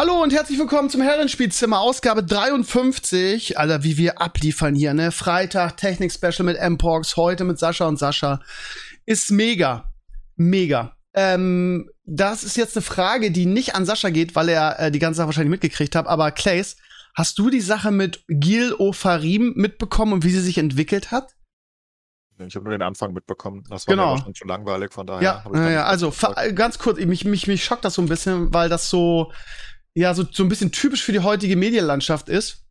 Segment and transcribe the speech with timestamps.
[0.00, 3.58] Hallo und herzlich willkommen zum Herrenspielzimmer, Ausgabe 53.
[3.58, 5.12] Alter, wie wir abliefern hier, ne?
[5.12, 8.40] Freitag, Technik-Special mit M-Porks, heute mit Sascha und Sascha.
[9.04, 9.92] Ist mega.
[10.36, 10.96] Mega.
[11.12, 15.00] Ähm, das ist jetzt eine Frage, die nicht an Sascha geht, weil er äh, die
[15.00, 16.06] ganze Sache wahrscheinlich mitgekriegt hat.
[16.06, 16.78] Aber Clays,
[17.14, 21.34] hast du die Sache mit Gil Ofarim mitbekommen und wie sie sich entwickelt hat?
[22.38, 23.64] Ich habe nur den Anfang mitbekommen.
[23.68, 24.16] Das war Genau.
[24.16, 25.44] schon zu langweilig, von daher.
[25.52, 28.70] Ja, ja, also fa- ganz kurz, mich, mich, mich schockt das so ein bisschen, weil
[28.70, 29.30] das so,
[29.94, 32.64] ja, so, so ein bisschen typisch für die heutige Medienlandschaft ist.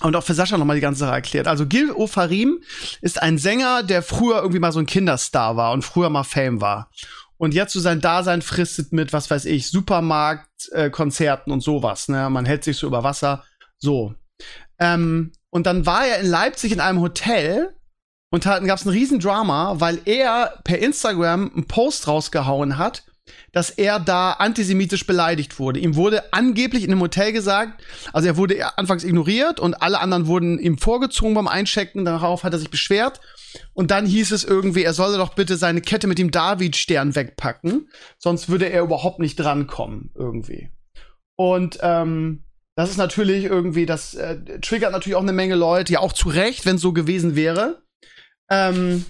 [0.00, 1.46] Und auch für Sascha nochmal die ganze Sache erklärt.
[1.46, 2.62] Also Gil Ofarim
[3.00, 6.60] ist ein Sänger, der früher irgendwie mal so ein Kinderstar war und früher mal Fame
[6.60, 6.90] war.
[7.38, 10.90] Und jetzt so sein Dasein fristet mit, was weiß ich, Supermarkt, äh,
[11.46, 12.08] und sowas.
[12.08, 12.28] Ne?
[12.28, 13.44] Man hält sich so über Wasser.
[13.78, 14.14] So.
[14.78, 17.74] Ähm, und dann war er in Leipzig in einem Hotel
[18.30, 23.04] und gab es ein Riesendrama, weil er per Instagram einen Post rausgehauen hat,
[23.52, 25.80] dass er da antisemitisch beleidigt wurde.
[25.80, 27.82] Ihm wurde angeblich in einem Hotel gesagt,
[28.12, 32.52] also er wurde anfangs ignoriert und alle anderen wurden ihm vorgezogen beim Einchecken, darauf hat
[32.52, 33.20] er sich beschwert.
[33.72, 37.88] Und dann hieß es irgendwie, er solle doch bitte seine Kette mit dem David-Stern wegpacken,
[38.18, 40.70] sonst würde er überhaupt nicht drankommen, irgendwie.
[41.36, 42.44] Und ähm,
[42.76, 46.28] das ist natürlich irgendwie, das äh, triggert natürlich auch eine Menge Leute, ja auch zu
[46.28, 47.82] Recht, wenn es so gewesen wäre.
[48.50, 49.06] Ähm,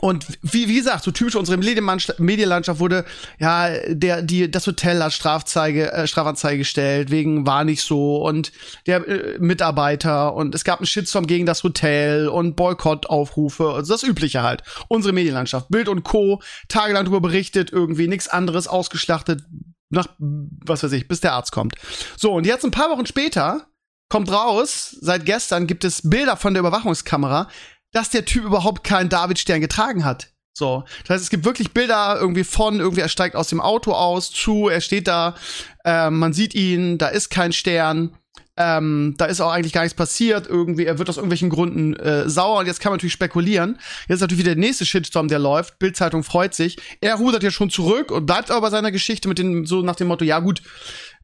[0.00, 3.04] und wie, wie gesagt, so typisch unsere Medienlandschaft wurde,
[3.38, 8.52] ja, der, die, das Hotel hat Strafzeige, äh, Strafanzeige gestellt, wegen war nicht so und
[8.86, 14.02] der äh, Mitarbeiter und es gab einen Shitstorm gegen das Hotel und Boykottaufrufe, also das
[14.02, 14.62] Übliche halt.
[14.88, 16.40] Unsere Medienlandschaft, Bild und Co.
[16.68, 19.42] tagelang darüber berichtet, irgendwie nichts anderes ausgeschlachtet,
[19.90, 21.74] nach, was weiß ich, bis der Arzt kommt.
[22.16, 23.66] So, und jetzt ein paar Wochen später
[24.08, 27.48] kommt raus, seit gestern gibt es Bilder von der Überwachungskamera,
[27.92, 30.28] dass der Typ überhaupt keinen Davidstern getragen hat.
[30.52, 33.92] So, das heißt, es gibt wirklich Bilder irgendwie von, irgendwie er steigt aus dem Auto
[33.92, 35.36] aus, zu, er steht da,
[35.84, 38.16] ähm, man sieht ihn, da ist kein Stern,
[38.56, 42.28] ähm, da ist auch eigentlich gar nichts passiert, irgendwie, er wird aus irgendwelchen Gründen äh,
[42.28, 43.78] sauer und jetzt kann man natürlich spekulieren.
[44.02, 47.50] Jetzt ist natürlich wieder der nächste Shitstorm, der läuft, Bildzeitung freut sich, er rudert ja
[47.50, 50.40] schon zurück und bleibt aber bei seiner Geschichte mit dem, so nach dem Motto, ja
[50.40, 50.62] gut,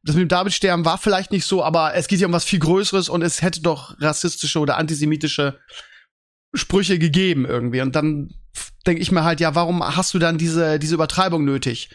[0.03, 2.59] das mit dem Davidstern war vielleicht nicht so, aber es geht ja um was viel
[2.59, 5.59] Größeres und es hätte doch rassistische oder antisemitische
[6.57, 7.81] Sprüche gegeben irgendwie.
[7.81, 8.29] Und dann
[8.85, 11.89] denke ich mir halt, ja, warum hast du dann diese, diese Übertreibung nötig?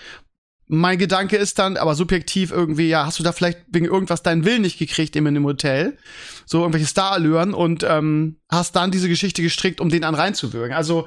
[0.68, 4.44] Mein Gedanke ist dann, aber subjektiv irgendwie, ja, hast du da vielleicht wegen irgendwas deinen
[4.44, 5.98] Willen nicht gekriegt eben in dem Hotel?
[6.46, 10.74] So irgendwelche Starallüren und ähm, hast dann diese Geschichte gestrickt, um den an reinzuwürgen.
[10.74, 11.06] Also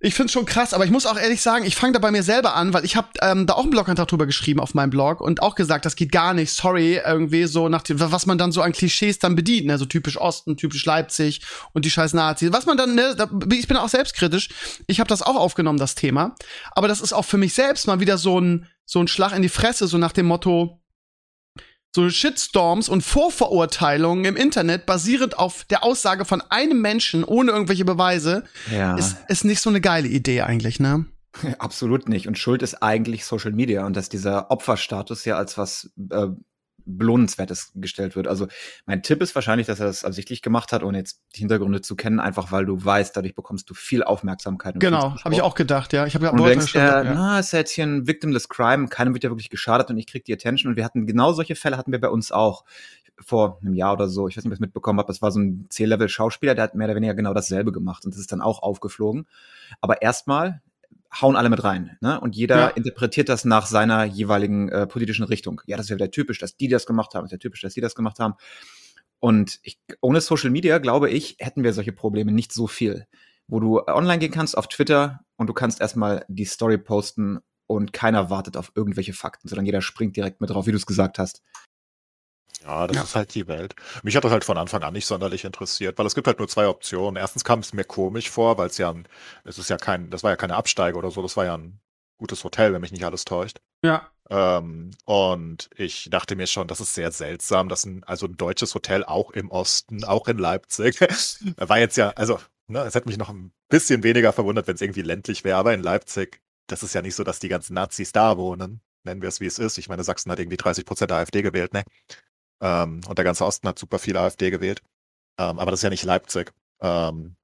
[0.00, 2.22] ich find's schon krass, aber ich muss auch ehrlich sagen, ich fange da bei mir
[2.22, 5.20] selber an, weil ich habe ähm, da auch einen Blogantrag drüber geschrieben auf meinem Blog
[5.20, 8.52] und auch gesagt, das geht gar nicht, sorry, irgendwie so nach dem, was man dann
[8.52, 11.40] so an Klischees dann bedient, ne, so typisch Osten, typisch Leipzig
[11.72, 12.52] und die scheiß Nazis.
[12.52, 14.50] Was man dann, ne, da, ich bin auch selbstkritisch,
[14.86, 16.36] ich habe das auch aufgenommen, das Thema,
[16.72, 19.42] aber das ist auch für mich selbst mal wieder so ein, so ein Schlag in
[19.42, 20.80] die Fresse, so nach dem Motto,
[21.94, 27.84] so Shitstorms und Vorverurteilungen im Internet basierend auf der Aussage von einem Menschen ohne irgendwelche
[27.84, 31.06] Beweise Ja, ist, ist nicht so eine geile Idee eigentlich, ne?
[31.58, 32.26] absolut nicht.
[32.26, 36.28] Und Schuld ist eigentlich Social Media und dass dieser Opferstatus ja als was äh,
[36.88, 38.26] Belohnenswertes gestellt wird.
[38.26, 38.46] Also
[38.86, 41.96] mein Tipp ist wahrscheinlich, dass er das absichtlich gemacht hat, ohne jetzt die Hintergründe zu
[41.96, 44.74] kennen, einfach weil du weißt, dadurch bekommst du viel Aufmerksamkeit.
[44.78, 46.06] Genau, habe ich auch gedacht, ja.
[46.06, 47.14] Ich habe ja Und du denkst ja, ja.
[47.14, 50.06] na, ist ja jetzt hier ein Victimless Crime, keinem wird ja wirklich geschadet und ich
[50.06, 50.70] krieg die Attention.
[50.70, 52.64] Und wir hatten genau solche Fälle hatten wir bei uns auch
[53.20, 54.28] vor einem Jahr oder so.
[54.28, 55.08] Ich weiß nicht, ob ihr es mitbekommen habt.
[55.08, 58.20] Das war so ein C-Level-Schauspieler, der hat mehr oder weniger genau dasselbe gemacht und das
[58.20, 59.26] ist dann auch aufgeflogen.
[59.80, 60.62] Aber erstmal
[61.12, 62.20] hauen alle mit rein, ne?
[62.20, 62.66] Und jeder Ja.
[62.68, 65.60] interpretiert das nach seiner jeweiligen äh, politischen Richtung.
[65.66, 67.62] Ja, das ist ja wieder typisch, dass die das gemacht haben, das ist ja typisch,
[67.62, 68.34] dass die das gemacht haben.
[69.20, 73.06] Und ich, ohne Social Media, glaube ich, hätten wir solche Probleme nicht so viel.
[73.48, 77.92] Wo du online gehen kannst auf Twitter und du kannst erstmal die Story posten und
[77.92, 81.18] keiner wartet auf irgendwelche Fakten, sondern jeder springt direkt mit drauf, wie du es gesagt
[81.18, 81.42] hast.
[82.64, 83.02] Ja, das Ja.
[83.02, 83.74] ist halt die Welt.
[84.02, 86.48] Mich hat das halt von Anfang an nicht sonderlich interessiert, weil es gibt halt nur
[86.48, 87.16] zwei Optionen.
[87.16, 89.06] Erstens kam es mir komisch vor, weil es ja ein,
[89.44, 91.80] es ist ja kein, das war ja keine Absteige oder so, das war ja ein
[92.18, 93.58] gutes Hotel, wenn mich nicht alles täuscht.
[93.84, 98.36] Ja, Ähm, und ich dachte mir schon, das ist sehr seltsam, dass ein, also ein
[98.36, 101.00] deutsches Hotel auch im Osten, auch in Leipzig,
[101.56, 104.82] war jetzt ja, also, ne, es hätte mich noch ein bisschen weniger verwundert, wenn es
[104.82, 108.12] irgendwie ländlich wäre, aber in Leipzig, das ist ja nicht so, dass die ganzen Nazis
[108.12, 108.80] da wohnen.
[109.04, 109.78] Nennen wir es, wie es ist.
[109.78, 111.84] Ich meine, Sachsen hat irgendwie 30 Prozent der AfD gewählt, ne?
[112.60, 114.82] Ähm, und der ganze Osten hat super viel AfD gewählt.
[115.38, 116.52] Ähm, aber das ist ja nicht Leipzig.
[116.80, 117.36] Ähm,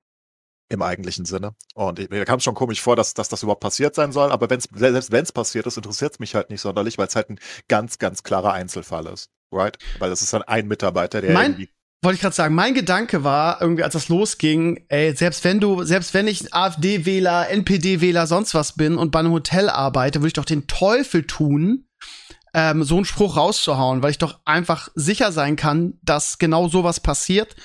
[0.70, 1.54] im eigentlichen Sinne.
[1.74, 4.32] Und ich, mir kam es schon komisch vor, dass, dass das überhaupt passiert sein soll,
[4.32, 7.16] aber wenn's, selbst wenn es passiert ist, interessiert es mich halt nicht sonderlich, weil es
[7.16, 7.38] halt ein
[7.68, 9.30] ganz, ganz klarer Einzelfall ist.
[9.52, 9.78] Right?
[9.98, 11.68] Weil das ist dann ein Mitarbeiter, der Mein- irgendwie.
[12.02, 15.84] Wollte ich gerade sagen, mein Gedanke war, irgendwie, als das losging, ey, selbst wenn du,
[15.84, 20.32] selbst wenn ich AfD-Wähler, NPD-Wähler, sonst was bin und bei einem Hotel arbeite, würde ich
[20.34, 21.86] doch den Teufel tun,
[22.54, 27.00] ähm, so einen Spruch rauszuhauen, weil ich doch einfach sicher sein kann, dass genau sowas
[27.00, 27.56] passiert,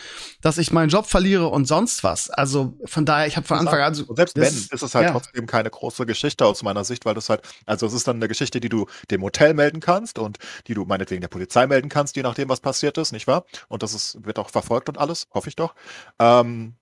[0.42, 2.30] dass ich meinen Job verliere und sonst was.
[2.32, 5.06] Also von daher, ich habe von Anfang an so, selbst wenn, ist- ist es halt
[5.06, 5.12] ja.
[5.12, 8.28] trotzdem keine große Geschichte aus meiner Sicht, weil das halt, also es ist dann eine
[8.28, 12.16] Geschichte, die du dem Hotel melden kannst und die du meinetwegen der Polizei melden kannst,
[12.16, 13.46] je nachdem, was passiert ist, nicht wahr?
[13.68, 15.76] Und das ist, wird auch verfolgt und alles, hoffe ich doch.
[16.20, 16.76] Ähm,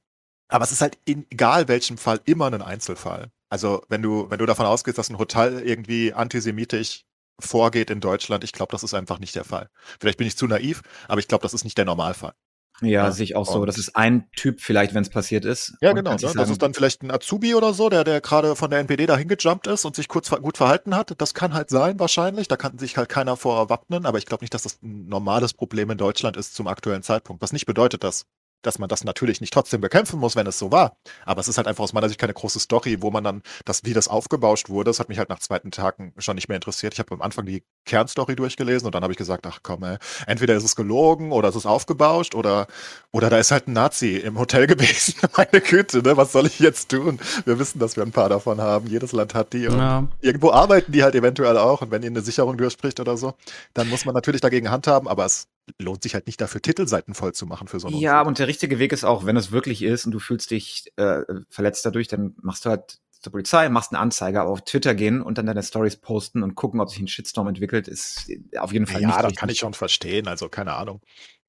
[0.48, 3.32] aber es ist halt in egal welchem Fall immer ein Einzelfall.
[3.50, 7.04] Also wenn du, wenn du davon ausgehst, dass ein Hotel irgendwie antisemitisch
[7.40, 9.70] vorgeht in Deutschland, ich glaube, das ist einfach nicht der Fall.
[10.00, 12.34] Vielleicht bin ich zu naiv, aber ich glaube, das ist nicht der Normalfall.
[12.82, 13.66] Ja, Ja, sehe ich auch so.
[13.66, 15.76] Das ist ein Typ vielleicht, wenn es passiert ist.
[15.82, 16.12] Ja, Und genau.
[16.12, 16.16] Ne?
[16.16, 18.80] nicht Das sagen, ist dann vielleicht ein Azubi oder so, der, der gerade von der
[18.80, 21.20] NPD da hingejumpt ist und sich kurz gut verhalten hat.
[21.20, 22.48] Das kann halt sein, wahrscheinlich.
[22.48, 25.54] Da kann sich halt keiner vor wappnen, aber ich glaube nicht, dass das ein normales
[25.54, 27.42] Problem in Deutschland ist zum aktuellen Zeitpunkt.
[27.42, 28.26] Was nicht bedeutet, dass,
[28.68, 30.98] dass man das natürlich nicht trotzdem bekämpfen muss, wenn es so war.
[31.26, 33.84] Aber es ist halt einfach aus meiner Sicht keine große Story, wo man dann, das,
[33.84, 36.94] wie das aufgebauscht wurde, das hat mich halt nach zweiten Tagen schon nicht mehr interessiert.
[36.94, 39.98] Ich habe am Anfang die Kernstory durchgelesen und dann habe ich gesagt, ach komm, ey,
[40.28, 42.68] entweder ist es gelogen oder es ist aufgebauscht oder
[43.12, 45.16] oder da ist halt ein Nazi im Hotel gewesen.
[45.36, 46.18] Meine Güte, ne?
[46.18, 47.20] Was soll ich jetzt tun?
[47.46, 48.88] Wir wissen, dass wir ein paar davon haben.
[48.88, 49.68] Jedes Land hat die.
[49.68, 50.08] Und ja.
[50.22, 51.82] irgendwo arbeiten die halt eventuell auch.
[51.82, 53.34] Und wenn ihnen eine Sicherung durchspricht oder so,
[53.74, 55.08] dann muss man natürlich dagegen handhaben.
[55.08, 55.48] Aber es
[55.80, 58.28] lohnt sich halt nicht dafür, Titelseiten voll zu machen für so einen Ja, Unsinn.
[58.28, 61.22] und der richtige Weg ist auch, wenn es wirklich ist und du fühlst dich äh,
[61.50, 65.22] verletzt dadurch, dann machst du halt zur Polizei, machst eine Anzeige, aber auf Twitter gehen
[65.22, 68.30] und dann deine Stories posten und gucken, ob sich ein Shitstorm entwickelt, ist
[68.60, 69.38] auf jeden Fall Ja, nicht das richtig.
[69.40, 70.28] kann ich schon verstehen.
[70.28, 71.02] Also keine Ahnung.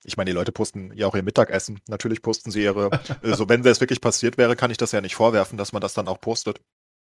[0.05, 1.81] Ich meine, die Leute posten ja auch ihr Mittagessen.
[1.89, 2.91] Natürlich posten sie ihre,
[3.23, 5.95] also wenn es wirklich passiert wäre, kann ich das ja nicht vorwerfen, dass man das
[5.95, 6.61] dann auch postet.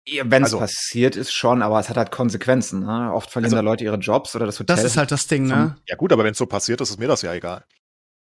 [0.07, 2.81] Ja, Wenn es Also- passiert ist schon, aber es hat halt Konsequenzen.
[2.81, 3.13] Ne?
[3.13, 4.75] Oft verlieren Also- da Leute ihre Jobs oder das Hotel.
[4.77, 5.77] Das ist halt das Ding, ne?
[5.87, 7.65] Ja gut, aber wenn es so passiert ist, ist mir das ja egal.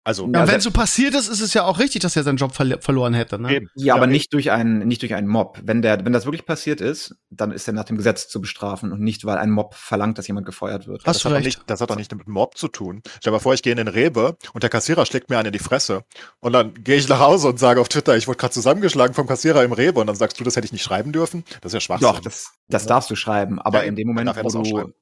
[0.06, 2.23] Also, Ja, und wenn es so passiert ist, ist es ja auch richtig, dass er
[2.23, 3.56] seinen Job verli verloren hätte, ne?
[3.56, 3.70] eben.
[3.75, 5.58] Ja, aber nicht durch einen, nicht durch einen Mob.
[5.64, 8.93] Wenn der, wenn das wirklich passiert ist, dann ist er nach dem Gesetz zu bestrafen
[8.93, 11.05] und nicht, weil ein Mob verlangt, dass jemand gefeuert wird.
[11.05, 13.03] Hast das du hat, nicht, das hat doch nicht mit Mob zu tun.
[13.05, 15.47] Stell dir mal vor, ich gehe in den Rewe und der Kassierer schlägt mir einen
[15.47, 16.05] in die Fresse.
[16.38, 19.26] Und dann gehe ich nach Hause und sage auf Twitter, ich wurde gerade zusammengeschlagen vom
[19.26, 19.99] Kassierer im Rewe.
[19.99, 21.43] Und dann sagst du, das hätte ich nicht schreiben dürfen.
[21.62, 22.06] Das ist ja Schwachsinn.
[22.06, 23.61] Doch, das, das darfst du schreiben.
[23.61, 24.93] Aber Ja, in dem Moment, wo du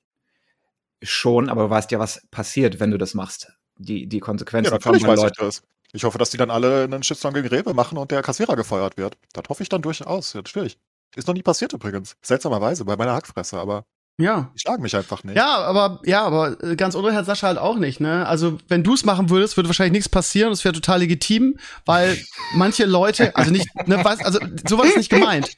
[1.03, 3.53] schon, aber du weißt ja, was passiert, wenn du das machst.
[3.77, 5.63] Die, die ja, Konsequenzen natürlich kommen, weiß weil ich das.
[5.93, 8.97] Ich hoffe, dass die dann alle einen Shitstorm gegen Rewe machen und der Kassierer gefeuert
[8.97, 9.17] wird.
[9.33, 10.33] Das hoffe ich dann durchaus.
[10.33, 10.79] Ja, natürlich.
[11.15, 12.17] Ist noch nie passiert übrigens.
[12.23, 13.87] Seltsamerweise bei meiner Hackfresse, aber
[14.17, 14.53] Ja.
[14.55, 15.37] die schlagen mich einfach nicht.
[15.37, 18.25] Ja, aber ja, aber äh, ganz unruhig hat Sascha halt auch nicht, ne?
[18.27, 22.17] Also, wenn du es machen würdest, würde wahrscheinlich nichts passieren, das wäre total legitim, weil
[22.55, 24.39] manche Leute, also nicht, ne, weißt, also
[24.69, 25.51] sowas ist nicht gemeint.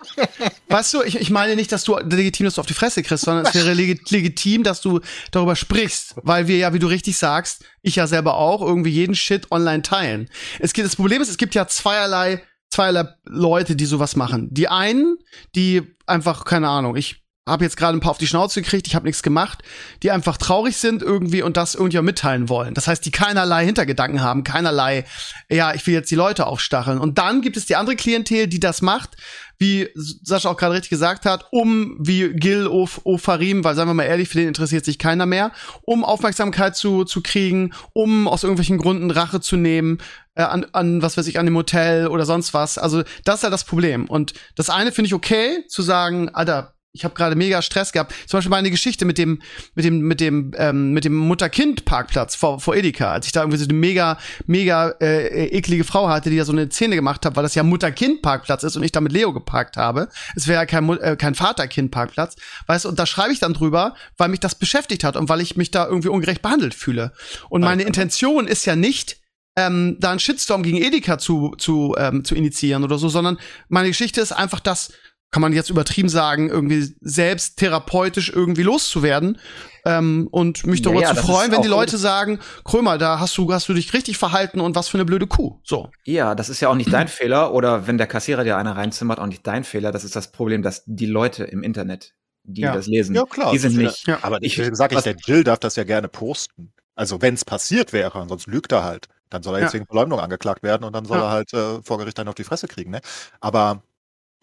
[0.69, 3.25] Weißt du, ich, ich meine nicht, dass du legitim, dass du auf die Fresse kriegst,
[3.25, 5.01] sondern es wäre legit, legitim, dass du
[5.33, 9.15] darüber sprichst, weil wir ja, wie du richtig sagst, ich ja selber auch, irgendwie jeden
[9.15, 10.31] Shit online teilen.
[10.61, 14.49] Es gibt, das Problem ist, es gibt ja zweierlei, zweierlei Leute, die sowas machen.
[14.51, 15.19] Die einen,
[15.55, 18.95] die einfach, keine Ahnung, ich habe jetzt gerade ein paar auf die Schnauze gekriegt, ich
[18.97, 19.63] habe nichts gemacht,
[20.03, 22.75] die einfach traurig sind irgendwie und das irgendjemand mitteilen wollen.
[22.75, 25.05] Das heißt, die keinerlei Hintergedanken haben, keinerlei,
[25.49, 26.99] ja, ich will jetzt die Leute aufstacheln.
[26.99, 29.17] Und dann gibt es die andere Klientel, die das macht,
[29.59, 33.95] wie Sascha auch gerade richtig gesagt hat, um wie Gil Of Ofarim, weil sagen wir
[33.95, 38.43] mal ehrlich, für den interessiert sich keiner mehr, um Aufmerksamkeit zu, zu kriegen, um aus
[38.43, 39.99] irgendwelchen Gründen Rache zu nehmen,
[40.35, 42.77] äh, an, an, was weiß ich, an dem Hotel oder sonst was.
[42.77, 44.07] Also, das ist halt das Problem.
[44.07, 48.15] Und das eine finde ich okay, zu sagen, Alter, ich habe gerade mega Stress gehabt.
[48.27, 49.43] Zum Beispiel meine Geschichte mit dem,
[49.75, 53.59] mit dem, mit dem, ähm, mit dem Mutter-Kind-Parkplatz vor, vor Edeka, als ich da irgendwie
[53.59, 57.37] so eine mega, mega äh, eklige Frau hatte, die da so eine Szene gemacht hat,
[57.37, 60.09] weil das ja Mutter-Kind-Parkplatz ist und ich da mit Leo geparkt habe.
[60.35, 62.37] Es wäre ja kein, äh, kein Vater-Kind-Parkplatz.
[62.67, 65.41] Weißt du, und da schreibe ich dann drüber, weil mich das beschäftigt hat und weil
[65.41, 67.13] ich mich da irgendwie ungerecht behandelt fühle.
[67.51, 67.89] Und meine Alter.
[67.89, 69.19] Intention ist ja nicht,
[69.57, 73.39] ähm, da einen Shitstorm gegen Edeka zu, zu, ähm, zu initiieren oder so, sondern
[73.69, 74.93] meine Geschichte ist einfach das,
[75.31, 79.39] kann man jetzt übertrieben sagen, irgendwie selbst therapeutisch irgendwie loszuwerden
[79.85, 83.53] ähm, und mich darüber ja, zu freuen, wenn die Leute sagen, Krömer, da hast du,
[83.53, 85.61] hast du dich richtig verhalten und was für eine blöde Kuh.
[85.65, 85.91] So.
[86.05, 87.53] Ja, das ist ja auch nicht dein Fehler.
[87.53, 89.93] Oder wenn der Kassierer dir einer reinzimmert, auch nicht dein Fehler.
[89.93, 92.15] Das ist das Problem, dass die Leute im Internet,
[92.45, 92.73] die Ja.
[92.75, 93.53] das lesen, Ja, klar.
[93.53, 94.07] die sind nicht.
[94.07, 94.19] Ja.
[94.23, 96.73] Aber ich sage ich, der Jill darf das ja gerne posten.
[96.95, 99.09] Also wenn es passiert wäre, sonst lügt er halt.
[99.29, 99.81] Dann soll er jetzt Ja.
[99.81, 101.25] wegen Verleumdung angeklagt werden und dann soll Ja.
[101.25, 102.91] er halt äh, vor Gericht einen auf die Fresse kriegen.
[102.93, 103.01] Ne?
[103.41, 103.83] Aber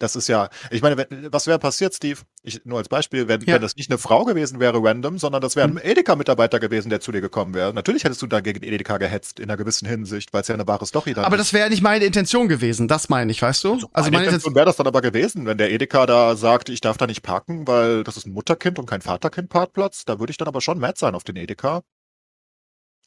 [0.00, 2.20] Das ist ja, ich meine, wenn, was wäre passiert, Steve?
[2.42, 3.54] Ich, nur als Beispiel, wenn, Ja.
[3.54, 7.00] wenn das nicht eine Frau gewesen wäre, random, sondern das wäre ein Edeka-Mitarbeiter gewesen, der
[7.00, 7.72] zu dir gekommen wäre.
[7.72, 10.66] Natürlich hättest du da gegen Edeka gehetzt, in einer gewissen Hinsicht, weil es ja eine
[10.66, 11.40] wahre Story dann Aber ist.
[11.42, 13.74] das wäre nicht meine Intention gewesen, das meine ich, weißt du?
[13.74, 16.80] Also meine meine Intention, wäre das dann aber gewesen, wenn der Edeka da sagt, ich
[16.80, 20.36] darf da nicht parken, weil das ist ein Mutterkind und kein Vaterkind-Parkplatz, da würde ich
[20.36, 21.82] dann aber schon mad sein auf den Edeka.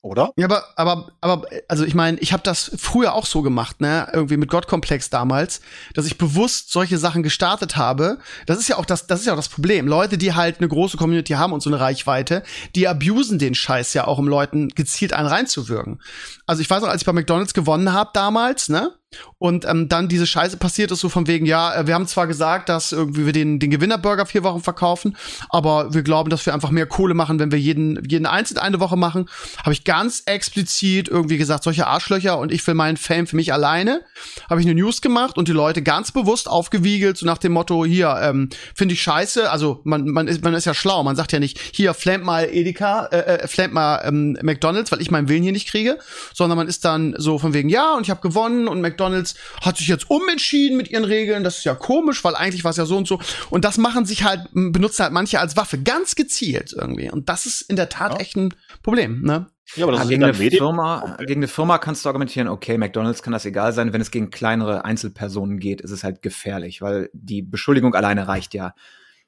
[0.01, 0.31] Oder?
[0.37, 4.07] ja, aber, aber, aber, also ich meine, ich habe das früher auch so gemacht, ne,
[4.13, 5.59] irgendwie mit Gottkomplex damals,
[5.95, 8.19] dass ich bewusst solche Sachen gestartet habe.
[8.45, 9.87] Das ist ja auch das, das ist ja auch das Problem.
[9.87, 12.43] Leute, die halt eine große Community haben und so eine Reichweite,
[12.75, 15.99] die abusen den Scheiß ja auch, um Leuten gezielt einen reinzuwirken.
[16.45, 18.93] Also ich weiß noch, als ich bei McDonald's gewonnen habe damals, ne,
[19.39, 22.27] und ähm, dann diese Scheiße passiert ist, so von wegen, ja, äh, wir haben zwar
[22.27, 25.15] gesagt, dass irgendwie wir den, den Gewinnerburger vier Wochen verkaufen,
[25.49, 28.79] aber wir glauben, dass wir einfach mehr Kohle machen, wenn wir jeden, jeden einzeln eine
[28.79, 29.29] Woche machen.
[29.59, 33.53] Habe ich ganz explizit irgendwie gesagt, solche Arschlöcher und ich will meinen Fame für mich
[33.53, 34.01] alleine.
[34.49, 37.85] Habe ich eine News gemacht und die Leute ganz bewusst aufgewiegelt, so nach dem Motto,
[37.85, 39.49] hier, ähm, finde ich scheiße.
[39.49, 42.49] Also man, man, ist, man ist ja schlau, man sagt ja nicht, hier, flammt mal
[42.51, 45.97] Edeka, äh, äh, mal ähm, McDonalds, weil ich meinen Willen hier nicht kriege,
[46.33, 49.77] sondern man ist dann so von wegen, ja, und ich habe gewonnen und McDonalds hat
[49.77, 51.43] sich jetzt umentschieden mit ihren Regeln.
[51.43, 53.19] Das ist ja komisch, weil eigentlich war es ja so und so.
[53.49, 57.09] Und das machen sich halt, benutzen halt manche als Waffe, ganz gezielt irgendwie.
[57.09, 58.19] Und das ist in der Tat Ja.
[58.19, 59.47] echt ein Problem, ne?
[59.75, 62.77] Ja, aber Ja, ist gegen, eine Medien- Firma, gegen eine Firma kannst du argumentieren, okay,
[62.77, 63.91] McDonalds kann das egal sein.
[63.91, 68.53] Wenn es gegen kleinere Einzelpersonen geht, ist es halt gefährlich, weil die Beschuldigung alleine reicht
[68.53, 68.73] ja.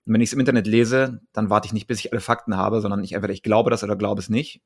[0.05, 2.55] Und wenn ich es im Internet lese, dann warte ich nicht, bis ich alle Fakten
[2.55, 4.61] habe, sondern ich entweder ich glaube das oder glaube es nicht.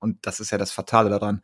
[0.00, 1.42] Und das ist ja das Fatale daran.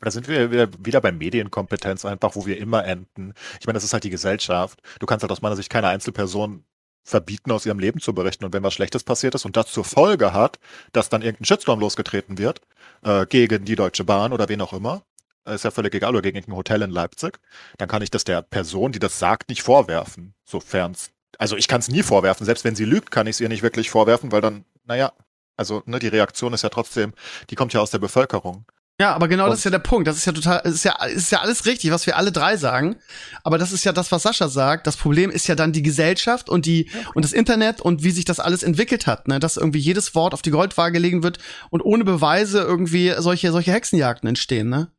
[0.00, 3.34] Aber da sind wir wieder, wieder bei Medienkompetenz einfach, wo wir immer enden.
[3.60, 4.80] Ich meine, das ist halt die Gesellschaft.
[4.98, 6.64] Du kannst halt aus meiner Sicht keine Einzelperson
[7.04, 8.44] verbieten, aus ihrem Leben zu berichten.
[8.44, 10.58] Und wenn was Schlechtes passiert ist und das zur Folge hat,
[10.92, 12.60] dass dann irgendein Shitstorm losgetreten wird,
[13.02, 15.02] äh, gegen die Deutsche Bahn oder wen auch immer,
[15.46, 17.38] äh, ist ja völlig egal, oder gegen irgendein Hotel in Leipzig,
[17.78, 20.34] dann kann ich das der Person, die das sagt, nicht vorwerfen.
[20.44, 20.96] Sofern
[21.38, 22.44] also ich kann es nie vorwerfen.
[22.44, 25.12] Selbst wenn sie lügt, kann ich es ihr nicht wirklich vorwerfen, weil dann, naja,
[25.56, 27.14] also ne, die Reaktion ist ja trotzdem,
[27.48, 28.66] die kommt ja aus der Bevölkerung.
[29.00, 30.06] Ja, aber genau Und- das ist ja der Punkt.
[30.06, 32.56] Das ist ja total, es ist ja, ist ja alles richtig, was wir alle drei
[32.58, 32.96] sagen.
[33.42, 34.86] Aber das ist ja das, was Sascha sagt.
[34.86, 38.26] Das Problem ist ja dann die Gesellschaft und die, und das Internet und wie sich
[38.26, 39.40] das alles entwickelt hat, ne?
[39.40, 41.38] Dass irgendwie jedes Wort auf die Goldwaage gelegen wird
[41.70, 44.92] und ohne Beweise irgendwie solche, solche Hexenjagden entstehen, ne?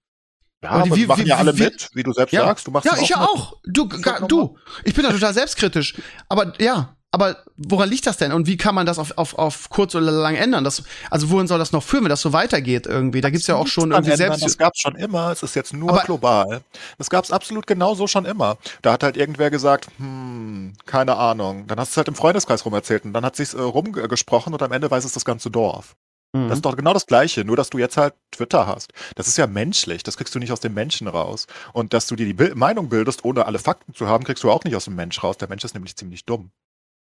[0.64, 2.46] Ja, Aber wie- die machen wie- ja alle wie- mit, wie du selbst Ja.
[2.46, 2.66] sagst.
[2.68, 3.58] Du machst Ja, ich ja auch.
[3.66, 3.88] Du,
[4.28, 4.58] du.
[4.84, 5.96] Ich bin da total selbstkritisch.
[6.28, 8.32] Aber ja, aber woran liegt das denn?
[8.32, 10.64] Und wie kann man das auf, auf, auf kurz oder lang ändern?
[10.64, 13.20] Das, also wohin soll das noch führen, wenn das so weitergeht irgendwie?
[13.20, 14.46] Da gibt's ja auch schon irgendwie ändern, selbst.
[14.46, 15.30] Das gab's schon immer.
[15.32, 16.62] Es ist jetzt nur Aber- global.
[16.98, 18.58] Das gab's absolut genauso schon immer.
[18.82, 21.68] Da hat halt irgendwer gesagt, hm, keine Ahnung.
[21.68, 24.62] Dann hast du es halt im Freundeskreis rumerzählt und dann hat sich's äh, rumgesprochen und
[24.64, 25.96] am Ende weiß es das ganze Dorf.
[26.34, 26.48] Mhm.
[26.48, 28.94] Das ist doch genau das Gleiche, nur dass du jetzt halt Twitter hast.
[29.16, 31.48] Das ist ja menschlich, das kriegst du nicht aus dem Menschen raus.
[31.74, 34.50] Und dass du dir die Bil Meinung bildest, ohne alle Fakten zu haben, kriegst du
[34.50, 35.38] auch nicht aus dem Mensch raus.
[35.38, 36.52] Der Mensch ist nämlich ziemlich dumm.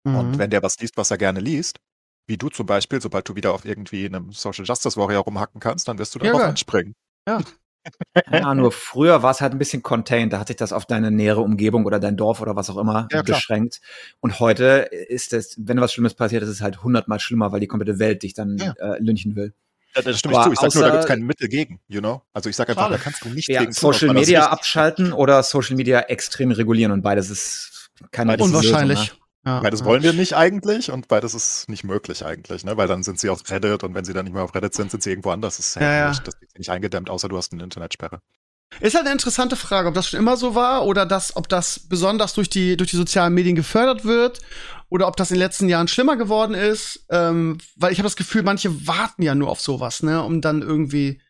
[0.03, 0.37] Und Mhm.
[0.39, 1.79] wenn der was liest, was er gerne liest,
[2.27, 5.87] wie du zum Beispiel, sobald du wieder auf irgendwie einem Social Justice Warrior rumhacken kannst,
[5.87, 6.49] dann wirst du Ja, darauf geil.
[6.49, 6.93] anspringen.
[7.27, 7.41] Ja,
[8.55, 10.33] nur früher war es halt ein bisschen contained.
[10.33, 13.07] Da hat sich das auf deine nähere Umgebung oder dein Dorf oder was auch immer
[13.11, 13.79] Ja, beschränkt.
[14.19, 17.67] Und heute ist es, wenn was Schlimmes passiert, ist es halt hundertmal schlimmer, weil die
[17.67, 18.73] komplette Welt dich dann Ja.
[18.73, 19.53] äh, lynchen will.
[19.95, 20.51] Ja, das stimme ich zu.
[20.51, 22.21] Ich sag nur, da außer- gibt's kein Mittel gegen, you know?
[22.33, 22.97] Also ich sag einfach, Schade.
[22.97, 27.01] da kannst du nicht Ja, gegen Social Media abschalten oder Social Media extrem regulieren und
[27.01, 28.99] beides ist keine Beides Unwahrscheinlich.
[28.99, 29.23] Lösung, ne?
[29.45, 29.85] Ja, Beides ja.
[29.85, 32.75] wollen wir nicht eigentlich und beides ist nicht möglich eigentlich, ne?
[32.77, 34.91] Weil dann sind sie auf Reddit und wenn sie dann nicht mehr auf Reddit sind,
[34.91, 35.57] sind sie irgendwo anders.
[35.57, 38.21] Das ist Ja, nicht, das ist nicht eingedämmt, außer du hast eine Internetsperre.
[38.81, 41.79] Ist halt eine interessante Frage, ob das schon immer so war oder das, ob das
[41.87, 44.39] besonders durch die, durch die sozialen Medien gefördert wird
[44.89, 47.05] oder ob das in den letzten Jahren schlimmer geworden ist.
[47.09, 50.61] Ähm, weil ich habe das Gefühl, manche warten ja nur auf sowas, ne, um dann
[50.61, 51.21] irgendwie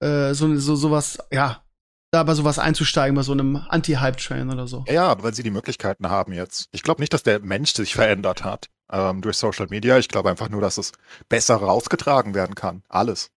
[0.00, 1.64] äh, so, so sowas, ja,
[2.10, 4.84] da bei sowas einzusteigen, bei so einem Anti-Hype-Train oder so.
[4.88, 6.68] Ja, weil sie die Möglichkeiten haben jetzt.
[6.72, 9.98] Ich glaube nicht, dass der Mensch sich verändert hat ähm, durch Social Media.
[9.98, 10.92] Ich glaube einfach nur, dass es
[11.28, 12.82] besser rausgetragen werden kann.
[12.88, 13.30] Alles.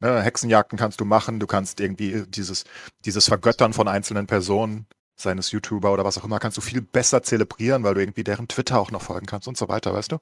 [0.00, 2.64] Ne, Hexenjagden kannst du machen, du kannst irgendwie dieses,
[3.04, 7.22] dieses Vergöttern von einzelnen Personen, seines YouTuber oder was auch immer, kannst du viel besser
[7.22, 10.18] zelebrieren, weil du irgendwie deren Twitter auch noch folgen kannst und so weiter, weißt du?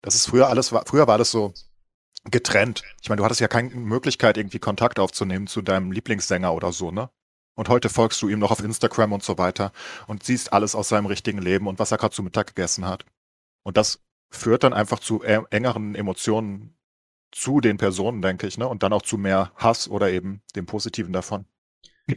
[0.00, 1.52] Das ist früher alles, früher war das so
[2.30, 2.82] getrennt.
[3.02, 6.90] Ich meine, du hattest ja keine Möglichkeit, irgendwie Kontakt aufzunehmen zu deinem Lieblingssänger oder so,
[6.90, 7.10] ne?
[7.56, 9.70] Und heute folgst du ihm noch auf Instagram und so weiter
[10.08, 13.04] und siehst alles aus seinem richtigen Leben und was er gerade zu Mittag gegessen hat.
[13.62, 16.76] Und das führt dann einfach zu engeren Emotionen
[17.30, 18.66] zu den Personen, denke ich, ne?
[18.66, 21.46] Und dann auch zu mehr Hass oder eben dem Positiven davon.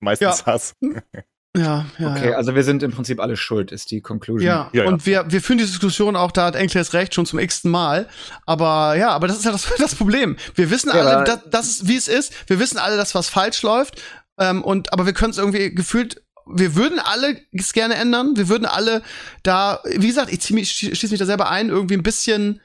[0.00, 0.74] Meistens Hass.
[1.58, 2.12] Ja, ja.
[2.12, 2.36] Okay, ja.
[2.36, 4.46] also wir sind im Prinzip alle schuld, ist die Conclusion.
[4.46, 4.88] Ja, Ja, ja.
[4.88, 7.70] und wir, wir führen die Diskussion auch, da hat Enkel jetzt recht, schon zum x-ten
[7.70, 8.08] Mal.
[8.46, 10.36] Aber ja, aber das ist ja das, das Problem.
[10.54, 12.32] Wir wissen Ja, alle, dass, dass es, wie es ist.
[12.48, 14.02] Wir wissen alle, dass was falsch läuft.
[14.38, 18.36] Ähm, und, aber wir können es irgendwie gefühlt wir würden alle es gerne ändern.
[18.36, 19.02] Wir würden alle
[19.42, 22.60] da, wie gesagt, ich mich, schließe mich da selber ein, irgendwie ein bisschen,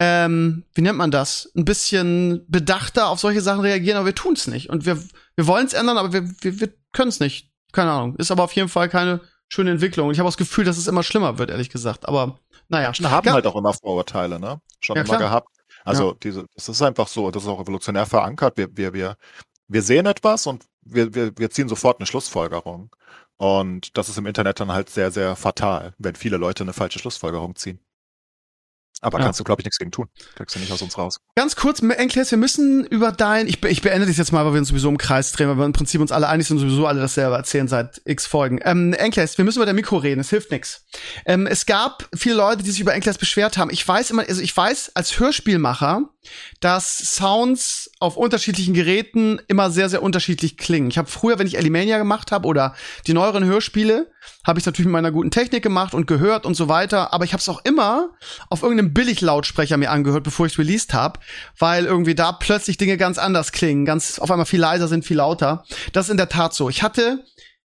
[0.00, 1.50] ähm, wie nennt man das?
[1.56, 4.70] Ein bisschen bedachter auf solche Sachen reagieren, aber wir tun es nicht.
[4.70, 5.02] Und wir,
[5.36, 7.50] wir wollen es ändern, aber wir, wir, wir können es nicht.
[7.76, 8.16] Keine Ahnung.
[8.16, 10.08] Ist aber auf jeden Fall keine schöne Entwicklung.
[10.08, 12.08] Und ich habe das Gefühl, dass es immer schlimmer wird, ehrlich gesagt.
[12.08, 12.88] Aber naja.
[12.88, 14.60] Menschen haben halt auch immer Vorurteile, ne?
[14.80, 15.20] Schon Ja, immer klar.
[15.28, 15.48] gehabt.
[15.84, 16.16] Also Ja.
[16.22, 18.56] diese, das ist einfach so, das ist auch evolutionär verankert.
[18.56, 19.16] Wir, wir, wir,
[19.68, 22.90] wir sehen etwas und wir, wir, wir ziehen sofort eine Schlussfolgerung.
[23.36, 26.98] Und das ist im Internet dann halt sehr, sehr fatal, wenn viele Leute eine falsche
[26.98, 27.78] Schlussfolgerung ziehen.
[29.02, 29.24] Aber Ja.
[29.26, 30.08] kannst du, glaube ich, nichts gegen tun.
[30.36, 31.20] Kriegst du nicht aus uns raus.
[31.36, 34.58] Ganz kurz, Enkles, wir müssen über dein, ich, ich beende das jetzt mal, weil wir
[34.58, 36.86] uns sowieso im Kreis drehen, weil wir im Prinzip uns alle einig sind und sowieso
[36.86, 38.58] alle dasselbe erzählen seit x Folgen.
[38.64, 40.84] Ähm, Enkles, wir müssen über dein Mikro reden, es hilft nix.
[41.26, 43.70] Ähm, es gab viele Leute, die sich über Enkles beschwert haben.
[43.70, 46.02] Ich weiß immer, also ich weiß als Hörspielmacher,
[46.60, 50.88] dass Sounds auf unterschiedlichen Geräten immer sehr, sehr unterschiedlich klingen.
[50.90, 52.74] Ich habe früher, wenn ich Alimania gemacht habe oder
[53.06, 54.10] die neueren Hörspiele,
[54.46, 57.32] habe ich natürlich mit meiner guten Technik gemacht und gehört und so weiter, aber ich
[57.32, 58.10] habe es auch immer
[58.48, 61.18] auf irgendeinem Billig-Lautsprecher mir angehört, bevor ich released habe,
[61.58, 65.16] weil irgendwie da plötzlich Dinge ganz anders klingen, ganz auf einmal viel leiser sind, viel
[65.16, 65.64] lauter.
[65.92, 66.70] Das ist in der Tat so.
[66.70, 67.24] Ich hatte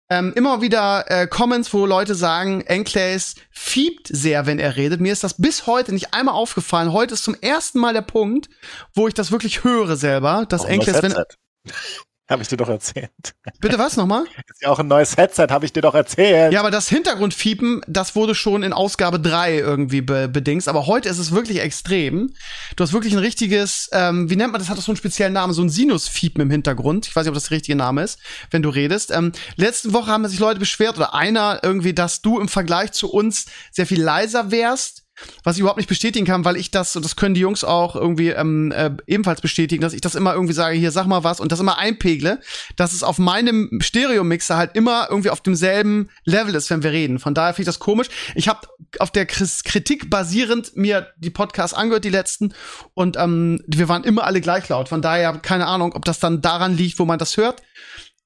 [0.10, 5.00] ähm, immer wieder äh, Comments, wo Leute sagen, Enclays fiebt sehr, wenn er redet.
[5.00, 6.92] Mir ist das bis heute nicht einmal aufgefallen.
[6.92, 8.50] Heute ist zum ersten Mal der Punkt,
[8.94, 11.38] wo ich das wirklich höre selber, dass Enclays, wenn Headset.
[12.34, 13.12] Habe ich dir doch erzählt.
[13.62, 14.24] bitte was nochmal?
[14.52, 16.52] Ist ja auch ein neues Headset, habe ich dir doch erzählt.
[16.52, 20.68] Ja, aber das Hintergrundfiepen, das wurde schon in Ausgabe 3 irgendwie be bedingst.
[20.68, 22.34] Aber heute ist es wirklich extrem.
[22.76, 24.70] Du hast wirklich ein richtiges, ähm, wie nennt man das?
[24.70, 27.06] Hat das so einen speziellen Namen, so ein Sinusfiepen im Hintergrund.
[27.06, 28.18] Ich weiß nicht, ob das der richtige Name ist,
[28.50, 29.12] wenn du redest.
[29.12, 33.12] Ähm, letzte Woche haben sich Leute beschwert oder einer irgendwie, dass du im Vergleich zu
[33.12, 35.03] uns sehr viel leiser wärst.
[35.44, 37.96] Was ich überhaupt nicht bestätigen kann, weil ich das, und das können die Jungs auch
[37.96, 41.40] irgendwie ähm, äh, ebenfalls bestätigen, dass ich das immer irgendwie sage, hier sag mal was
[41.40, 42.40] und das immer einpegle,
[42.76, 47.20] dass es auf meinem Stereo-Mixer halt immer irgendwie auf demselben Level ist, wenn wir reden.
[47.20, 48.08] Von daher finde ich das komisch.
[48.36, 48.68] Ich habe
[49.00, 52.54] auf der Kritik basierend mir die Podcasts angehört, die letzten,
[52.94, 54.90] und ähm, wir waren immer alle gleich laut.
[54.90, 57.62] Von daher keine Ahnung, ob das dann daran liegt, wo man das hört.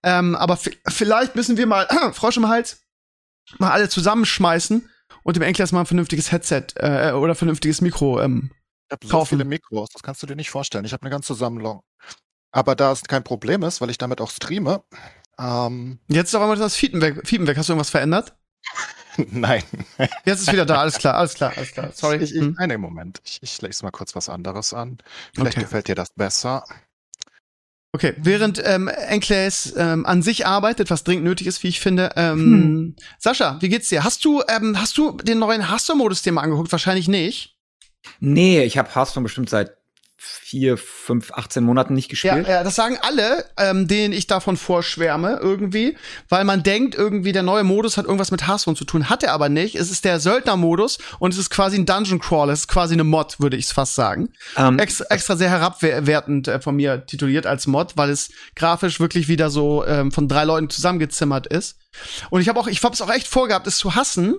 [0.03, 2.83] Ähm, aber vielleicht müssen wir mal, Frosch im Hals,
[3.57, 4.89] mal alle zusammenschmeißen
[5.27, 8.21] und dem Enkles mal ein vernünftiges Headset äh, oder vernünftiges Mikro.
[8.21, 8.51] Ähm.
[8.89, 9.29] Ich habe so kaufen.
[9.31, 10.85] viele Mikros, das kannst du dir nicht vorstellen.
[10.85, 11.81] Ich habe eine ganze Sammlung.
[12.53, 14.83] Aber da es kein Problem ist, weil ich damit auch streame,
[15.37, 16.77] ähm, Jetzt ist auf einmal das.
[16.77, 17.17] Fiepen weg.
[17.25, 18.33] Hast du irgendwas verändert?
[19.17, 19.61] nein.
[20.25, 20.79] Jetzt ist wieder da.
[20.79, 21.91] Alles klar, alles klar, alles klar.
[21.93, 22.17] Sorry.
[22.23, 22.55] Ich, ich, Hm.
[22.57, 23.19] Einen Moment.
[23.25, 24.97] Ich, ich lese mal kurz was anderes an.
[25.35, 25.65] Vielleicht Okay.
[25.65, 26.63] gefällt dir das besser.
[27.93, 32.11] Okay, während ähm, Enkles ähm, an sich arbeitet, was dringend nötig ist, wie ich finde.
[32.15, 32.95] Ähm, Hm.
[33.17, 34.03] Sascha, wie geht's dir?
[34.03, 36.71] Hast du, ähm, hast du den neuen Hearthstone-Modus dir mal angeguckt?
[36.71, 37.55] Wahrscheinlich nicht.
[38.19, 39.76] Nee, ich habe Hearthstone bestimmt seit
[40.19, 42.47] vier, fünf, 18 Monaten nicht Ja, gespielt.
[42.47, 45.95] ja, das sagen alle, ähm, denen ich davon vorschwärme, irgendwie,
[46.27, 49.09] weil man denkt, irgendwie der neue Modus hat irgendwas mit Hearthstone zu tun.
[49.09, 49.75] Hat er aber nicht.
[49.75, 52.53] Es ist der Söldner-Modus und es ist quasi ein Dungeon Crawler.
[52.53, 54.29] Es ist quasi eine Mod, würde ich es fast sagen.
[54.55, 59.27] Ähm, Extra, extra sehr herabwertend äh, von mir tituliert als Mod, weil es grafisch wirklich
[59.27, 61.77] wieder so ähm, von drei Leuten zusammengezimmert ist.
[62.29, 64.35] Und ich habe auch, ich hab's auch echt vorgehabt, es zu hassen,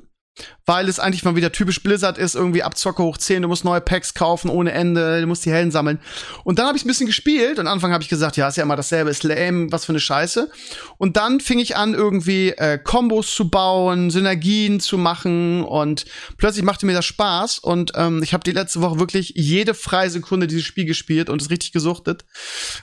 [0.69, 3.81] weil es eigentlich mal wieder typisch Blizzard ist, irgendwie Abzocke hoch 10, du musst neue
[3.81, 5.99] Packs kaufen ohne Ende, du musst die Helden sammeln.
[6.45, 8.57] Und dann habe ich ein bisschen gespielt und am Anfang habe ich gesagt, ja, ist
[8.57, 10.51] ja immer dasselbe, ist lame, was für eine Scheiße.
[10.99, 16.05] Und dann fing ich an, irgendwie äh, Kombos zu bauen, Synergien zu machen und
[16.37, 20.11] plötzlich machte mir das Spaß und ähm, ich habe die letzte Woche wirklich jede freie
[20.11, 22.27] Sekunde dieses Spiel gespielt und es richtig gesuchtet.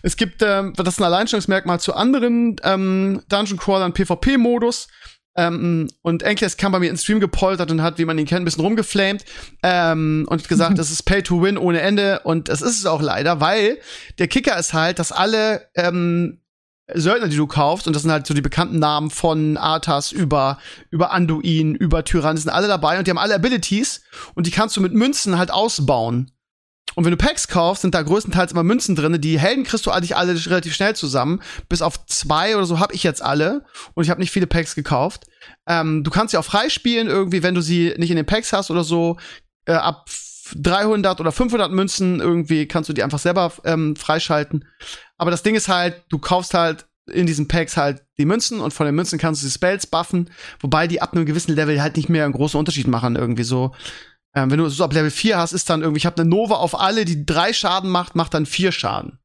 [0.02, 4.88] Es gibt, ähm, das ist ein Alleinstellungsmerkmal zu anderen ähm, Dungeon Crawlern PvP-Modus.
[5.38, 8.42] Ähm, und Enkles kam bei mir ins Stream gepoltert und hat, wie man ihn kennt,
[8.42, 9.26] ein bisschen rumgeflamed
[9.64, 13.02] ähm, und gesagt, es ist Pay to Win ohne Ende und das ist es auch
[13.02, 13.78] leider, weil
[14.18, 16.40] der Kicker ist halt, dass alle ähm,
[16.94, 20.60] Söldner, die du kaufst, und das sind halt so die bekannten Namen von Arthas über,
[20.92, 24.02] über Anduin, über Tyrann, die sind alle dabei und die haben alle Abilities
[24.36, 26.32] und die kannst du mit Münzen halt ausbauen.
[26.96, 29.20] Und wenn du Packs kaufst, sind da größtenteils immer Münzen drin.
[29.20, 31.42] Die Helden kriegst du eigentlich alle relativ schnell zusammen.
[31.70, 33.66] Bis auf zwei oder so habe ich jetzt alle.
[33.94, 35.26] Und ich habe nicht viele Packs gekauft.
[35.68, 38.72] Ähm, du kannst sie auch freispielen, irgendwie, wenn du sie nicht in den Packs hast
[38.72, 39.18] oder so.
[39.66, 40.06] Äh, ab
[40.56, 44.66] 300 oder 500 Münzen irgendwie kannst du die einfach selber ähm, freischalten.
[45.18, 48.74] Aber das Ding ist halt, du kaufst halt in diesen Packs halt die Münzen und
[48.74, 50.30] von den Münzen kannst du die Spells buffen,
[50.60, 53.74] wobei die ab einem gewissen Level halt nicht mehr einen großen Unterschied machen irgendwie so.
[54.36, 56.30] Ähm, wenn du es so ab Level 4 hast, ist dann irgendwie, ich habe eine
[56.30, 59.20] Nova auf alle, die drei Schaden macht, macht dann vier Schaden.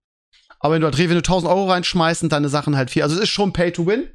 [0.60, 3.02] Aber wenn du, wenn du 1000 Euro reinschmeißt, sind deine Sachen halt vier.
[3.04, 4.08] Also es ist schon Pay to Win.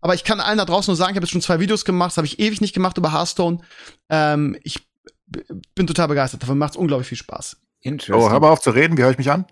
[0.00, 2.12] Aber ich kann allen da draußen nur sagen, ich habe jetzt schon zwei Videos gemacht,
[2.12, 3.58] das habe ich ewig nicht gemacht über Hearthstone.
[4.08, 4.80] Ähm, ich
[5.74, 7.58] bin total begeistert davon, macht unglaublich viel Spaß.
[7.82, 8.14] Interesting.
[8.14, 9.44] Oh, hör mal auf zu reden, wie höre ich mich an?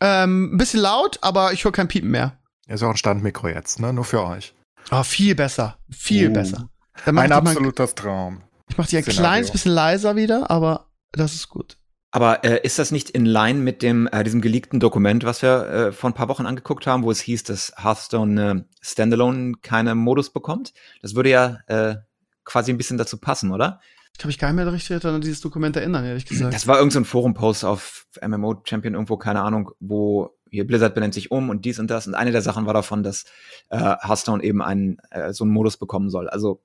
[0.00, 2.38] Ähm, ein bisschen laut, aber ich höre kein Piepen mehr.
[2.68, 3.92] Ist ja auch ein Standmikro jetzt, ne?
[3.92, 4.54] Nur für euch.
[4.90, 5.78] Ah, viel besser.
[5.90, 6.32] Viel Oh.
[6.34, 6.68] besser.
[7.04, 8.42] Dann mach Ein die mal- absoluter Traum.
[8.68, 9.22] Ich mach die ein Szenario.
[9.22, 11.78] kleines bisschen leiser wieder, aber das ist gut.
[12.10, 15.66] Aber äh, ist das nicht in line mit dem äh, diesem geleakten Dokument, was wir
[15.68, 19.94] äh, vor ein paar Wochen angeguckt haben, wo es hieß, dass Hearthstone äh, Standalone keine
[19.94, 20.72] Modus bekommt?
[21.02, 21.96] Das würde ja äh,
[22.44, 23.80] quasi ein bisschen dazu passen, oder?
[24.12, 26.54] Ich kann mich gar nicht mehr richtig an dieses Dokument erinnern, ehrlich gesagt.
[26.54, 30.94] Das war irgendein so ein Forum-Post auf MMO Champion irgendwo, keine Ahnung, wo hier Blizzard
[30.94, 32.06] benennt sich um und dies und das.
[32.06, 33.26] Und eine der Sachen war davon, dass
[33.68, 36.30] äh, Hearthstone eben einen äh, so einen Modus bekommen soll.
[36.30, 36.62] Also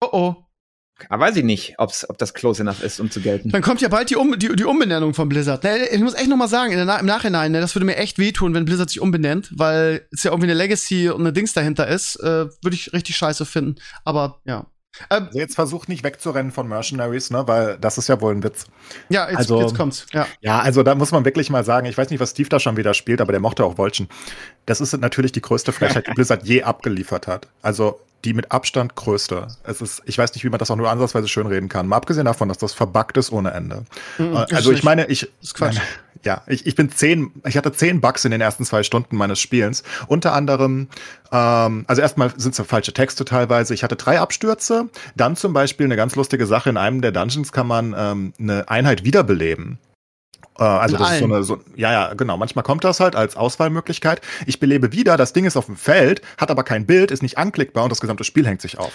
[0.00, 0.36] oh oh.
[1.08, 3.50] Aber weiß ich nicht, ob's, ob das close enough ist, um zu gelten.
[3.50, 5.62] Dann kommt ja bald die, um, die, die Umbenennung von Blizzard.
[5.64, 7.86] Ne, Ich muss echt noch mal sagen, in der, Na- im Nachhinein, ne, das würde
[7.86, 11.32] mir echt wehtun, wenn Blizzard sich umbenennt, weil es ja irgendwie eine Legacy und eine
[11.32, 12.16] Dings dahinter ist.
[12.16, 13.76] Äh, würde ich richtig scheiße finden.
[14.04, 14.66] Aber ja.
[15.08, 18.42] Ähm, Also jetzt versuch nicht wegzurennen von Mercenaries, ne, weil das ist ja wohl ein
[18.44, 18.66] Witz.
[19.08, 20.04] ja, jetzt, Also- jetzt kommt's.
[20.12, 20.26] Ja.
[20.42, 22.76] Ja, also da muss man wirklich mal sagen, ich weiß nicht, was Steve da schon
[22.76, 24.08] wieder spielt, aber der mochte auch Wolchen.
[24.66, 27.48] Das ist natürlich die größte Frechheit, die Blizzard je abgeliefert hat.
[27.62, 29.48] Also die mit Abstand größte.
[29.64, 31.88] Es ist, ich weiß nicht, wie man das auch nur ansatzweise schönreden kann.
[31.88, 33.84] Mal abgesehen davon, dass das verbuggt ist ohne Ende.
[34.18, 35.74] Mhm, also ich meine, ich, ist Quatsch.
[35.74, 35.86] Meine,
[36.24, 39.40] ja, ich, ich bin zehn, ich hatte zehn Bugs in den ersten zwei Stunden meines
[39.40, 39.82] Spielens.
[40.06, 40.88] Unter anderem,
[41.32, 43.74] ähm, also erstmal sind es falsche Texte teilweise.
[43.74, 44.88] Ich hatte drei Abstürze.
[45.16, 48.68] Dann zum Beispiel eine ganz lustige Sache, in einem der Dungeons kann man ähm, eine
[48.68, 49.78] Einheit wiederbeleben.
[50.62, 52.36] Äh, also das ist so eine, so, ja, ja, genau.
[52.36, 54.20] Manchmal kommt das halt als Auswahlmöglichkeit.
[54.46, 57.38] Ich belebe wieder, das Ding ist auf dem Feld, hat aber kein Bild, ist nicht
[57.38, 58.92] anklickbar und das gesamte Spiel hängt sich auf.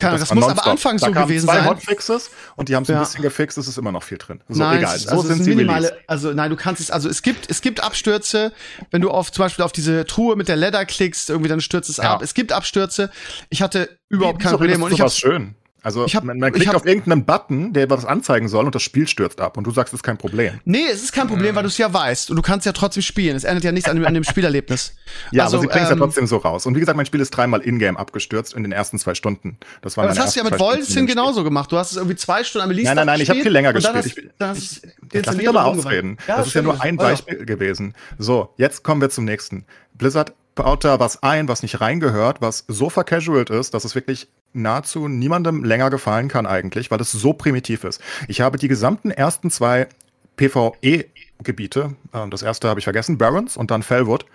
[0.00, 1.66] Ahnung, das war muss aber anfangs da so gewesen zwei sein.
[1.66, 2.98] Hotfixes und die haben es Ja.
[2.98, 4.40] ein bisschen gefixt, es ist immer noch viel drin.
[4.48, 4.96] So, nein, egal.
[4.96, 7.62] So also es sind sie minimale, also nein, du kannst es, also es gibt, es
[7.62, 8.52] gibt Abstürze,
[8.92, 11.90] wenn du auf zum Beispiel auf diese Truhe mit der Ladder klickst, irgendwie dann stürzt
[11.90, 12.14] es Ja.
[12.14, 12.22] ab.
[12.22, 13.10] Es gibt Abstürze.
[13.50, 15.56] Ich hatte überhaupt kein Problem und ich sowas schön.
[15.88, 18.74] Also ich hab- man, man klickt hab- auf irgendeinen Button, der was anzeigen soll und
[18.74, 20.60] das Spiel stürzt ab und du sagst, es ist kein Problem.
[20.66, 23.02] Nee, es ist kein Problem, weil du es ja weißt und du kannst ja trotzdem
[23.02, 23.36] spielen.
[23.36, 24.92] Es ändert ja nichts an, dem- an dem Spielerlebnis.
[25.32, 26.66] Ja, Also, aber sie bringen es ja ähm, trotzdem so raus.
[26.66, 29.56] Und wie gesagt, mein Spiel ist dreimal in-game abgestürzt in den ersten zwei Stunden.
[29.80, 31.14] Das Aber das hast du ja mit zwei Stunden Wolzin in dem Spiel.
[31.16, 31.72] genauso gemacht.
[31.72, 33.72] Du hast es irgendwie zwei Stunden am Release Nein, nein, nein, ich habe viel länger
[33.72, 34.04] gespielt.
[34.06, 34.80] Ich, Ich, hast ich,
[35.12, 36.18] den Lass mich doch mal ausreden.
[36.26, 37.02] das ist ja nur ein ja.
[37.02, 37.94] Beispiel gewesen.
[38.18, 39.64] So, jetzt kommen wir zum nächsten.
[39.94, 44.28] Blizzard baut da was ein, was nicht reingehört, was so vercasualt ist, dass es wirklich
[44.52, 48.00] nahezu niemandem länger gefallen kann eigentlich, weil es so primitiv ist.
[48.28, 49.88] Ich habe die gesamten ersten zwei
[50.36, 54.26] PvE-Gebiete, äh, das erste habe ich vergessen, Barons und dann Fellwood,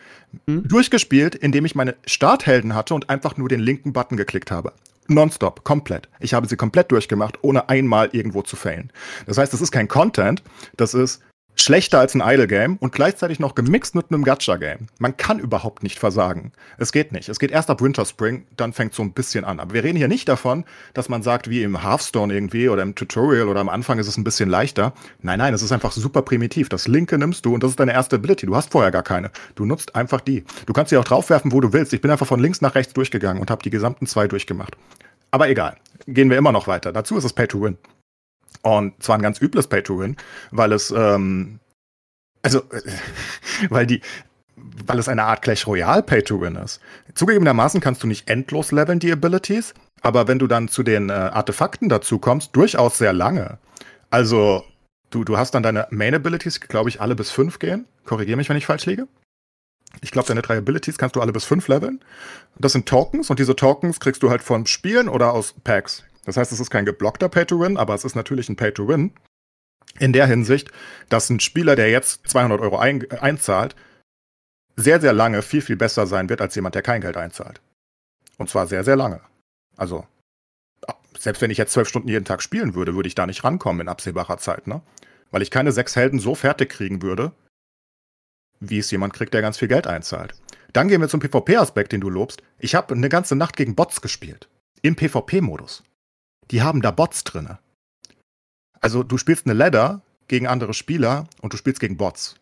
[0.48, 0.68] Mhm.
[0.68, 4.74] durchgespielt, indem ich meine Starthelden hatte und einfach nur den linken Button geklickt habe.
[5.08, 6.10] Nonstop, komplett.
[6.20, 8.90] Ich habe sie komplett durchgemacht, ohne einmal irgendwo zu failen.
[9.28, 10.42] Das heißt, das ist kein Content,
[10.78, 11.22] das ist
[11.56, 14.88] schlechter als ein Idle-Game und gleichzeitig noch gemixt mit einem Gacha-Game.
[15.00, 16.52] Man kann überhaupt nicht versagen.
[16.78, 17.30] Es geht nicht.
[17.30, 19.60] Es geht erst ab Winter Spring, dann fängt so ein bisschen an.
[19.60, 22.96] Aber wir reden hier nicht davon, dass man sagt, wie im Hearthstone irgendwie oder im
[22.96, 24.94] Tutorial oder am Anfang ist es ein bisschen leichter.
[25.22, 26.70] Nein, nein, es ist einfach super primitiv.
[26.70, 28.46] Das linke nimmst du und das ist deine erste Ability.
[28.46, 29.32] Du hast vorher gar keine.
[29.56, 30.44] Du nutzt einfach die.
[30.66, 31.94] Du kannst sie auch draufwerfen, wo du willst.
[31.94, 34.76] Ich bin einfach von links nach rechts durchgegangen und habe die gesamten zwei durchgemacht.
[35.32, 35.78] Aber egal.
[36.06, 36.92] Gehen wir immer noch weiter.
[36.92, 37.78] Dazu ist es Pay to Win.
[38.62, 40.18] Und zwar ein ganz übles Pay-to-Win,
[40.52, 41.60] weil es, ähm,
[42.42, 42.82] also, äh,
[43.70, 44.02] weil die,
[44.56, 46.80] weil es eine Art Clash Royale Pay-to-Win ist.
[47.16, 51.14] Zugegebenermaßen kannst du nicht endlos leveln, die Abilities, aber wenn du dann zu den äh,
[51.14, 53.58] Artefakten dazu kommst, durchaus sehr lange.
[54.10, 54.64] Also,
[55.10, 57.86] du, du hast dann deine Main-Abilities, glaube ich, alle bis fünf gehen.
[58.06, 59.08] Korrigiere mich, wenn ich falsch liege.
[60.02, 62.04] Ich glaube, deine drei Abilities kannst du alle bis fünf leveln.
[62.58, 66.04] Das sind Tokens und diese Tokens kriegst du halt von Spielen oder aus Packs.
[66.26, 69.14] Das heißt, es ist kein geblockter Pay-to-Win, aber es ist natürlich ein Pay-to-Win.
[70.00, 70.72] In der Hinsicht,
[71.10, 73.76] dass ein Spieler, der jetzt 200 Euro ein, einzahlt,
[74.76, 77.62] sehr, sehr lange viel, viel besser sein wird als jemand, der kein Geld einzahlt.
[78.38, 79.22] Und zwar sehr, sehr lange.
[79.78, 80.08] Also,
[81.20, 83.82] selbst wenn ich jetzt zwölf Stunden jeden Tag spielen würde, würde ich da nicht rankommen
[83.82, 84.82] in absehbarer Zeit, ne?
[85.30, 87.32] Weil ich keine sechs Helden so fertig kriegen würde,
[88.60, 90.34] wie es jemand kriegt, der ganz viel Geld einzahlt.
[90.74, 92.42] Dann gehen wir zum PvP-Aspekt, den du lobst.
[92.58, 94.50] Ich habe eine ganze Nacht gegen Bots gespielt.
[94.82, 95.84] Im PvP-Modus.
[96.52, 97.60] Die haben da Bots drinne.
[98.80, 102.36] Also du spielst eine Ladder gegen andere Spieler und du spielst gegen Bots.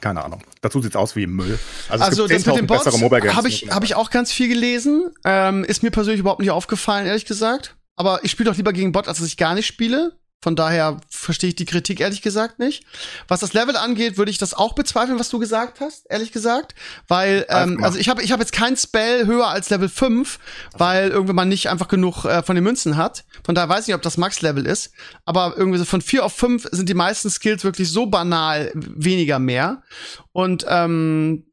[0.00, 0.42] Keine Ahnung.
[0.60, 1.58] Dazu sieht's aus wie Müll.
[1.88, 4.48] Also, Also es das mit den 10.000 Bots habe ich, hab ich auch ganz viel
[4.48, 5.10] gelesen.
[5.24, 7.76] Ähm, ist mir persönlich überhaupt nicht aufgefallen, ehrlich gesagt.
[7.96, 10.16] Aber ich spiele doch lieber gegen Bot, als dass ich gar nicht spiele.
[10.42, 12.84] Von daher verstehe ich die Kritik ehrlich gesagt nicht.
[13.28, 16.74] Was das Level angeht, würde ich das auch bezweifeln, was du gesagt hast, ehrlich gesagt.
[17.06, 20.40] Weil, ähm, also ich habe ich hab jetzt kein Spell höher als Level 5,
[20.76, 23.24] weil irgendwie man nicht einfach genug äh, von den Münzen hat.
[23.44, 24.92] Von daher weiß ich nicht, ob das Max-Level ist.
[25.24, 29.38] Aber irgendwie so von 4 auf 5 sind die meisten Skills wirklich so banal weniger
[29.38, 29.84] mehr.
[30.32, 31.46] Und ähm,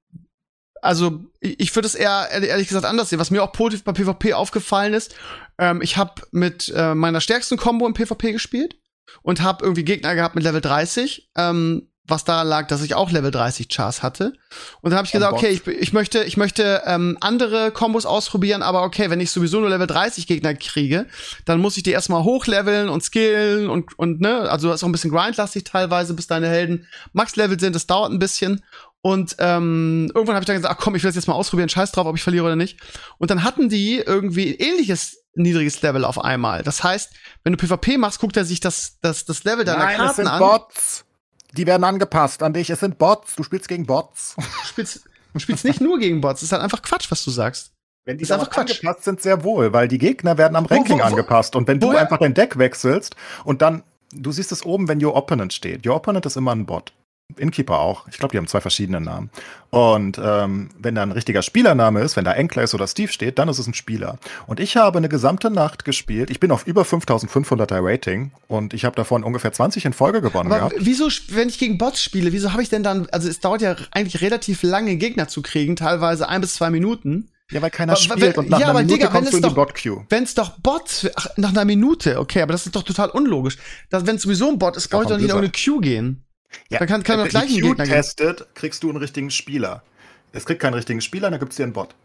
[0.81, 3.19] also ich, würde es eher ehrlich ehrlich gesagt anders sehen.
[3.19, 5.15] Was mir auch positiv bei PvP aufgefallen ist,
[5.59, 8.78] ähm, ich habe mit äh, meiner stärksten Combo im PvP gespielt
[9.21, 11.29] und habe irgendwie Gegner gehabt mit Level 30.
[11.35, 14.33] Ähm, was daran lag, dass ich auch Level 30 Chars hatte.
[14.81, 18.61] Und dann habe ich gesagt, okay, ich, ich möchte, ich möchte ähm, andere Kombos ausprobieren,
[18.61, 21.05] aber okay, wenn ich sowieso nur Level 30 Gegner kriege,
[21.45, 24.89] dann muss ich die erstmal hochleveln und skillen und, und ne, also das ist auch
[24.89, 28.63] ein bisschen grindlastig teilweise, bis deine Helden Max-Level sind, das dauert ein bisschen.
[29.01, 31.69] Und ähm, irgendwann habe ich dann gesagt, ach komm, ich will das jetzt mal ausprobieren,
[31.69, 32.79] scheiß drauf, ob ich verliere oder nicht.
[33.17, 36.63] Und dann hatten die irgendwie ähnliches niedriges Level auf einmal.
[36.63, 37.13] Das heißt,
[37.43, 40.15] wenn du PvP machst, guckt er sich das, das, das Level deiner Nein, es Karten
[40.15, 40.39] sind an.
[40.39, 41.05] Bots.
[41.53, 42.69] Die werden angepasst an dich.
[42.69, 43.35] Es sind Bots.
[43.35, 44.35] Du spielst gegen Bots.
[44.37, 45.01] Du spielst,
[45.33, 46.41] du spielst nicht nur gegen Bots.
[46.41, 47.71] Das ist halt einfach Quatsch, was du sagst.
[48.05, 48.71] Wenn die Ist einfach Quatsch.
[48.83, 51.55] angepasst sind, sehr wohl, weil die Gegner werden am Wo- Ranking wo- wo- angepasst.
[51.55, 55.15] Und wenn du einfach dein Deck wechselst und dann, du siehst es oben, wenn Your
[55.15, 55.85] Opponent steht.
[55.85, 56.93] Your Opponent ist immer ein Bot.
[57.37, 58.07] Innkeeper auch.
[58.09, 59.29] Ich glaube, die haben zwei verschiedene Namen.
[59.69, 63.47] Und ähm, wenn da ein richtiger Spielername ist, wenn da Enclaves oder Steve steht, dann
[63.49, 64.17] ist es ein Spieler.
[64.47, 66.31] Und ich habe eine gesamte Nacht gespielt.
[66.31, 70.51] Ich bin auf über 5500er Rating und ich habe davon ungefähr 20 in Folge gewonnen
[70.51, 70.75] Aber gehabt.
[70.79, 73.75] wieso, wenn ich gegen Bots spiele, wieso habe ich denn dann, also es dauert ja
[73.91, 77.29] eigentlich relativ lange, Gegner zu kriegen, teilweise ein bis zwei Minuten.
[77.51, 79.27] Ja, weil keiner Aber spielt wenn- und nach ja, einer aber Minute Digga, wenn kommst
[79.27, 80.05] es du in die doch- Bot-Queue.
[80.09, 83.57] Wenn es doch Bots, ach, nach einer Minute, okay, aber das ist doch total unlogisch.
[83.91, 86.23] Wenn es sowieso ein Bot ist, brauche ich doch nicht in irgendeine Queue gehen.
[86.69, 88.97] Ja, Da kann- kann wenn doch gleich ein die Queue Gegner testet, kriegst du einen
[88.97, 89.83] richtigen Spieler.
[90.31, 91.95] Es kriegt keinen richtigen Spieler, dann gibt's dir einen Bot.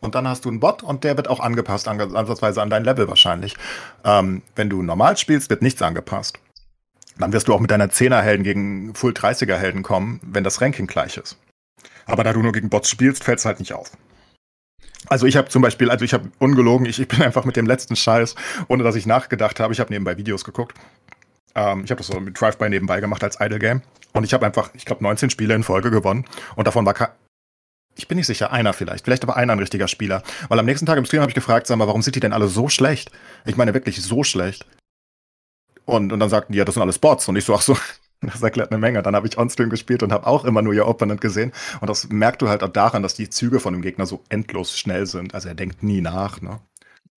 [0.00, 2.84] Und dann hast du einen Bot und der wird auch angepasst, ange- ansatzweise an dein
[2.84, 3.54] Level wahrscheinlich.
[4.04, 6.38] Ähm, wenn du normal spielst, wird nichts angepasst.
[7.18, 11.16] Dann wirst du auch mit deiner 10er-Helden gegen Full 30er-Helden kommen, wenn das Ranking gleich
[11.16, 11.38] ist.
[12.06, 13.92] Aber da du nur gegen Bots spielst, fällt's halt nicht auf.
[15.06, 17.66] Also ich habe zum Beispiel, also ich habe ungelogen, ich, ich bin einfach mit dem
[17.66, 18.34] letzten Scheiß,
[18.68, 20.76] ohne dass ich nachgedacht habe, ich habe nebenbei Videos geguckt.
[21.54, 23.82] Ähm, ich habe das so mit Drive-By nebenbei gemacht als Idle Game.
[24.12, 26.24] Und ich habe einfach, ich glaube, 19 Spiele in Folge gewonnen.
[26.56, 26.94] Und davon war.
[27.96, 29.04] Ich bin nicht sicher, einer vielleicht.
[29.04, 30.24] Vielleicht aber einer ein richtiger Spieler.
[30.48, 32.32] Weil am nächsten Tag im Stream habe ich gefragt, sag mal, warum sind die denn
[32.32, 33.12] alle so schlecht?
[33.44, 34.66] Ich meine wirklich so schlecht.
[35.84, 37.28] Und, und dann sagten die, ja, das sind alles Bots.
[37.28, 37.76] Und ich so, ach so,
[38.20, 39.00] das erklärt eine Menge.
[39.02, 41.52] Dann habe ich On-Stream gespielt und habe auch immer nur ihr Opponent gesehen.
[41.80, 44.76] Und das merkt du halt auch daran, dass die Züge von dem Gegner so endlos
[44.76, 45.34] schnell sind.
[45.34, 46.60] Also er denkt nie nach, ne?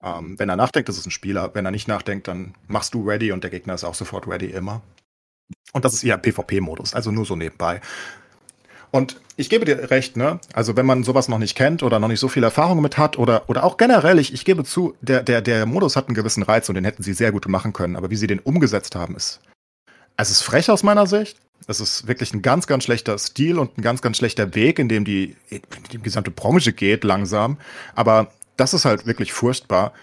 [0.04, 1.52] Ähm, wenn er nachdenkt, ist es ein Spieler.
[1.54, 4.48] Wenn er nicht nachdenkt, dann machst du ready und der Gegner ist auch sofort ready
[4.48, 4.82] immer.
[5.74, 7.82] Und das ist eher PvP-Modus, also nur so nebenbei.
[8.92, 10.40] Und ich gebe dir recht, ne?
[10.54, 13.18] Also wenn man sowas noch nicht kennt oder noch nicht so viel Erfahrung mit hat
[13.18, 16.44] oder, oder auch generell, ich, ich gebe zu, der, der, der Modus hat einen gewissen
[16.44, 17.96] Reiz und den hätten sie sehr gut machen können.
[17.96, 19.42] Aber wie sie den umgesetzt haben, ist,
[20.16, 21.38] es ist frech aus meiner Sicht.
[21.68, 24.88] Es ist wirklich ein ganz, ganz schlechter Stil und ein ganz, ganz schlechter Weg, in
[24.88, 27.58] dem die, in die gesamte Branche geht, langsam.
[27.94, 29.94] Aber das ist halt wirklich furchtbar.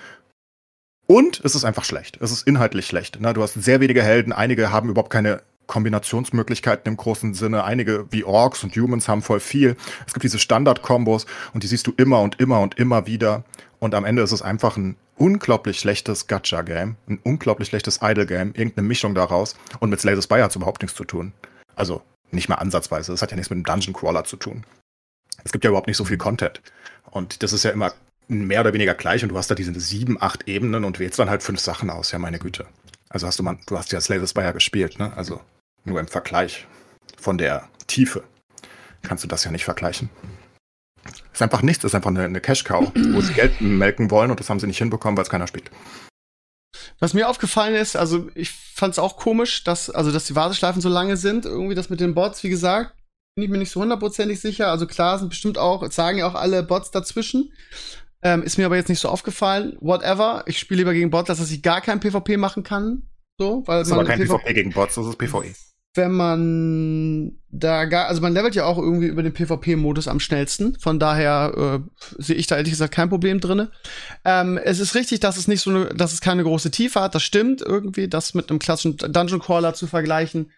[1.06, 2.18] Und es ist einfach schlecht.
[2.20, 3.20] Es ist inhaltlich schlecht.
[3.20, 3.34] Ne?
[3.34, 4.32] Du hast sehr wenige Helden.
[4.32, 7.64] Einige haben überhaupt keine Kombinationsmöglichkeiten im großen Sinne.
[7.64, 9.76] Einige wie Orks und Humans haben voll viel.
[10.06, 13.44] Es gibt diese Standard-Kombos und die siehst du immer und immer und immer wieder.
[13.80, 18.86] Und am Ende ist es einfach ein unglaublich schlechtes Gacha-Game, ein unglaublich schlechtes Idle-Game, irgendeine
[18.86, 19.56] Mischung daraus.
[19.80, 21.32] Und mit Slay the Spire hat es überhaupt nichts zu tun.
[21.76, 23.12] Also nicht mal ansatzweise.
[23.12, 24.64] Das hat ja nichts mit einem Dungeon Crawler zu tun.
[25.44, 26.62] Es gibt ja überhaupt nicht so viel Content.
[27.10, 27.92] Und das ist ja immer
[28.28, 31.30] mehr oder weniger gleich und du hast da diese sieben, acht Ebenen und wählst dann
[31.30, 32.66] halt fünf Sachen aus, ja meine Güte.
[33.08, 35.16] Also hast du mal, du hast ja Slay the Spire gespielt, ne?
[35.16, 35.40] Also
[35.84, 36.66] nur im Vergleich
[37.20, 38.24] von der Tiefe
[39.02, 40.10] kannst du das ja nicht vergleichen.
[41.32, 44.48] Ist einfach nichts, ist einfach eine, eine Cash-Cow, wo sie Geld melken wollen und das
[44.48, 45.70] haben sie nicht hinbekommen, weil es keiner spielt.
[46.98, 50.80] Was mir aufgefallen ist, also ich fand es auch komisch, dass, also dass die Warteschleifen
[50.80, 51.44] so lange sind.
[51.44, 52.94] Irgendwie das mit den Bots, wie gesagt,
[53.34, 54.68] bin ich mir nicht so hundertprozentig sicher.
[54.70, 57.52] Also klar sind bestimmt auch, sagen ja auch alle Bots dazwischen.
[58.24, 59.76] Ähm, ist mir aber jetzt nicht so aufgefallen.
[59.80, 60.44] Whatever.
[60.46, 63.02] Ich spiele lieber gegen Bots, dass ich gar kein PvP machen kann.
[63.38, 65.18] So, weil Das ist aber kein PvP gegen Bots, das ist.
[65.18, 65.52] PvE.
[65.96, 70.76] wenn man da gar, also man levelt ja auch irgendwie über den PvP-Modus am schnellsten.
[70.80, 73.70] Von daher äh, sehe ich da ehrlich gesagt kein Problem drinne.
[74.24, 77.14] Ähm, es ist richtig, dass es nicht so eine, dass es keine große Tiefe hat.
[77.14, 80.50] Das stimmt irgendwie, das mit einem klassischen Dungeon Crawler zu vergleichen.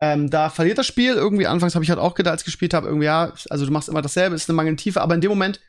[0.00, 1.46] Ähm, da verliert das Spiel irgendwie.
[1.46, 3.88] Anfangs habe ich halt auch gedacht, als ich gespielt habe, irgendwie ja, also du machst
[3.90, 5.02] immer dasselbe, ist eine mangelnde Tiefe.
[5.02, 5.60] Aber in dem Moment,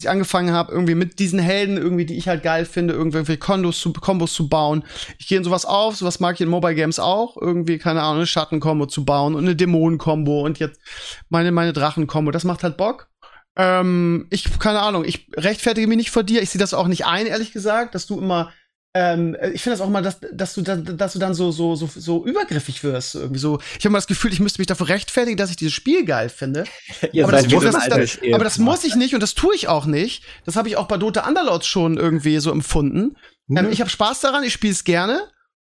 [0.00, 3.80] ich angefangen habe, irgendwie mit diesen Helden, irgendwie, die ich halt geil finde, irgendwelche Kondos
[3.80, 4.84] zu, Kombos zu bauen.
[5.18, 8.16] Ich gehe in sowas auf, sowas mag ich in Mobile Games auch, irgendwie, keine Ahnung,
[8.16, 10.80] eine Schattenkombo zu bauen und eine Dämonenkombo und jetzt
[11.28, 12.30] meine, meine Drachenkombo.
[12.30, 13.08] Das macht halt Bock.
[13.56, 16.42] Ähm, ich, keine Ahnung, ich rechtfertige mich nicht vor dir.
[16.42, 18.52] Ich sehe das auch nicht ein, ehrlich gesagt, dass du immer
[18.92, 21.76] ähm, ich finde das auch mal, dass, dass du dann, dass du dann so, so,
[21.76, 23.14] so, so übergriffig wirst.
[23.14, 23.60] Irgendwie so.
[23.78, 26.28] Ich habe mal das Gefühl, ich müsste mich dafür rechtfertigen, dass ich dieses Spiel geil
[26.28, 26.64] finde.
[27.12, 29.68] Ihr aber, das, muss, das, altes aber das muss ich nicht und das tue ich
[29.68, 30.24] auch nicht.
[30.44, 33.16] Das habe ich auch bei Dota Underlords schon irgendwie so empfunden.
[33.48, 35.20] Ähm, ich habe Spaß daran, ich spiele es gerne.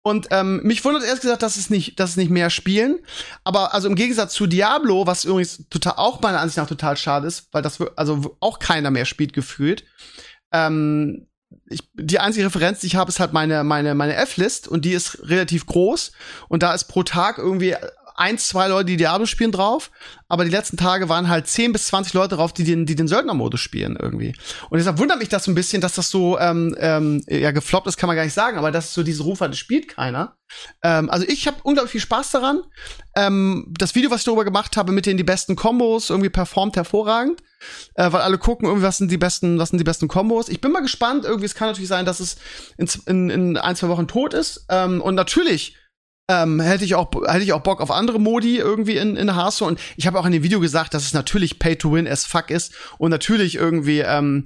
[0.05, 2.99] Und ähm, mich wundert erst gesagt, dass es nicht, dass es nicht mehr spielen.
[3.45, 7.29] Aber also im Gegensatz zu Diablo, was übrigens total auch meiner Ansicht nach total schade
[7.29, 9.85] ist, weil das also auch keiner mehr spielt gefühlt.
[10.53, 11.29] Ähm,
[11.67, 14.93] ich, die einzige Referenz, die ich habe, ist halt meine, meine, meine F-List und die
[14.93, 16.13] ist relativ groß
[16.49, 17.77] und da ist pro Tag irgendwie
[18.17, 19.91] ein, zwei Leute, die Diablo spielen drauf,
[20.29, 23.09] aber die letzten Tage waren halt 10 bis 20 Leute drauf, die den, die den
[23.09, 24.35] Söldnermodus spielen irgendwie.
[24.71, 27.87] Und deshalb wundert mich das so ein bisschen, dass das so ähm, ähm, ja gefloppt
[27.87, 30.37] ist, kann man gar nicht sagen, aber das ist so diese Ruf das spielt keiner.
[30.83, 32.63] Ähm, also ich habe unglaublich viel Spaß daran.
[33.17, 36.77] Ähm, das Video, was ich darüber gemacht habe, mit den die besten Kombos, irgendwie performt
[36.77, 37.43] hervorragend.
[37.95, 40.49] Äh, weil alle gucken, irgendwie, was sind die besten, was sind die besten Kombos.
[40.49, 42.37] Ich bin mal gespannt, irgendwie, es kann natürlich sein, dass es
[42.77, 44.67] in, in, in ein, zwei Wochen tot ist.
[44.69, 45.77] Ähm, und natürlich
[46.29, 49.73] ähm, hätte ich auch hätte ich auch Bock auf andere Modi irgendwie in in Hearthstone
[49.73, 52.25] und ich habe auch in dem Video gesagt, dass es natürlich Pay to Win as
[52.25, 54.45] fuck ist und natürlich irgendwie ähm,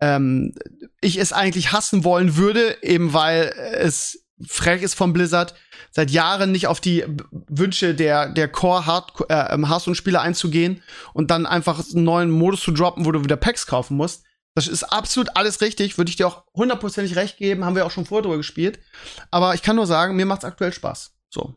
[0.00, 0.54] ähm,
[1.00, 5.54] ich es eigentlich hassen wollen würde, eben weil es frech ist von Blizzard
[5.90, 10.82] seit Jahren nicht auf die Wünsche der der Core Hard äh, ähm, Hearthstone Spieler einzugehen
[11.12, 14.24] und dann einfach einen neuen Modus zu droppen, wo du wieder Packs kaufen musst.
[14.54, 17.92] Das ist absolut alles richtig, würde ich dir auch hundertprozentig recht geben, haben wir auch
[17.92, 18.80] schon vorher drüber gespielt.
[19.30, 21.17] Aber ich kann nur sagen, mir macht's aktuell Spaß.
[21.30, 21.54] So.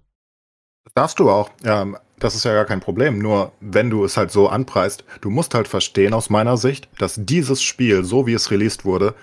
[0.95, 1.49] Darfst du auch.
[1.63, 3.19] Ähm, das ist ja gar kein Problem.
[3.19, 7.15] Nur wenn du es halt so anpreist, du musst halt verstehen aus meiner Sicht, dass
[7.17, 9.15] dieses Spiel, so wie es released wurde,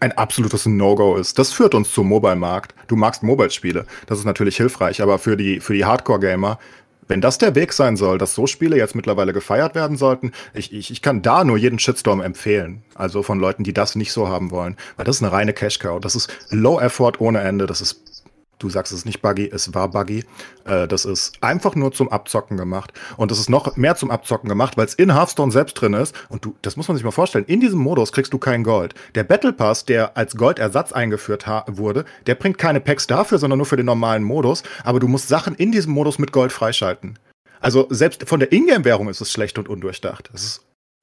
[0.00, 1.38] ein absolutes No-Go ist.
[1.38, 2.74] Das führt uns zum Mobile-Markt.
[2.86, 3.84] Du magst Mobile-Spiele.
[4.06, 6.58] Das ist natürlich hilfreich, aber für die, für die Hardcore-Gamer,
[7.06, 10.72] wenn das der Weg sein soll, dass so Spiele jetzt mittlerweile gefeiert werden sollten, ich,
[10.72, 12.82] ich, ich kann da nur jeden Shitstorm empfehlen.
[12.94, 14.76] Also von Leuten, die das nicht so haben wollen.
[14.96, 16.00] Weil das ist eine reine Cash-Cow.
[16.00, 17.66] Das ist Low-Effort ohne Ende.
[17.66, 18.19] Das ist
[18.60, 20.24] du sagst, es nicht buggy, es war buggy.
[20.64, 22.92] Äh, das ist einfach nur zum Abzocken gemacht.
[23.16, 26.14] Und es ist noch mehr zum Abzocken gemacht, weil es in Hearthstone selbst drin ist.
[26.28, 28.94] Und du, das muss man sich mal vorstellen, in diesem Modus kriegst du kein Gold.
[29.14, 33.66] Der Battle Pass, der als Goldersatz eingeführt wurde, der bringt keine Packs dafür, sondern nur
[33.66, 34.62] für den normalen Modus.
[34.84, 37.18] Aber du musst Sachen in diesem Modus mit Gold freischalten.
[37.60, 40.30] Also selbst von der Ingame-Währung ist es schlecht und undurchdacht.
[40.32, 40.62] Das ist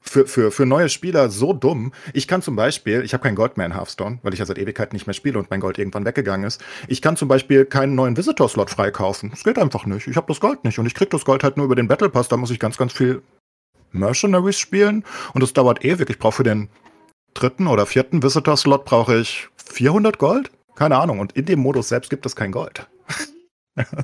[0.10, 1.92] für, für, für neue Spieler so dumm.
[2.14, 4.58] Ich kann zum Beispiel, ich habe kein Gold mehr in Hearthstone, weil ich ja seit
[4.58, 6.64] Ewigkeit nicht mehr spiele und mein Gold irgendwann weggegangen ist.
[6.88, 9.32] Ich kann zum Beispiel keinen neuen Visitor-Slot freikaufen.
[9.32, 10.08] Das geht einfach nicht.
[10.08, 12.10] Ich habe das Gold nicht und ich krieg das Gold halt nur über den Battle
[12.10, 12.28] Pass.
[12.28, 13.22] Da muss ich ganz, ganz viel
[13.92, 16.10] Mercenaries spielen und das dauert ewig.
[16.10, 16.70] Ich brauche für den
[17.34, 20.52] dritten oder vierten Visitor-Slot brauche ich 400 Gold?
[20.76, 21.20] Keine Ahnung.
[21.20, 22.88] Und in dem Modus selbst gibt es kein Gold.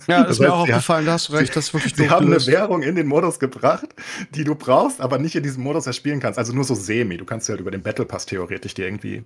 [0.08, 2.28] Ja, das, ist mir auch aufgefallen, da hast du recht, das ist wirklich Sie haben
[2.28, 3.88] eine Währung in den Modus gebracht,
[4.32, 6.38] die du brauchst, aber nicht in diesem Modus erspielen kannst.
[6.38, 7.18] Also nur so semi.
[7.18, 9.24] Du kannst ja halt über den Battle Pass theoretisch dir irgendwie,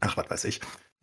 [0.00, 0.60] ach, was weiß ich.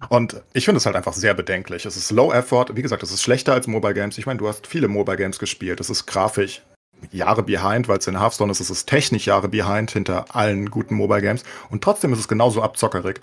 [0.09, 1.85] Und ich finde es halt einfach sehr bedenklich.
[1.85, 2.67] Es ist Low Effort.
[2.73, 4.17] Wie gesagt, es ist schlechter als Mobile Games.
[4.17, 5.79] Ich meine, du hast viele Mobile Games gespielt.
[5.79, 6.63] Es ist grafisch
[7.11, 8.59] Jahre behind, weil es in Hearthstone ist.
[8.59, 11.43] Es ist technisch Jahre behind hinter allen guten Mobile Games.
[11.69, 13.21] Und trotzdem ist es genauso abzockerig.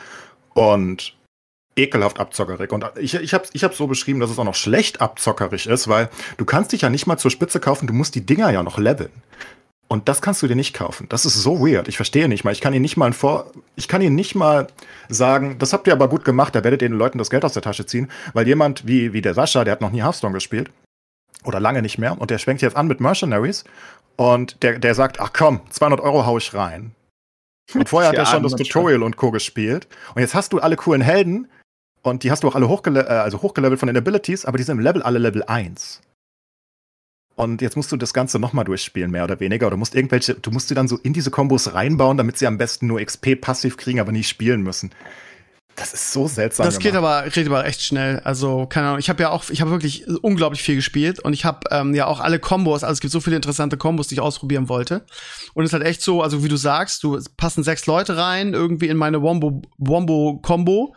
[0.54, 1.17] Und
[1.78, 2.72] ekelhaft abzockerig.
[2.72, 6.10] Und ich, ich habe ich so beschrieben, dass es auch noch schlecht abzockerig ist, weil
[6.36, 8.78] du kannst dich ja nicht mal zur Spitze kaufen, du musst die Dinger ja noch
[8.78, 9.10] leveln.
[9.90, 11.06] Und das kannst du dir nicht kaufen.
[11.08, 11.88] Das ist so weird.
[11.88, 12.52] Ich verstehe nicht mal.
[12.52, 14.66] Ich kann ihnen nicht mal vor, ich kann ihnen nicht mal
[15.08, 17.54] sagen, das habt ihr aber gut gemacht, da werdet ihr den Leuten das Geld aus
[17.54, 20.70] der Tasche ziehen, weil jemand wie, wie der Sascha, der hat noch nie Hearthstone gespielt.
[21.44, 22.20] Oder lange nicht mehr.
[22.20, 23.64] Und der schwenkt jetzt an mit Mercenaries.
[24.16, 26.94] Und der, der sagt, ach komm, 200 Euro hau ich rein.
[27.74, 29.30] Und vorher hat er schon das Tutorial und Co.
[29.30, 29.86] gespielt.
[30.14, 31.48] Und jetzt hast du alle coolen Helden,
[32.08, 34.64] und die hast du auch alle hochgele äh, also hochgelevelt von den Abilities, aber die
[34.64, 36.00] sind im Level alle Level 1.
[37.38, 39.68] Und jetzt musst du das Ganze nochmal durchspielen, mehr oder weniger.
[39.68, 42.58] Oder musst irgendwelche, du musst sie dann so in diese Kombos reinbauen, damit sie am
[42.58, 44.90] besten nur XP passiv kriegen, aber nicht spielen müssen.
[45.78, 46.66] Das ist so seltsam.
[46.66, 48.18] Das geht aber, geht aber echt schnell.
[48.24, 51.44] Also, keine Ahnung, ich habe ja auch, ich habe wirklich unglaublich viel gespielt und ich
[51.44, 54.20] habe ähm, ja auch alle Kombos, also es gibt so viele interessante Kombos, die ich
[54.20, 55.06] ausprobieren wollte.
[55.54, 58.54] Und es ist halt echt so, also wie du sagst, du passen sechs Leute rein,
[58.54, 60.96] irgendwie in meine Wombo-Kombo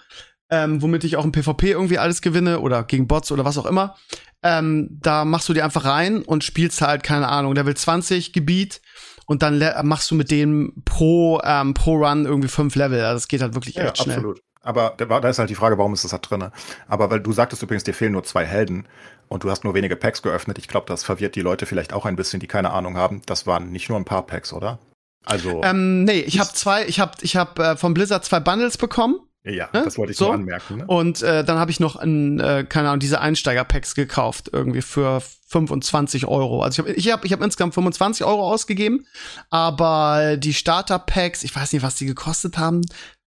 [0.51, 3.65] ähm, womit ich auch im PvP irgendwie alles gewinne oder gegen Bots oder was auch
[3.65, 3.95] immer.
[4.43, 8.81] Ähm, da machst du dir einfach rein und spielst halt, keine Ahnung, Level 20 Gebiet
[9.25, 12.99] und dann machst du mit denen pro, ähm, pro Run irgendwie fünf Level.
[13.01, 14.17] Also das geht halt wirklich ja, echt schnell.
[14.17, 14.41] Absolut.
[14.63, 16.51] Aber da ist halt die Frage, warum ist das da drin?
[16.87, 18.87] Aber weil du sagtest übrigens, dir fehlen nur zwei Helden
[19.27, 20.59] und du hast nur wenige Packs geöffnet.
[20.59, 23.23] Ich glaube, das verwirrt die Leute vielleicht auch ein bisschen, die keine Ahnung haben.
[23.25, 24.77] Das waren nicht nur ein paar Packs, oder?
[25.25, 25.63] Also.
[25.63, 29.19] Ähm, nee, ich habe zwei, ich habe ich hab, äh, vom Blizzard zwei Bundles bekommen.
[29.43, 29.84] Ja, ne?
[29.84, 30.77] das wollte ich so nur anmerken.
[30.77, 30.86] Ne?
[30.86, 35.21] Und äh, dann habe ich noch ein, äh, keine Ahnung, diese Einsteiger-Packs gekauft, irgendwie für
[35.47, 36.62] 25 Euro.
[36.62, 39.08] Also ich habe ich hab, ich hab insgesamt 25 Euro ausgegeben,
[39.49, 42.82] aber die Starter-Packs, ich weiß nicht, was die gekostet haben,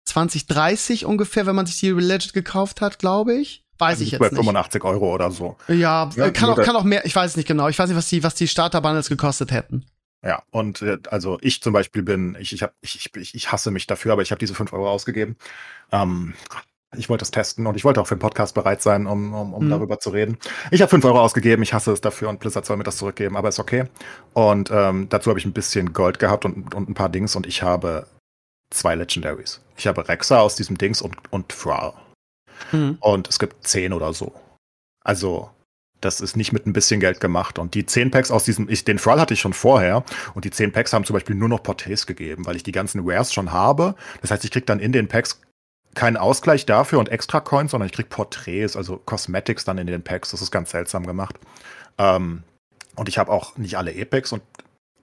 [0.06, 3.64] 20, 30 ungefähr, wenn man sich die Legit gekauft hat, glaube ich.
[3.80, 4.36] Weiß also ich jetzt bei nicht.
[4.36, 5.58] 85 Euro oder so.
[5.68, 7.70] Ja, ja kann, auch, kann auch mehr, ich weiß nicht genau.
[7.70, 9.86] Ich weiß nicht, was die, was die Starter-Bundles gekostet hätten.
[10.24, 13.72] Ja, und äh, also ich zum Beispiel bin, ich, ich, hab, ich, ich, ich hasse
[13.72, 15.36] mich dafür, aber ich habe diese fünf Euro ausgegeben.
[15.92, 16.34] Ähm,
[16.96, 19.54] ich wollte es testen und ich wollte auch für den Podcast bereit sein, um, um,
[19.54, 19.70] um mhm.
[19.70, 20.38] darüber zu reden.
[20.72, 23.36] Ich habe fünf Euro ausgegeben, ich hasse es dafür und Blizzard soll mir das zurückgeben,
[23.36, 23.86] aber ist okay.
[24.34, 27.46] Und ähm, dazu habe ich ein bisschen Gold gehabt und, und ein paar Dings und
[27.46, 28.08] ich habe
[28.70, 29.62] zwei Legendaries.
[29.76, 31.94] Ich habe Rexa aus diesem Dings und, und Thrall.
[32.72, 32.98] Mhm.
[33.00, 34.34] Und es gibt zehn oder so.
[35.04, 35.50] Also
[36.04, 37.60] Das ist nicht mit ein bisschen Geld gemacht.
[37.60, 40.04] Und die 10 Packs aus diesem, ich, den Thrall hatte ich schon vorher.
[40.34, 43.06] Und die 10 Packs haben zum Beispiel nur noch Porträts gegeben, weil ich die ganzen
[43.06, 43.96] Wares schon habe.
[44.22, 45.40] Das heißt, ich krieg dann in den Packs
[45.96, 50.04] keinen Ausgleich dafür und extra Coins, sondern ich krieg Porträts, also Cosmetics dann in den
[50.04, 50.32] Packs.
[50.32, 51.36] Das ist ganz seltsam gemacht.
[51.98, 52.44] Ähm,
[52.96, 54.42] und ich habe auch nicht alle Epics und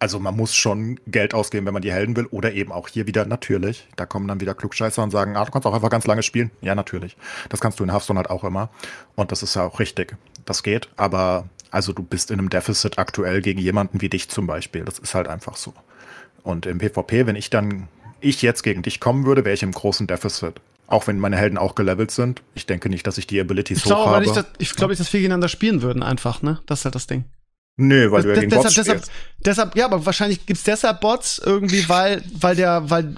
[0.01, 2.26] also man muss schon Geld ausgeben, wenn man die Helden will.
[2.26, 3.86] Oder eben auch hier wieder natürlich.
[3.96, 6.51] Da kommen dann wieder Klugscheißer und sagen, ah, du kannst auch einfach ganz lange spielen.
[6.62, 7.18] Ja, natürlich.
[7.51, 8.70] Das kannst du in Hearthstone halt auch immer.
[9.14, 10.16] Und das ist ja auch richtig.
[10.51, 10.88] Das geht.
[10.96, 14.84] Aber also du bist in einem Defizit aktuell gegen jemanden wie dich zum Beispiel.
[14.84, 15.72] Das ist halt einfach so.
[16.42, 17.86] Und im PvP, wenn ich dann,
[18.20, 20.61] ich jetzt gegen dich kommen würde, wäre ich im großen Defizit.
[20.88, 22.42] Auch wenn meine Helden auch gelevelt sind.
[22.55, 24.24] Ich denke nicht, dass ich die Abilities Ich glaube hoch habe.
[24.26, 26.59] dass, ich glaube nicht, dass wir gegeneinander spielen würden, einfach, ne?
[26.66, 27.26] Das ist halt das Ding.
[27.76, 29.05] Nö, weil du ja Das- gegen deshalb, Bots deshalb,
[29.46, 33.14] deshalb, ja, aber wahrscheinlich gibt's deshalb Bots irgendwie, weil, weil der, weil,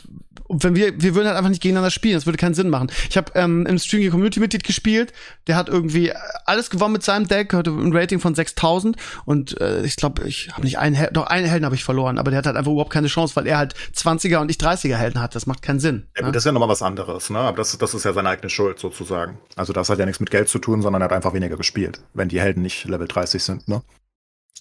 [0.53, 2.91] wenn wir, wir würden halt einfach nicht gegeneinander spielen, das würde keinen Sinn machen.
[3.09, 5.13] Ich habe ähm, im Stream Community-Mitglied gespielt,
[5.47, 6.13] der hat irgendwie
[6.45, 10.51] alles gewonnen mit seinem Deck, hatte ein Rating von 6000 und äh, ich glaube, ich
[10.53, 12.71] habe nicht einen, Hel doch einen Helden habe ich verloren, aber der hat halt einfach
[12.71, 15.81] überhaupt keine Chance, weil er halt 20er und ich 30er Helden hat, das macht keinen
[15.81, 16.07] Sinn.
[16.17, 16.27] Ja, ne?
[16.27, 17.39] gut, das ist ja nochmal was anderes, ne?
[17.39, 19.39] Aber das, das ist ja seine eigene Schuld sozusagen.
[19.57, 22.01] Also das hat ja nichts mit Geld zu tun, sondern er hat einfach weniger gespielt,
[22.15, 23.83] wenn die Helden nicht Level 30 sind, ne?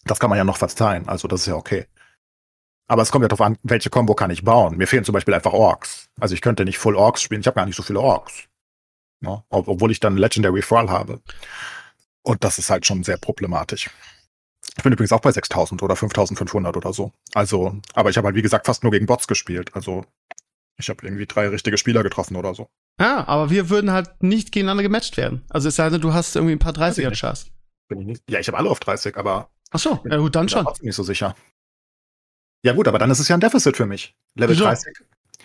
[0.05, 1.85] Das kann man ja noch verzeihen, also das ist ja okay.
[2.91, 4.75] Aber es kommt ja darauf an, welche Combo kann ich bauen.
[4.75, 6.09] Mir fehlen zum Beispiel einfach Orks.
[6.19, 8.49] Also ich könnte nicht Full Orks spielen, ich habe gar nicht so viele Orks.
[9.23, 11.21] Ob, obwohl ich dann Legendary Thrall habe.
[12.21, 13.89] Und das ist halt schon sehr problematisch.
[14.75, 17.13] Ich bin übrigens auch bei 6000 oder 5500 oder so.
[17.33, 19.73] Also, aber ich habe halt wie gesagt fast nur gegen Bots gespielt.
[19.73, 20.03] Also
[20.77, 22.67] ich habe irgendwie drei richtige Spieler getroffen oder so.
[22.99, 25.45] Ja, aber wir würden halt nicht gegeneinander gematcht werden.
[25.49, 27.21] Also es sei denn, du hast irgendwie ein paar Weiß ich 30er nicht.
[27.21, 27.45] Chars.
[27.87, 28.23] Bin ich nicht.
[28.29, 30.65] Ja, ich habe alle auf 30, aber Ach so, ja gut, dann bin schon.
[30.65, 31.35] trotzdem nicht so sicher.
[32.63, 34.15] Ja gut, aber dann ist es ja ein Defizit für mich.
[34.35, 34.65] Level Wieso?
[34.65, 34.93] 30.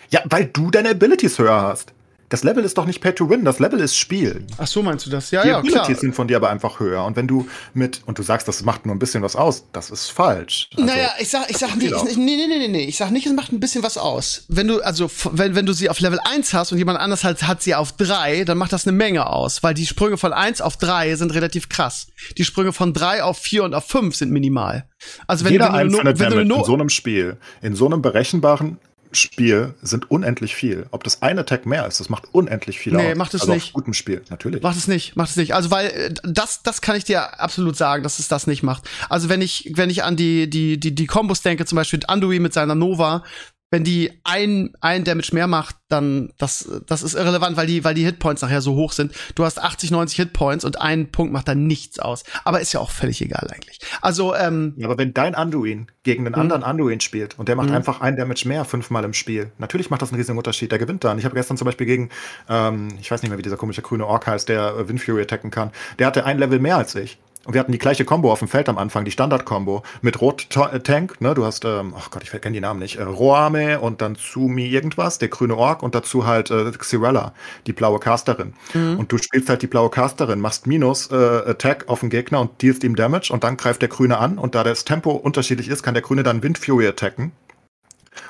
[0.09, 1.93] Ja, weil du deine Abilities höher hast.
[2.29, 4.45] Das Level ist doch nicht Pay to Win, das Level ist Spiel.
[4.57, 5.31] Ach so meinst du das?
[5.31, 5.83] Ja, Die ja, klar.
[5.83, 7.05] Abilities sind von dir aber einfach höher.
[7.05, 9.89] Und wenn du mit, und du sagst, das macht nur ein bisschen was aus, das
[9.91, 10.69] ist falsch.
[10.75, 13.25] Also, naja, ich sag, ich sag nicht, ich, nee, nee, nee, nee, ich sag nicht,
[13.25, 14.43] es macht ein bisschen was aus.
[14.49, 17.43] Wenn du, also, wenn, wenn du sie auf Level 1 hast und jemand anders halt
[17.47, 20.59] hat sie auf 3, dann macht das eine Menge aus, weil die Sprünge von 1
[20.59, 22.07] auf 3 sind relativ krass.
[22.37, 24.85] Die Sprünge von 3 auf 4 und auf 5 sind minimal.
[25.27, 27.75] Also wenn, Jeder wenn, du, einzelne wenn du Damage eine in so einem Spiel, in
[27.75, 28.79] so einem berechenbaren
[29.17, 30.87] Spiel sind unendlich viel.
[30.91, 33.17] Ob das eine Attack mehr ist, das macht unendlich viel Nee, aus.
[33.17, 33.67] macht es also nicht.
[33.67, 34.61] Auf gutem Spiel, natürlich.
[34.63, 35.53] Macht es nicht, macht es nicht.
[35.53, 38.89] Also weil äh, das, das kann ich dir absolut sagen, dass es das nicht macht.
[39.09, 42.41] Also wenn ich, wenn ich an die die die die Kombos denke, zum Beispiel Anduin
[42.41, 43.23] mit seiner Nova,
[43.69, 47.93] wenn die ein ein Damage mehr macht, dann das das ist irrelevant, weil die weil
[47.93, 49.13] die Hitpoints nachher so hoch sind.
[49.35, 52.23] Du hast 80, 90 Hitpoints und ein Punkt macht dann nichts aus.
[52.45, 53.79] Aber ist ja auch völlig egal eigentlich.
[54.01, 56.41] Also ähm, Ja, aber wenn dein Anduin gegen einen Mhm.
[56.41, 57.75] anderen Anduin spielt und der macht Mhm.
[57.75, 60.71] einfach ein Damage mehr fünfmal im Spiel, natürlich macht das einen riesigen Unterschied.
[60.71, 61.19] Der gewinnt dann.
[61.19, 62.09] Ich habe gestern zum Beispiel gegen,
[62.49, 65.51] ähm, ich weiß nicht mehr, wie dieser komische grüne Ork heißt, der äh, Windfury attacken
[65.51, 65.71] kann.
[65.99, 67.17] Der hatte ein Level mehr als ich.
[67.47, 71.21] Und wir hatten die gleiche Combo auf dem Feld am Anfang, die Standard-Combo mit Rot-Tank,
[71.21, 71.33] ne?
[71.33, 74.67] Du hast, ähm, ach Gott, ich kenne die Namen nicht, äh, Roame und dann Zumi
[74.67, 77.33] irgendwas, der grüne Ork und dazu halt äh, Xyrella,
[77.65, 78.53] die blaue Casterin.
[78.73, 78.99] Mhm.
[78.99, 82.61] Und du spielst halt die blaue Casterin, machst Minus äh, Attack auf den Gegner und
[82.61, 85.83] dealst ihm Damage und dann greift der Grüne an und da das Tempo unterschiedlich ist,
[85.83, 87.31] kann der Grüne dann Windfury attacken.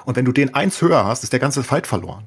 [0.06, 2.26] Und wenn du den eins höher hast, ist der ganze Fight verloren.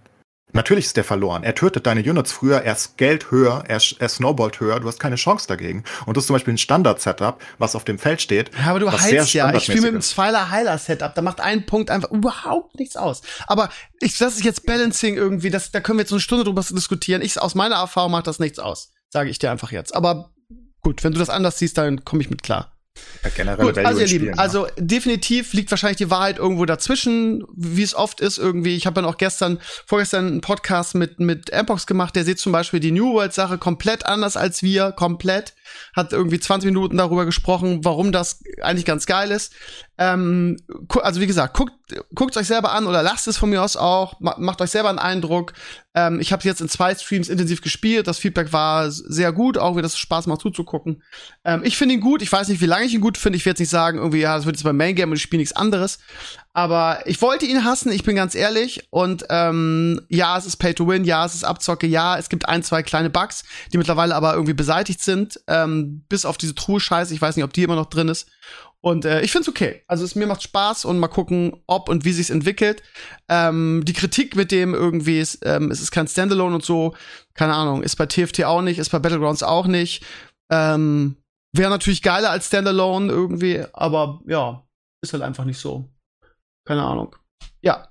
[0.52, 1.42] Natürlich ist der verloren.
[1.42, 5.16] Er tötet deine Units früher, er scaled höher, er, er snowballt höher, du hast keine
[5.16, 5.84] Chance dagegen.
[6.06, 8.50] Und das ist zum Beispiel ein Standard-Setup, was auf dem Feld steht.
[8.56, 9.52] Ja, aber du heilst ja.
[9.54, 10.10] Ich spiele mit dem standardmäßig ist.
[10.10, 11.14] Zweiler Heiler Setup.
[11.14, 13.22] Da macht ein Punkt einfach überhaupt nichts aus.
[13.46, 13.70] Aber
[14.00, 15.50] ich, das ist jetzt Balancing irgendwie.
[15.50, 17.22] Das, da können wir jetzt eine Stunde drüber diskutieren.
[17.22, 18.92] Ich, aus meiner Erfahrung macht das nichts aus.
[19.08, 19.94] Sage ich dir einfach jetzt.
[19.94, 20.30] Aber
[20.82, 22.72] gut, wenn du das anders siehst, dann komme ich mit klar.
[23.22, 24.38] Ja, generell Gut, also ihr Lieben, Spielen, ne?
[24.38, 28.76] also definitiv liegt wahrscheinlich die Wahrheit irgendwo dazwischen, wie es oft ist irgendwie.
[28.76, 32.52] Ich habe dann auch gestern, vorgestern einen Podcast mit mit Ampox gemacht, der sieht zum
[32.52, 35.54] Beispiel die New World Sache komplett anders als wir, komplett.
[35.94, 39.52] Hat irgendwie 20 Minuten darüber gesprochen, warum das eigentlich ganz geil ist.
[39.98, 40.56] Ähm,
[41.02, 41.74] also wie gesagt, guckt
[42.14, 44.88] guckt euch selber an oder lasst es von mir aus auch, ma macht euch selber
[44.88, 45.52] einen Eindruck.
[45.94, 49.76] Ähm, ich habe jetzt in zwei Streams intensiv gespielt, das Feedback war sehr gut, auch
[49.76, 51.02] wie das Spaß macht zuzugucken.
[51.44, 53.36] Ähm, ich finde ihn gut, ich weiß nicht, wie lange ich ihn gut finde.
[53.36, 55.22] Ich werde jetzt nicht sagen, irgendwie, ja, das wird jetzt beim Main Game und ich
[55.22, 55.98] spiele nichts anderes.
[56.52, 58.88] Aber ich wollte ihn hassen, ich bin ganz ehrlich.
[58.90, 62.48] Und ähm, ja, es ist Pay to Win, ja, es ist Abzocke, ja, es gibt
[62.48, 65.40] ein, zwei kleine Bugs, die mittlerweile aber irgendwie beseitigt sind.
[65.46, 68.28] Ähm, bis auf diese Truhe-Scheiße, ich weiß nicht, ob die immer noch drin ist.
[68.82, 69.82] Und äh, ich find's okay.
[69.86, 72.82] Also es mir macht Spaß und mal gucken, ob und wie sich's entwickelt.
[73.28, 76.94] Ähm, die Kritik mit dem irgendwie, ist, ähm, es ist kein Standalone und so,
[77.34, 80.04] keine Ahnung, ist bei TFT auch nicht, ist bei Battlegrounds auch nicht.
[80.50, 81.16] Ähm,
[81.52, 84.64] Wäre natürlich geiler als Standalone irgendwie, aber ja,
[85.02, 85.89] ist halt einfach nicht so.
[86.70, 87.16] Keine Ahnung.
[87.62, 87.88] Ja,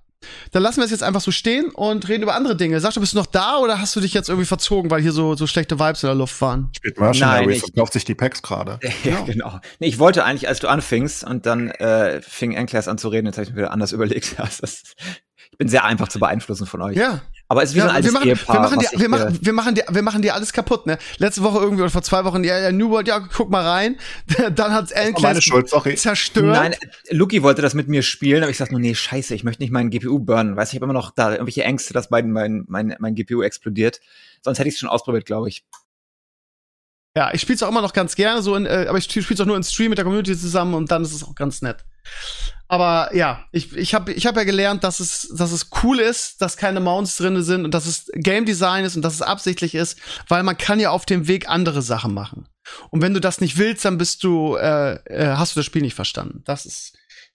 [0.54, 2.80] dann lassen wir es jetzt einfach so stehen und reden über andere Dinge.
[2.80, 5.12] Sag du, bist du noch da oder hast du dich jetzt irgendwie verzogen, weil hier
[5.12, 6.70] so, so schlechte Vibes in der Luft waren?
[6.74, 8.80] Spielt Mercenaries und kauft sich die Packs gerade.
[9.04, 9.60] Ja, genau.
[9.80, 13.26] Nee, ich wollte eigentlich, als du anfingst und dann äh, fing Enkles an zu reden,
[13.26, 14.38] jetzt habe ich mir wieder anders überlegt.
[15.52, 16.96] ich bin sehr einfach zu beeinflussen von euch.
[16.96, 17.20] Ja.
[17.52, 18.56] Aber es ist wie Ja, so ein altes wir, machen, Ehepaar.
[18.56, 21.00] wir, machen dir, wir, machen, wir, machen dir, wir machen dir alles kaputt, ne?
[21.18, 23.98] Letzte Woche irgendwie oder vor zwei Wochen, ja, ja, New World, ja, guck mal rein.
[24.56, 25.16] Dann hat's Alan
[25.66, 25.96] sorry.
[25.96, 26.46] zerstört.
[26.46, 26.76] Nein,
[27.10, 29.72] Luki wollte das mit mir spielen, aber ich sagte nur, nee, scheiße, ich möchte nicht
[29.72, 30.56] meinen GPU burnen.
[30.56, 33.42] Weißt du, ich habe immer noch da irgendwelche Ängste, dass mein, mein, mein, mein GPU
[33.42, 34.00] explodiert.
[34.44, 35.66] Sonst hätte ich es schon ausprobiert, glaube ich.
[37.18, 39.46] Ja, ich spiel's auch immer noch ganz gerne, so in, äh, aber ich spiel's auch
[39.48, 41.84] nur in Stream mit der Community zusammen und dann ist es auch ganz nett.
[42.72, 46.40] Aber ja, ich, ich habe ich hab ja gelernt, dass es, dass es cool ist,
[46.40, 49.74] dass keine Mounts drin sind und dass es Game Design ist und dass es absichtlich
[49.74, 49.98] ist,
[50.28, 52.48] weil man kann ja auf dem Weg andere Sachen machen.
[52.92, 55.82] Und wenn du das nicht willst, dann bist du, äh, äh, hast du das Spiel
[55.82, 56.44] nicht verstanden.
[56.46, 56.94] Das ist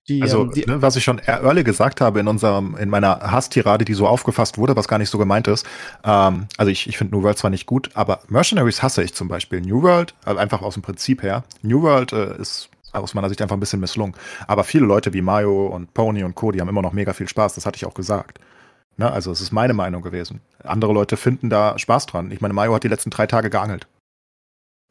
[0.08, 3.18] die, Also, ähm, die ne, was ich schon early gesagt habe in unserem, in meiner
[3.32, 5.66] Hasstirade, die so aufgefasst wurde, was gar nicht so gemeint ist.
[6.04, 9.26] Ähm, also ich, ich finde New World zwar nicht gut, aber Mercenaries hasse ich zum
[9.28, 9.62] Beispiel.
[9.62, 11.42] New World, also einfach aus dem Prinzip her.
[11.62, 14.14] New World äh, ist aus meiner Sicht einfach ein bisschen misslungen.
[14.46, 17.28] Aber viele Leute wie Mayo und Pony und Co., die haben immer noch mega viel
[17.28, 18.38] Spaß, das hatte ich auch gesagt.
[18.96, 20.40] Ne, also es ist meine Meinung gewesen.
[20.62, 22.30] Andere Leute finden da Spaß dran.
[22.30, 23.88] Ich meine, Mayo hat die letzten drei Tage geangelt.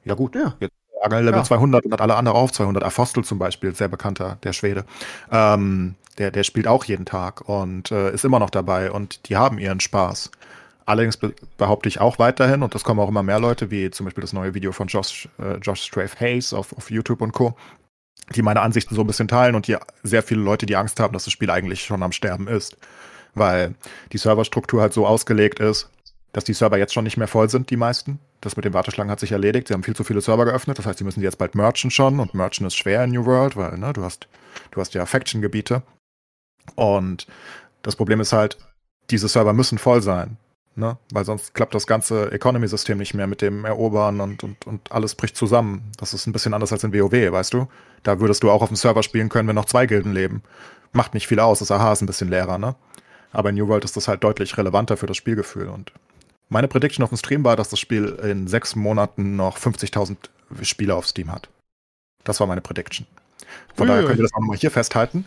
[0.04, 0.56] Ja gut, Ja.
[0.60, 1.44] jetzt Angel Level Ja.
[1.44, 2.84] 200 und hat alle andere auf 200.
[2.84, 4.86] Apostel zum Beispiel, sehr bekannter, der Schwede.
[5.32, 9.36] Ähm, der, der spielt auch jeden Tag und äh, ist immer noch dabei und die
[9.38, 10.32] haben ihren Spaß.
[10.86, 14.06] Allerdings be behaupte ich auch weiterhin, und das kommen auch immer mehr Leute, wie zum
[14.06, 17.56] Beispiel das neue Video von Josh, äh, Josh Strafe Hayes auf, auf YouTube und Co.,
[18.36, 21.14] die meine Ansichten so ein bisschen teilen und die sehr viele Leute, die Angst haben,
[21.14, 22.78] dass das Spiel eigentlich schon am Sterben ist.
[23.36, 23.76] Weil
[24.12, 25.90] die Serverstruktur halt so ausgelegt ist,
[26.34, 28.20] dass die Server jetzt schon nicht mehr voll sind, die meisten.
[28.42, 29.68] Das mit den Warteschlangen hat sich erledigt.
[29.68, 30.78] Sie haben viel zu viele Server geöffnet.
[30.78, 32.20] Das heißt, sie müssen die jetzt bald merchen schon.
[32.20, 34.28] Und merchen ist schwer in New World, weil ne, du hast,
[34.72, 35.84] du hast ja Faction-Gebiete.
[36.76, 37.28] Und
[37.84, 38.58] das Problem ist halt,
[39.10, 40.38] diese Server müssen voll sein.
[40.76, 40.98] Ne?
[41.12, 45.14] Weil sonst klappt das ganze Economy-System nicht mehr mit dem Erobern und, und, und alles
[45.14, 45.92] bricht zusammen.
[45.98, 47.68] Das ist ein bisschen anders als in WoW, weißt du?
[48.02, 50.42] Da würdest du auch auf dem Server spielen können, wenn noch zwei Gilden leben.
[50.92, 52.76] Macht nicht viel aus, das AH ist ein bisschen leerer, ne?
[53.32, 55.68] Aber in New World ist das halt deutlich relevanter für das Spielgefühl.
[55.68, 55.92] Und
[56.50, 60.18] meine Prediction auf dem Stream war, dass das Spiel in sechs Monaten noch 50.000
[60.62, 61.50] Spieler auf Steam hat.
[62.24, 63.08] Das war meine Prediction.
[63.76, 64.08] Von daher Uiui.
[64.08, 65.26] können wir das auch nochmal hier festhalten.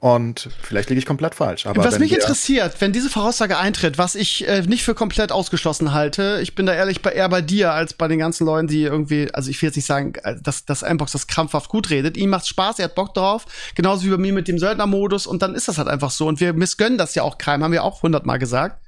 [0.00, 1.66] Und vielleicht liege ich komplett falsch.
[1.66, 5.92] Aber was mich interessiert, wenn diese Voraussage eintritt, was ich äh, nicht für komplett ausgeschlossen
[5.92, 8.82] halte, ich bin da ehrlich bei, eher bei dir als bei den ganzen Leuten, die
[8.82, 12.16] irgendwie, also ich will jetzt nicht sagen, äh, dass, dass Mbox das krampfhaft gut redet.
[12.16, 13.44] Ihm macht's Spaß, er hat Bock drauf,
[13.74, 16.28] genauso wie bei mir mit dem Söldnermodus und dann ist das halt einfach so.
[16.28, 18.80] Und wir missgönnen das ja auch keinem, haben wir auch hundertmal gesagt.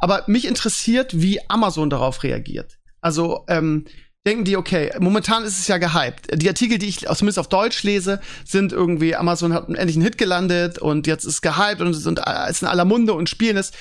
[0.00, 2.78] Aber mich interessiert, wie Amazon darauf reagiert.
[3.00, 3.84] Also, ähm,
[4.28, 6.28] denken die, okay, momentan ist es ja gehypt.
[6.34, 10.18] Die Artikel, die ich zumindest auf Deutsch lese, sind irgendwie, Amazon hat endlich einen Hit
[10.18, 13.72] gelandet und jetzt ist gehypt und, und äh, ist in aller Munde und spielen es.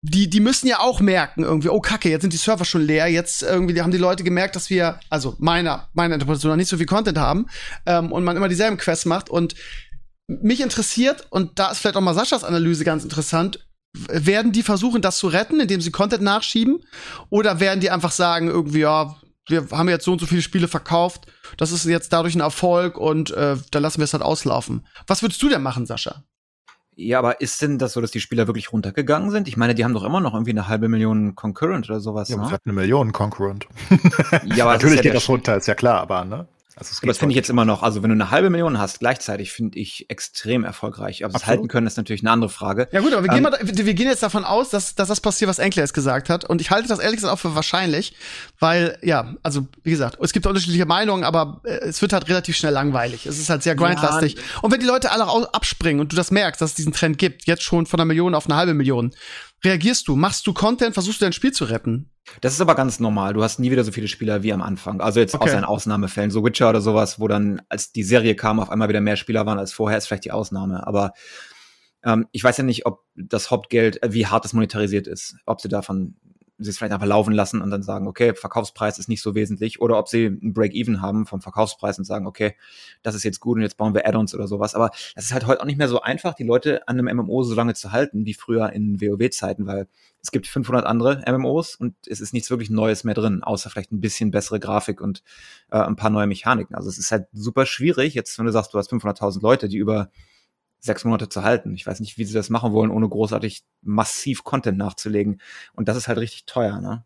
[0.00, 3.08] Die, die müssen ja auch merken, irgendwie, oh Kacke, jetzt sind die Server schon leer,
[3.08, 6.86] jetzt irgendwie haben die Leute gemerkt, dass wir, also meiner, meiner Interpretation, nicht so viel
[6.86, 7.46] Content haben
[7.84, 9.28] ähm, und man immer dieselben Quests macht.
[9.28, 9.54] Und
[10.28, 13.66] mich interessiert, und da ist vielleicht auch mal Saschas Analyse ganz interessant,
[14.08, 16.84] werden die versuchen, das zu retten, indem sie Content nachschieben?
[17.30, 19.16] Oder werden die einfach sagen, irgendwie, ja,
[19.48, 21.26] wir haben jetzt so und so viele Spiele verkauft,
[21.56, 24.86] das ist jetzt dadurch ein Erfolg und äh, dann lassen wir es halt auslaufen.
[25.06, 26.24] Was würdest du denn machen, Sascha?
[27.00, 29.46] Ja, aber ist denn das so, dass die Spieler wirklich runtergegangen sind?
[29.46, 32.28] Ich meine, die haben doch immer noch irgendwie eine halbe Million Concurrent oder sowas.
[32.28, 32.50] Ja, ne?
[32.50, 33.68] hat eine Million Concurrent.
[33.88, 36.48] Ja, aber das Natürlich ist ja geht das runter, ist ja klar, aber ne?
[36.78, 39.00] Also Aber das finde ich jetzt immer noch, also wenn du eine halbe Million hast,
[39.00, 41.24] gleichzeitig finde ich extrem erfolgreich.
[41.24, 42.88] Ob sie es halten können, ist natürlich eine andere Frage.
[42.92, 45.20] Ja gut, aber wir, Ähm, gehen, mal, wir gehen jetzt davon aus, dass, dass das
[45.20, 46.44] passiert, was Enkler jetzt gesagt hat.
[46.44, 48.14] Und ich halte das ehrlich gesagt auch für wahrscheinlich,
[48.60, 52.56] weil, ja, also wie gesagt, es gibt unterschiedliche Meinungen, aber äh, es wird halt relativ
[52.56, 53.26] schnell langweilig.
[53.26, 54.36] Es ist halt sehr grindlastig.
[54.62, 57.46] Und wenn die Leute alle abspringen und du das merkst, dass es diesen Trend gibt,
[57.46, 59.12] jetzt schon von einer Million auf eine halbe Million,
[59.64, 62.10] reagierst du, machst du Content, versuchst du dein Spiel zu retten?
[62.40, 63.32] Das ist aber ganz normal.
[63.32, 65.00] Du hast nie wieder so viele Spieler wie am Anfang.
[65.00, 65.44] Also jetzt Okay.
[65.44, 68.88] außer in Ausnahmefällen, so Witcher oder sowas, wo dann, als die Serie kam, auf einmal
[68.88, 70.86] wieder mehr Spieler waren als vorher, ist vielleicht die Ausnahme.
[70.86, 71.12] Aber
[72.04, 75.36] ähm, ich weiß ja nicht, ob das Hauptgeld, äh, wie hart es monetarisiert ist.
[75.46, 76.16] Ob sie davon
[76.58, 79.80] sie es vielleicht einfach laufen lassen und dann sagen, okay, Verkaufspreis ist nicht so wesentlich,
[79.80, 82.56] oder ob sie ein Break-Even haben vom Verkaufspreis und sagen, okay,
[83.02, 84.74] das ist jetzt gut und jetzt bauen wir Add-ons oder sowas.
[84.74, 87.44] Aber das ist halt heute auch nicht mehr so einfach, die Leute an einem MMO
[87.44, 89.86] so lange zu halten wie früher in WoW-Zeiten, weil
[90.20, 93.92] es gibt 500 andere MMOs und es ist nichts wirklich Neues mehr drin, außer vielleicht
[93.92, 95.22] ein bisschen bessere Grafik und
[95.70, 96.74] äh, ein paar neue Mechaniken.
[96.74, 99.76] Also es ist halt super schwierig, jetzt wenn du sagst, du hast 500.000 Leute, die
[99.76, 100.10] über
[100.80, 101.74] sechs Monate zu halten.
[101.74, 105.40] Ich weiß nicht, wie sie das machen wollen, ohne großartig massiv Content nachzulegen.
[105.74, 107.04] Und das ist halt richtig teuer, ne?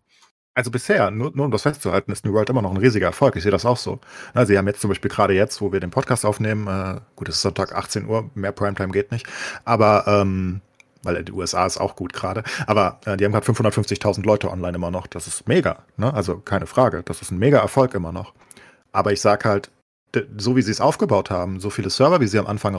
[0.55, 3.37] Also bisher, nur, nur um das festzuhalten, ist New World immer noch ein riesiger Erfolg.
[3.37, 4.01] Ich sehe das auch so.
[4.35, 7.31] Na, sie haben jetzt zum Beispiel gerade jetzt, wo wir den Podcast aufnehmen, äh, gut,
[7.31, 9.27] es ist Sonntag 18 Uhr, mehr Primetime geht nicht,
[9.65, 10.61] aber ähm,
[11.03, 12.43] weil die USA ist auch gut gerade.
[12.67, 15.07] Aber äh, die haben gerade 550.000 Leute online immer noch.
[15.07, 15.85] Das ist mega.
[15.97, 16.13] Ne?
[16.13, 17.03] Also keine Frage.
[17.03, 18.35] Das ist ein mega Erfolg immer noch.
[18.93, 19.71] Aber ich sag halt,
[20.37, 22.75] so wie sie es aufgebaut haben, so viele Server, wie sie am Anfang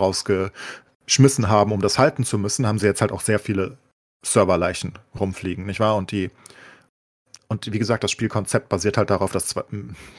[1.04, 3.78] rausgeschmissen haben, um das halten zu müssen, haben sie jetzt halt auch sehr viele
[4.26, 5.95] Serverleichen rumfliegen, nicht wahr?
[5.95, 6.32] Und die
[7.49, 9.54] und wie gesagt, das Spielkonzept basiert halt darauf, dass,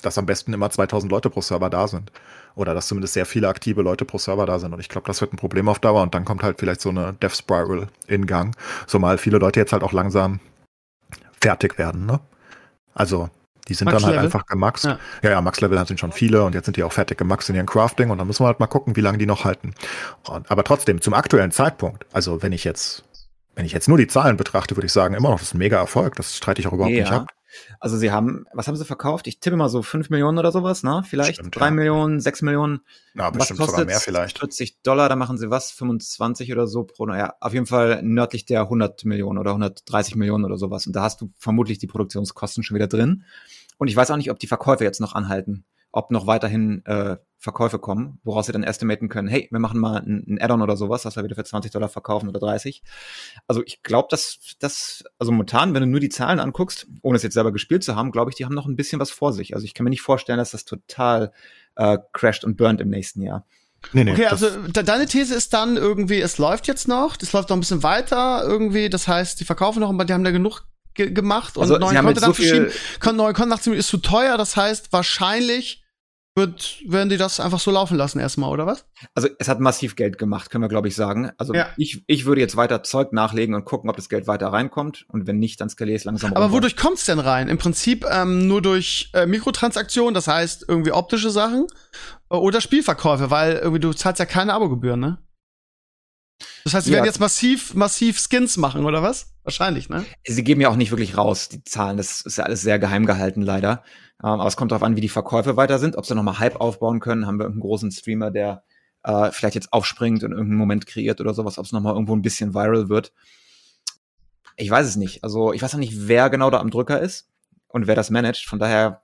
[0.03, 2.13] dass am besten immer 2000 Leute pro Server da sind.
[2.55, 4.73] Oder dass zumindest sehr viele aktive Leute pro Server da sind.
[4.73, 6.03] Und ich glaube, das wird ein Problem auf Dauer.
[6.03, 8.55] Und dann kommt halt vielleicht so eine Death Spiral in Gang.
[8.87, 10.39] So mal viele Leute jetzt halt auch langsam
[11.41, 12.21] fertig werden, ne?
[12.93, 13.31] Also,
[13.69, 14.27] die sind Max dann halt Level?
[14.27, 14.85] einfach gemaxt.
[14.85, 14.99] Ja.
[15.23, 17.67] ja, ja, Max-Level sind schon viele und jetzt sind die auch fertig gemaxt in ihren
[17.67, 19.75] Crafting und dann müssen wir halt mal gucken, wie lange die noch halten.
[20.29, 23.05] Und, aber trotzdem, zum aktuellen Zeitpunkt, also wenn ich jetzt
[23.57, 25.59] wenn ich jetzt nur die Zahlen betrachte, würde ich sagen, immer noch, das ist ein
[25.59, 26.17] mega Erfolg.
[26.17, 27.03] Das streite ich auch überhaupt ja.
[27.03, 27.29] nicht ab.
[27.81, 29.27] Also sie haben, was haben sie verkauft?
[29.27, 31.03] Ich tippe mal so 5 Millionen oder sowas, ne?
[31.07, 31.71] Vielleicht Stimmt, 3 ja.
[31.71, 32.81] Millionen, 6 Millionen.
[33.15, 34.39] Na, bestimmt was sogar mehr vielleicht.
[34.39, 38.47] 40 Dollar, da machen sie was, 25 oder so pro, naja, auf jeden Fall nördlich
[38.47, 40.87] der 100 Millionen oder 130 Millionen oder sowas.
[40.87, 43.25] Und da hast du vermutlich die Produktionskosten schon wieder drin.
[43.79, 47.17] Und ich weiß auch nicht, ob die Verkäufe jetzt noch anhalten ob noch weiterhin äh,
[47.45, 50.79] Verkäufe kommen, woraus sie dann estimaten können, hey, wir machen mal ein, ein Add-on oder
[50.79, 52.83] sowas, das wir wieder für 20 Dollar verkaufen oder 30.
[53.47, 57.23] Also ich glaube, dass das, also momentan, wenn du nur die Zahlen anguckst, ohne es
[57.23, 59.55] jetzt selber gespielt zu haben, glaube ich, die haben noch ein bisschen was vor sich.
[59.55, 61.33] Also ich kann mir nicht vorstellen, dass das total
[61.77, 63.45] äh, crasht und burnt im nächsten Jahr.
[63.93, 67.51] Nee, nee, okay, also deine These ist dann irgendwie, es läuft jetzt noch, das läuft
[67.51, 70.63] noch ein bisschen weiter irgendwie, das heißt, die verkaufen noch, aber die haben da genug
[70.95, 72.71] ge gemacht und also, neuen Content so verschieben.
[73.15, 75.84] Neuen Content ist zu teuer, das heißt, wahrscheinlich
[76.37, 78.87] wird, werden die das einfach so laufen lassen erstmal, oder was?
[79.15, 81.31] Also es hat massiv Geld gemacht, können wir glaube ich sagen.
[81.39, 81.69] Also ja.
[81.77, 85.27] ich, ich würde jetzt weiter Zeug nachlegen und gucken, ob das Geld weiter reinkommt und
[85.27, 86.57] wenn nicht, dann skaliere ich es langsam Aber runter.
[86.57, 87.49] wodurch kommt es denn rein?
[87.49, 91.67] Im Prinzip ähm, nur durch äh, Mikrotransaktionen, das heißt irgendwie optische Sachen
[92.31, 95.19] äh, oder Spielverkäufe, weil irgendwie du zahlst ja keine Abogebühren, ne?
[96.65, 96.97] Das heißt, sie ja.
[96.97, 99.35] werden jetzt massiv, massiv Skins machen, oder was?
[99.43, 100.07] Wahrscheinlich, ne?
[100.27, 101.99] Sie geben ja auch nicht wirklich raus, die Zahlen.
[101.99, 103.85] Das ist ja alles sehr geheim gehalten, leider.
[104.23, 105.97] Ähm, aber es kommt darauf an, wie die Verkäufe weiter sind.
[105.97, 107.27] Ob sie nochmal Hype aufbauen können.
[107.27, 108.65] Haben wir irgendeinen großen Streamer, der
[109.03, 111.59] äh, vielleicht jetzt aufspringt und irgendeinen Moment kreiert oder sowas.
[111.59, 113.13] Ob es nochmal irgendwo ein bisschen viral wird.
[114.57, 115.23] Ich weiß es nicht.
[115.23, 117.29] Also ich weiß auch nicht, wer genau da am Drücker ist
[117.69, 118.47] und wer das managt.
[118.47, 119.03] Von daher,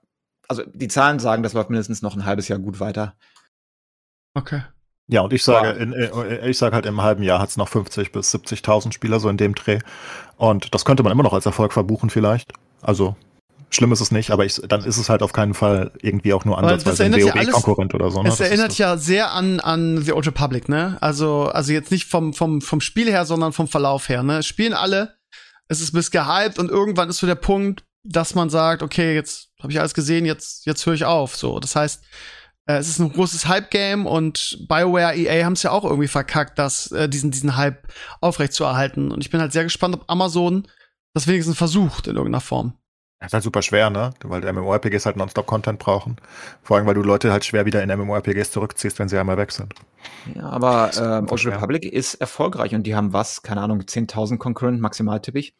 [0.48, 3.16] also die Zahlen sagen, das läuft mindestens noch ein halbes Jahr gut weiter.
[4.32, 4.62] Okay.
[5.11, 7.68] Ja, und ich sage, in, äh, ich sage halt, im halben Jahr hat es noch
[7.68, 9.80] 50 bis 70.000 Spieler so in dem Dreh.
[10.36, 12.52] Und das könnte man immer noch als Erfolg verbuchen vielleicht.
[12.80, 13.16] Also
[13.70, 16.44] schlimm ist es nicht, aber ich, dann ist es halt auf keinen Fall irgendwie auch
[16.44, 18.22] nur ansatzweise ein WoW-Konkurrent ja oder so.
[18.22, 18.28] Ne?
[18.28, 20.96] Es das erinnert ja sehr an, an The Old Republic, ne?
[21.00, 24.44] Also, also jetzt nicht vom, vom, vom Spiel her, sondern vom Verlauf her, ne?
[24.44, 25.16] spielen alle,
[25.66, 29.48] es ist bis gehypt und irgendwann ist so der Punkt, dass man sagt, okay, jetzt
[29.61, 31.36] habe ich alles gesehen, jetzt, jetzt höre ich auf.
[31.36, 32.06] So, das heißt, äh,
[32.78, 36.90] es ist ein großes Hype-Game und BioWare, EA haben es ja auch irgendwie verkackt, das,
[36.92, 37.88] äh, diesen, diesen Hype
[38.20, 39.12] aufrechtzuerhalten.
[39.12, 40.66] Und ich bin halt sehr gespannt, ob Amazon
[41.14, 42.74] das wenigstens versucht in irgendeiner Form.
[43.20, 44.14] Das ist halt super schwer, ne?
[44.22, 46.16] Weil MMORPGs halt Nonstop-Content brauchen.
[46.62, 49.52] Vor allem, weil du Leute halt schwer wieder in MMORPGs zurückziehst, wenn sie einmal weg
[49.52, 49.74] sind.
[50.34, 54.80] Ja, aber ähm, Old Republic ist erfolgreich und die haben was, keine Ahnung, 10.000 Concurrent
[54.80, 55.54] maximal tippig.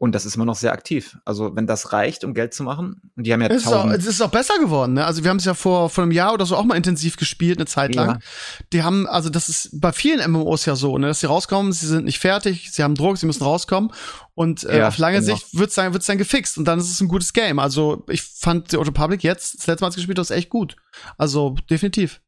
[0.00, 1.18] Und das ist immer noch sehr aktiv.
[1.24, 3.90] Also, wenn das reicht, um Geld zu machen, und die haben ja es ist, auch,
[3.90, 5.04] es ist auch besser geworden, ne?
[5.04, 7.58] Also, wir haben es ja vor, vor einem Jahr oder so auch mal intensiv gespielt,
[7.58, 8.08] eine Zeit lang.
[8.08, 8.18] Ja.
[8.72, 11.08] Die haben, also, das ist bei vielen MMOs ja so, ne?
[11.08, 13.90] Dass sie rauskommen, sie sind nicht fertig, sie haben Druck, sie müssen rauskommen.
[14.34, 15.34] Und äh, ja, auf lange genau.
[15.34, 17.58] Sicht wird's dann, wird's dann gefixt und dann ist es ein gutes Game.
[17.58, 20.76] Also, ich fand The Old Republic jetzt, das letzte Mal, gespielt hast, echt gut.
[21.16, 22.20] Also, definitiv.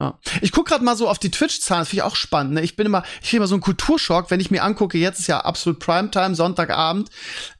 [0.00, 0.16] Ja.
[0.42, 2.54] Ich guck gerade mal so auf die Twitch-Zahlen, das finde ich auch spannend.
[2.54, 2.62] Ne?
[2.62, 5.26] Ich bin immer, ich kriege immer so einen Kulturschock, wenn ich mir angucke, jetzt ist
[5.26, 7.10] ja absolut Primetime, Sonntagabend,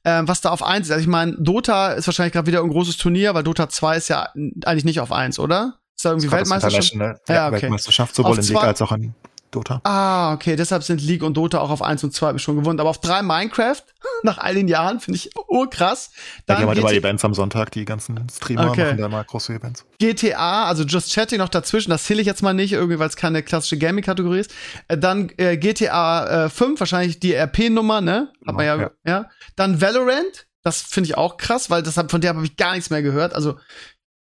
[0.05, 0.93] äh, was da auf eins ist.
[0.93, 4.09] Also ich meine, Dota ist wahrscheinlich gerade wieder ein großes Turnier, weil Dota 2 ist
[4.09, 4.29] ja
[4.65, 5.79] eigentlich nicht auf eins, oder?
[5.97, 6.95] Ist da irgendwie Weltmeisterschaft?
[7.29, 7.63] Ja, okay.
[7.63, 9.15] Weltmeisterschaft sowohl auf in Liga als auch in
[9.51, 9.81] Dota.
[9.85, 12.79] Ah, okay, deshalb sind League und Dota auch auf 1 und 2 schon gewonnen.
[12.81, 13.83] Aber auf 3 Minecraft,
[14.23, 16.11] nach all den Jahren, finde ich urkrass.
[16.47, 18.85] Da ja, die haben halt immer Events am Sonntag, die ganzen Streamer okay.
[18.85, 19.87] machen da mal große Events.
[19.99, 23.17] GTA, also Just Chatting noch dazwischen, das zähle ich jetzt mal nicht, irgendwie, weil es
[23.17, 24.55] keine klassische Gaming-Kategorie ist.
[24.89, 28.33] Äh, dann äh, GTA äh, 5, wahrscheinlich die RP-Nummer, ne?
[28.47, 28.91] Hat man ja, ja.
[29.07, 29.31] ja.
[29.57, 32.75] Dann Valorant, das finde ich auch krass, weil das hab, von der habe ich gar
[32.75, 33.35] nichts mehr gehört.
[33.35, 33.59] Also,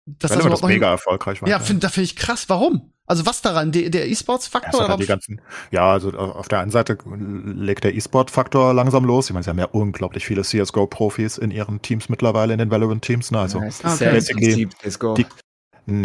[0.05, 1.49] das Valorant ist mega erfolgreich war.
[1.49, 2.45] Ja, find, da finde ich krass.
[2.47, 2.93] Warum?
[3.07, 3.71] Also was daran?
[3.71, 4.81] Der, der E-Sports-Faktor?
[4.81, 5.41] Ja, halt ganzen,
[5.71, 9.27] ja, also auf der einen Seite legt der E-Sport-Faktor langsam los.
[9.27, 13.31] Ich meine, sie haben ja unglaublich viele CSGO-Profis in ihren Teams mittlerweile, in den Valorant-Teams.
[13.31, 13.39] Ne?
[13.39, 14.19] Also ja, okay.
[14.35, 14.67] die,
[15.15, 15.25] die,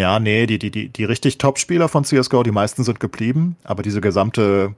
[0.01, 3.83] ja, nee, die, die, die, die richtig Top-Spieler von CSGO, die meisten sind geblieben, aber
[3.83, 4.77] diese gesamte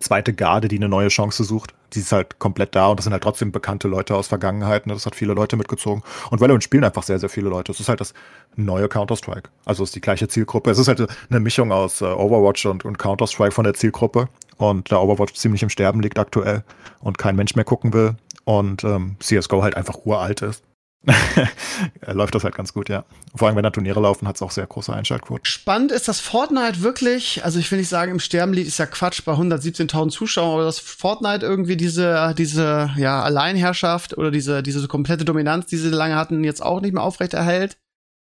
[0.00, 1.74] zweite Garde, die eine neue Chance sucht.
[1.92, 4.86] Die ist halt komplett da und das sind halt trotzdem bekannte Leute aus Vergangenheit.
[4.86, 4.94] Ne?
[4.94, 6.02] Das hat viele Leute mitgezogen.
[6.30, 7.72] Und Valorant spielen einfach sehr, sehr viele Leute.
[7.72, 8.12] Es ist halt das
[8.56, 9.50] neue Counter-Strike.
[9.64, 10.70] Also es ist die gleiche Zielgruppe.
[10.70, 14.28] Es ist halt eine Mischung aus äh, Overwatch und, und Counter-Strike von der Zielgruppe.
[14.56, 16.64] Und da Overwatch ziemlich im Sterben liegt aktuell
[17.00, 18.16] und kein Mensch mehr gucken will.
[18.44, 20.62] Und ähm, CSGO halt einfach uralt ist.
[22.06, 23.04] läuft das halt ganz gut, ja.
[23.34, 25.44] Vor allem, wenn da Turniere laufen, hat es auch sehr große Einschaltquoten.
[25.44, 28.86] Spannend ist, dass Fortnite wirklich, also ich will nicht sagen, im Sterben liegt, ist ja
[28.86, 34.86] Quatsch bei 117.000 Zuschauern, aber dass Fortnite irgendwie diese, diese, ja, Alleinherrschaft oder diese, diese
[34.88, 37.72] komplette Dominanz, die sie lange hatten, jetzt auch nicht mehr aufrechterhält.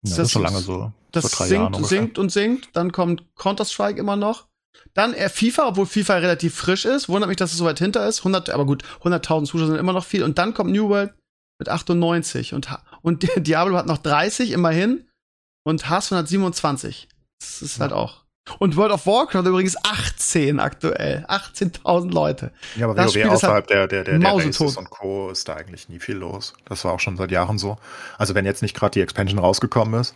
[0.04, 0.92] Ja, das, das ist schon lange so.
[1.12, 2.70] Das drei sinkt, sinkt und sinkt.
[2.74, 4.48] Dann kommt Counter-Strike immer noch.
[4.94, 7.08] Dann eher FIFA, obwohl FIFA relativ frisch ist.
[7.08, 8.20] Wundert mich, dass es so weit hinter ist.
[8.20, 10.24] 100, aber gut, 100.000 Zuschauer sind immer noch viel.
[10.24, 11.14] Und dann kommt New World
[11.60, 12.70] mit 98 und,
[13.02, 15.08] und Diablo hat noch 30 immerhin
[15.64, 17.08] und Hearthstone hat 27.
[17.40, 18.26] Das ist halt auch.
[18.60, 21.26] Und World of Warcraft hat übrigens 18 aktuell.
[21.28, 22.52] 18.000 Leute.
[22.76, 24.30] Ja, aber Das WoW Spiel ist außerhalb halt der, der, der, der.
[24.30, 25.32] Bases und Co.
[25.32, 26.54] ist da eigentlich nie viel los.
[26.66, 27.78] Das war auch schon seit Jahren so.
[28.20, 30.14] Also wenn jetzt nicht gerade die Expansion rausgekommen ist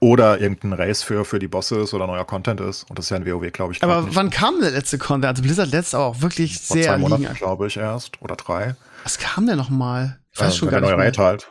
[0.00, 2.88] oder irgendein Race für, für die Bosse ist oder neuer Content ist.
[2.90, 5.26] Und das ist ja in WoW, glaube ich, Aber wann kam der letzte Content?
[5.26, 8.20] Also Blizzard letzt aber auch wirklich Vor sehr zwei Monaten, glaube ich, erst.
[8.22, 8.74] Oder drei.
[9.04, 10.18] Was kam denn noch mal?
[10.38, 11.26] Ich weiß Äh, schon der gar neue nicht Raid mehr.
[11.26, 11.48] halt.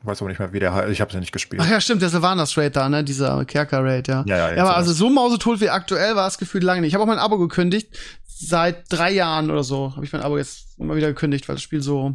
[0.00, 0.90] Ich weiß aber nicht mehr, wie der heißt.
[0.90, 1.60] Ich habe es ja nicht gespielt.
[1.64, 3.02] Ach ja, stimmt, der Sylvanas Raid da, ne?
[3.02, 4.24] Dieser Kerker Raid, ja.
[4.26, 6.88] Ja, ja, Ja, aber also so mausetot wie aktuell war es gefühlt lange nicht.
[6.88, 7.96] Ich habe auch mein Abo gekündigt.
[8.26, 11.62] Seit drei Jahren oder so habe ich mein Abo jetzt immer wieder gekündigt, weil das
[11.62, 12.14] Spiel so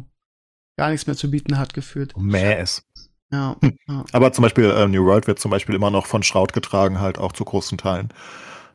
[0.78, 2.16] gar nichts mehr zu bieten hat, gefühlt.
[2.16, 2.84] Mäh ist.
[3.32, 3.56] Ja.
[3.88, 4.04] ja.
[4.12, 7.18] Aber zum Beispiel äh, New World wird zum Beispiel immer noch von Shroud getragen, halt
[7.18, 8.10] auch zu großen Teilen.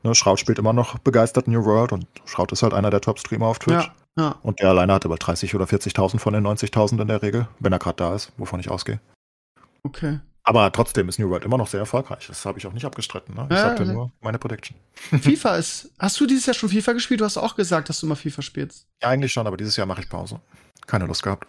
[0.03, 3.47] Ne, Shroud spielt immer noch begeistert New World und Shroud ist halt einer der Top-Streamer
[3.47, 3.85] auf Twitch.
[3.85, 4.35] Ja, ja.
[4.41, 7.71] Und der alleine hat über 30 oder 40.000 von den 90.000 in der Regel, wenn
[7.73, 8.99] er gerade da ist, wovon ich ausgehe.
[9.83, 10.19] Okay.
[10.43, 12.27] Aber trotzdem ist New World immer noch sehr erfolgreich.
[12.27, 13.35] Das habe ich auch nicht abgestritten.
[13.35, 13.47] Ne?
[13.49, 13.91] Ich Ja, sagte ja.
[13.91, 14.77] nur meine Prediction.
[15.21, 15.91] FIFA ist.
[15.99, 17.19] Hast du dieses Jahr schon FIFA gespielt?
[17.19, 18.87] Du hast auch gesagt, dass du mal FIFA spielst.
[19.01, 20.39] Ja, eigentlich schon, aber dieses Jahr mache ich Pause.
[20.85, 21.47] Keine Lust gehabt.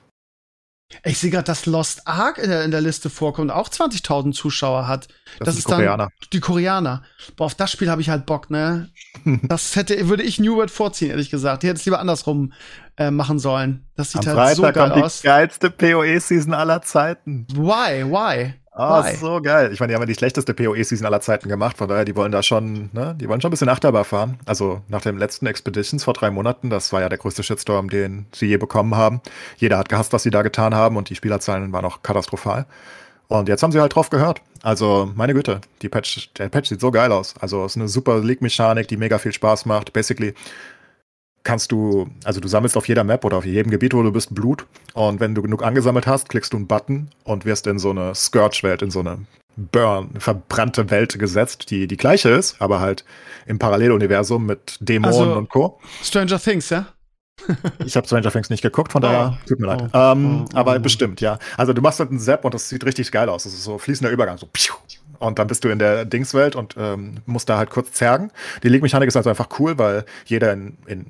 [1.04, 4.88] Ich sehe gerade, dass Lost Ark in der, in der Liste vorkommt, auch 20.000 Zuschauer
[4.88, 5.08] hat.
[5.38, 6.08] Das, Das ist dann- Koreaner.
[6.32, 7.02] Die Koreaner.
[7.36, 8.88] Boah, auf das Spiel habe ich halt Bock, ne?
[9.42, 11.62] Das hätte, würde ich New World vorziehen, ehrlich gesagt.
[11.62, 12.52] Die hätte es lieber andersrum
[12.96, 13.86] äh, machen sollen.
[13.96, 15.20] Das sieht Am halt so Freitag geil kommt aus.
[15.20, 17.46] die geilste PoE-Season aller Zeiten.
[17.52, 18.04] Why?
[18.04, 18.54] Why?
[18.78, 19.16] Ah, Why?
[19.16, 19.72] so geil.
[19.72, 22.30] Ich meine, die haben ja die schlechteste PoE-Season aller Zeiten gemacht, von daher, die wollen
[22.30, 24.38] da schon, ne, die wollen schon ein bisschen Achterbahn fahren.
[24.46, 28.26] Also nach dem letzten Expeditions vor drei Monaten, das war ja der größte Shitstorm, den
[28.32, 29.20] sie je bekommen haben.
[29.56, 32.66] Jeder hat gehasst, was sie da getan haben und die Spielerzahlen waren auch katastrophal.
[33.26, 34.42] Und jetzt haben sie halt drauf gehört.
[34.62, 37.34] Also, meine Güte, die Patch, der Patch sieht so geil aus.
[37.40, 39.92] Also, es ist eine super League-Mechanik, die mega viel Spaß macht.
[39.92, 40.34] Basically
[41.48, 44.34] kannst du, also du sammelst auf jeder Map oder auf jedem Gebiet, wo du bist,
[44.34, 44.66] Blut.
[44.92, 48.14] Und wenn du genug angesammelt hast, klickst du einen Button und wirst in so eine
[48.14, 49.20] Scourge-Welt, in so eine
[49.56, 53.06] Burn, verbrannte Welt gesetzt, die die gleiche ist, aber halt
[53.46, 55.80] im Paralleluniversum mit Dämonen Also- und Co.
[56.02, 56.88] Stranger Things, ja?
[57.86, 59.84] Ich habe Stranger Things nicht geguckt, von daher tut mir leid.
[59.94, 59.98] Oh.
[59.98, 60.80] Ähm, Oh, aber oh.
[60.80, 61.38] bestimmt, ja.
[61.56, 63.44] Also du machst halt einen Zap und das sieht richtig geil aus.
[63.44, 64.74] Das ist so fließender Übergang, so piu.
[65.18, 68.30] Und dann bist du in der Dingswelt und ähm, musst da halt kurz zergen.
[68.62, 71.06] Die League-Mechanik ist also einfach cool, weil jeder in, in,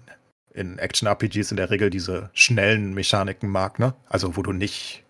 [0.58, 3.94] in Action-RPGs in der Regel diese schnellen Mechaniken mag, ne?
[4.08, 5.04] Also wo du nicht.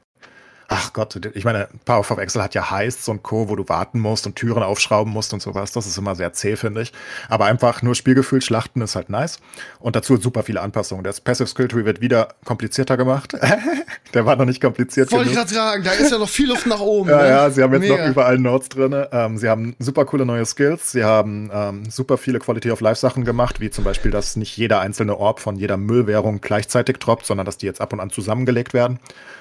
[0.70, 4.00] Ach Gott, ich meine, Power of Excel hat ja Heists und Co., wo du warten
[4.00, 5.72] musst und Türen aufschrauben musst und sowas.
[5.72, 6.92] Das ist immer sehr zäh, finde ich.
[7.30, 9.40] Aber einfach nur Spielgefühl schlachten ist halt nice.
[9.80, 11.04] Und dazu super viele Anpassungen.
[11.04, 13.32] Das Passive Skill Tree wird wieder komplizierter gemacht.
[14.14, 16.66] Der war noch nicht kompliziert Wollte ich gerade sagen, da ist ja noch viel Luft
[16.66, 17.08] nach oben.
[17.18, 17.28] Ja, ne?
[17.28, 17.96] ja, sie haben jetzt Mega.
[17.96, 19.06] noch überall Notes drin.
[19.10, 20.92] Ähm, sie haben super coole neue Skills.
[20.92, 24.54] Sie haben ähm, super viele Quality of Life Sachen gemacht, wie zum Beispiel, dass nicht
[24.58, 28.10] jeder einzelne Orb von jeder Müllwährung gleichzeitig droppt, sondern dass die jetzt ab und an
[28.10, 28.98] zusammengelegt werden.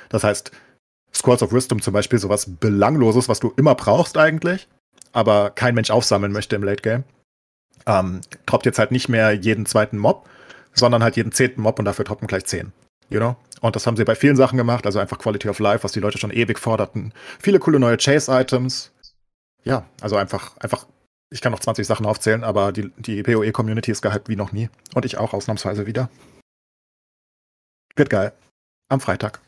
[0.09, 0.51] Das heißt,
[1.13, 4.67] Scrolls of Wisdom zum Beispiel, sowas Belangloses, was du immer brauchst eigentlich,
[5.13, 7.03] aber kein Mensch aufsammeln möchte im Late Game.
[7.85, 10.29] Ähm, droppt jetzt halt nicht mehr jeden zweiten Mob,
[10.73, 12.71] sondern halt jeden zehnten Mob und dafür droppen gleich zehn.
[13.09, 13.35] You know?
[13.61, 15.99] Und das haben sie bei vielen Sachen gemacht, also einfach Quality of Life, was die
[15.99, 17.13] Leute schon ewig forderten.
[17.39, 18.91] Viele coole neue Chase-Items.
[19.63, 20.85] Ja, also einfach, einfach,
[21.31, 24.69] ich kann noch 20 Sachen aufzählen, aber die, die PoE-Community ist gehypt wie noch nie.
[24.93, 26.09] Und ich auch ausnahmsweise wieder.
[27.95, 28.33] Wird geil.
[28.89, 29.41] Am Freitag.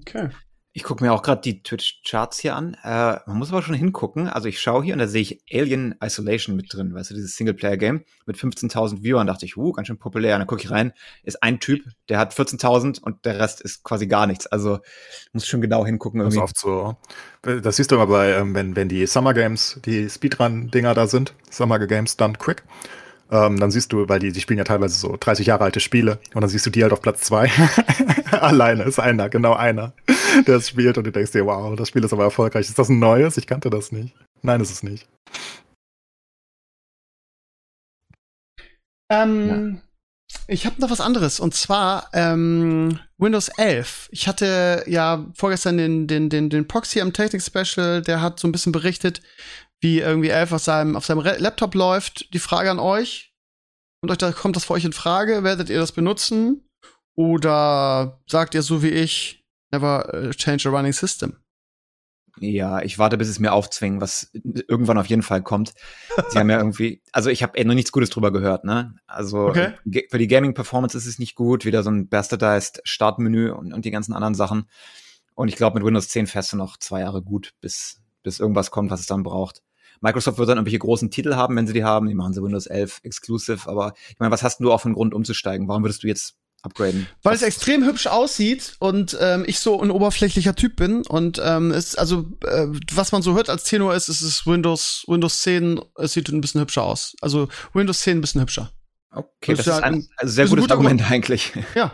[0.00, 0.30] Okay.
[0.78, 2.74] Ich gucke mir auch gerade die Twitch-Charts hier an.
[2.84, 4.28] Äh, man muss aber schon hingucken.
[4.28, 7.36] Also ich schaue hier und da sehe ich Alien Isolation mit drin, weißt du, dieses
[7.36, 9.26] Singleplayer-Game mit 15.000 Viewern.
[9.26, 10.36] dachte ich, uh, ganz schön populär.
[10.36, 10.92] Und dann gucke ich rein,
[11.24, 14.46] ist ein Typ, der hat 14.000 und der Rest ist quasi gar nichts.
[14.46, 14.78] Also
[15.32, 16.44] muss schon genau hingucken Das ist irgendwie.
[16.44, 16.96] oft so.
[17.60, 21.34] Das siehst du immer bei, ähm, wenn, wenn die Summer Games, die Speedrun-Dinger da sind,
[21.50, 22.62] Summer Games Done Quick,
[23.30, 26.18] ähm, dann siehst du, weil die, die spielen ja teilweise so 30 Jahre alte Spiele
[26.34, 27.50] und dann siehst du die halt auf Platz zwei
[28.30, 29.92] Alleine ist einer, genau einer,
[30.46, 32.68] der es spielt und du denkst dir, wow, das Spiel ist aber erfolgreich.
[32.68, 33.36] Ist das ein neues?
[33.36, 34.14] Ich kannte das nicht.
[34.42, 35.08] Nein, ist es nicht.
[39.10, 39.80] Ähm,
[40.46, 44.08] Ich habe noch was anderes und zwar ähm, Windows 11.
[44.12, 48.48] Ich hatte ja vorgestern den, den, den, den Proxy am Technik Special, der hat so
[48.48, 49.22] ein bisschen berichtet,
[49.80, 52.32] wie irgendwie 11 auf seinem, auf seinem Laptop läuft.
[52.34, 53.32] Die Frage an euch,
[54.00, 56.64] und euch da kommt das für euch in Frage, werdet ihr das benutzen?
[57.16, 61.36] Oder sagt ihr so wie ich, never uh, change a running system?
[62.40, 65.74] Ja, ich warte, bis es mir aufzwingen, was irgendwann auf jeden Fall kommt.
[66.28, 68.94] Sie haben ja irgendwie, also ich habe noch nichts Gutes drüber gehört, ne?
[69.08, 69.72] Also Okay.
[70.08, 73.90] für die Gaming-Performance ist es nicht gut, wieder so ein bastardized Startmenü und, und die
[73.90, 74.68] ganzen anderen Sachen.
[75.34, 78.70] Und ich glaube, mit Windows 10 fährst du noch zwei Jahre gut, bis, bis irgendwas
[78.70, 79.62] kommt, was es dann braucht.
[80.00, 82.06] Microsoft wird dann irgendwelche großen Titel haben, wenn sie die haben.
[82.08, 83.68] Die machen sie Windows 11 exclusive.
[83.68, 85.68] Aber ich meine, was hast du auch für einen Grund umzusteigen?
[85.68, 87.06] Warum würdest du jetzt upgraden?
[87.22, 91.40] Weil was, es extrem hübsch aussieht und ähm, ich so ein oberflächlicher Typ bin und
[91.44, 95.42] ähm, es also äh, was man so hört als Tenor ist, ist es Windows Windows
[95.42, 97.14] 10 es sieht ein bisschen hübscher aus.
[97.20, 98.70] Also Windows 10 ein bisschen hübscher.
[99.12, 101.52] Okay, das das, ist ein, ein- also sehr ein gutes guter Argument eigentlich.
[101.74, 101.92] Ja.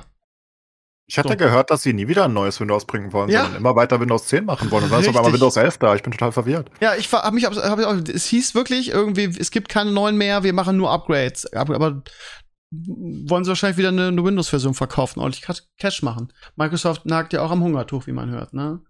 [1.06, 1.36] Ich hatte So.
[1.36, 3.42] gehört, dass sie nie wieder ein neues Windows bringen wollen, Ja.
[3.42, 4.84] sondern immer weiter Windows 10 machen wollen.
[4.84, 5.40] Und dann ist auf einmal Richtig.
[5.42, 5.94] Windows 11 da.
[5.94, 6.70] Ich bin total verwirrt.
[6.80, 10.52] Ja, ich habe mich hab, es hieß wirklich irgendwie es gibt keine neuen mehr, wir
[10.54, 12.02] machen nur Upgrades, aber,
[12.70, 16.32] wollen sie wahrscheinlich wieder eine, eine Windows Version verkaufen, ordentlich Ca- Cash machen.
[16.56, 18.80] Microsoft nagt ja auch am Hungertuch, wie man hört, ne?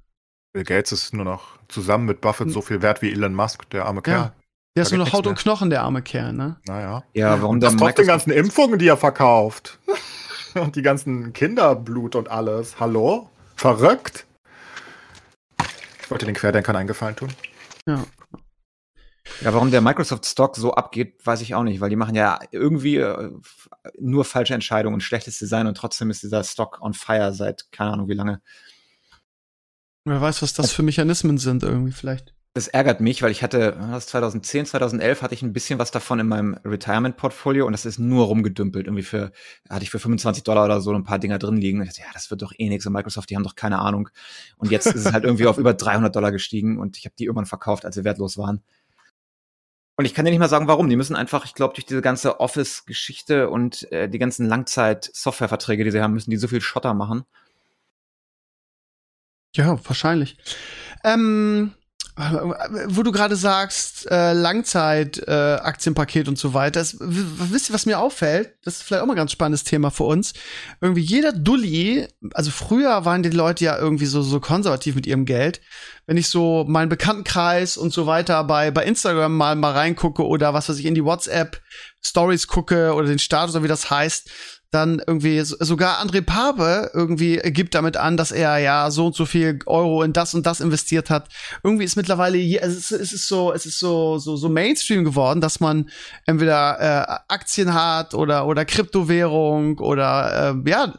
[0.55, 3.87] Bill Gates ist nur noch zusammen mit Buffett so viel wert wie Elon Musk, der
[3.87, 4.17] arme Kerl.
[4.19, 4.33] Ja.
[4.77, 6.57] Der ist Da nur noch Haut nichts und Knochen, der arme Kerl, ne?
[6.67, 7.03] Naja.
[7.13, 9.79] Ja, warum Das dann trotz den ganzen Impfungen, die er verkauft.
[10.55, 12.79] Und die ganzen Kinderblut und alles.
[12.81, 13.31] Hallo?
[13.57, 14.27] Verrückt?
[16.03, 17.33] Ich wollte den Querdenkern einen Gefallen tun.
[17.87, 18.05] Ja.
[19.41, 22.39] Ja, warum der Microsoft Stock so abgeht, weiß ich auch nicht, weil die machen ja
[22.51, 23.31] irgendwie äh,
[23.99, 27.93] nur falsche Entscheidungen und schlechtes Design und trotzdem ist dieser Stock on fire seit keine
[27.93, 28.43] Ahnung wie lange.
[30.05, 32.35] Wer weiß, was das für Mechanismen sind irgendwie vielleicht.
[32.57, 36.21] Das ärgert mich, weil ich hatte, das 2010, 2011 hatte ich ein bisschen was davon
[36.21, 38.87] in meinem Retirement-Portfolio und das ist nur rumgedümpelt.
[38.87, 39.33] Irgendwie für,
[39.69, 41.85] hatte ich für 25 Dollar oder so ein paar Dinger drin liegen.
[41.85, 42.87] Dachte, ja, das wird doch eh nichts.
[42.87, 44.09] Und Microsoft, die haben doch keine Ahnung.
[44.57, 47.25] Und jetzt ist es halt irgendwie auf über 300 Dollar gestiegen und ich habe die
[47.25, 48.63] irgendwann verkauft, als sie wertlos waren.
[49.97, 50.89] Und ich kann dir nicht mal sagen, warum.
[50.89, 55.91] Die müssen einfach, ich glaube, durch diese ganze Office-Geschichte und äh, die ganzen Langzeit-Software-Verträge, die
[55.91, 57.25] sie haben, müssen die so viel Schotter machen.
[59.57, 60.37] Ja, wahrscheinlich.
[61.05, 61.75] Ähm,
[62.17, 67.87] wo du gerade sagst, äh, Langzeit, äh, Aktienpaket und so weiter, das, wisst ihr, was
[67.87, 68.55] mir auffällt?
[68.63, 70.33] Das ist vielleicht auch mal ein ganz spannendes Thema für uns.
[70.81, 75.25] Irgendwie jeder Dulli, also früher waren die Leute ja irgendwie so, so konservativ mit ihrem
[75.25, 75.61] Geld.
[76.07, 80.55] Wenn ich so meinen Bekanntenkreis und so weiter bei, bei Instagram mal, mal reingucke oder
[80.55, 81.61] was weiß ich, in die WhatsApp
[82.01, 84.31] Stories gucke oder den Status oder wie das heißt,
[84.75, 89.15] dann irgendwie so- sogar André Pape irgendwie gibt damit an, dass er ja so und
[89.15, 91.29] so viel Euro in das und das investiert hat.
[91.63, 95.05] Irgendwie ist mittlerweile also es, ist- es ist so es ist so so so Mainstream
[95.05, 95.89] geworden, dass man
[96.27, 100.93] entweder äh, Aktien hat oder oder Kryptowährung oder äh, ja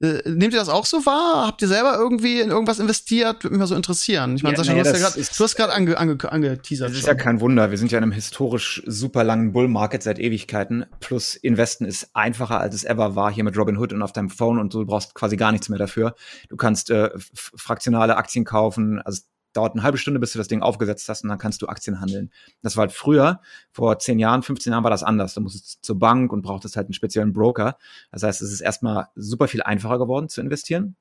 [0.00, 1.46] äh, nehmt ihr das auch so wahr?
[1.46, 3.42] Habt ihr selber irgendwie in irgendwas investiert?
[3.44, 4.36] Würde mich mal so interessieren.
[4.36, 6.18] Ich meine, Ja, Sascha, naja, du hast ja grad, ist- du hast gerade ange, ange,
[6.30, 6.90] angeteasert.
[6.90, 7.08] Das ist schon.
[7.16, 7.70] ja kein Wunder.
[7.70, 10.86] Wir sind ja in einem historisch super langen Bull-Market seit Ewigkeiten.
[11.00, 14.58] Plus Investen ist einfacher, als es ever war hier mit Robinhood und auf deinem Phone
[14.58, 16.14] und du brauchst quasi gar nichts mehr dafür.
[16.48, 17.10] Du kannst äh,
[17.54, 19.00] fraktionale Aktien kaufen.
[19.02, 19.22] Also
[19.54, 22.00] dauert eine halbe Stunde, bis du das Ding aufgesetzt hast und dann kannst du Aktien
[22.00, 22.30] handeln.
[22.62, 23.40] Das war halt früher,
[23.70, 25.34] vor 10 Jahren, 15 Jahren war das anders.
[25.34, 27.78] Da musstest du zur Bank und brauchtest halt einen speziellen Broker.
[28.12, 30.96] Das heißt, es ist erstmal super viel einfacher geworden zu investieren.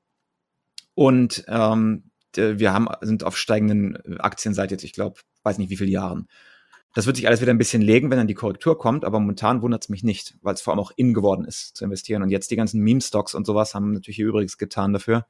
[0.96, 2.04] Und ähm,
[2.36, 6.28] wir haben, sind auf steigenden Aktien seit jetzt, ich glaube, weiß nicht wie viele Jahren.
[6.96, 9.64] Das wird sich alles wieder ein bisschen legen, wenn dann die Korrektur kommt, aber momentan
[9.64, 12.22] wundert es mich nicht, weil es vor allem auch in geworden ist zu investieren.
[12.22, 15.26] Und jetzt die ganzen Meme-Stocks und sowas haben natürlich ihr Übriges getan dafür.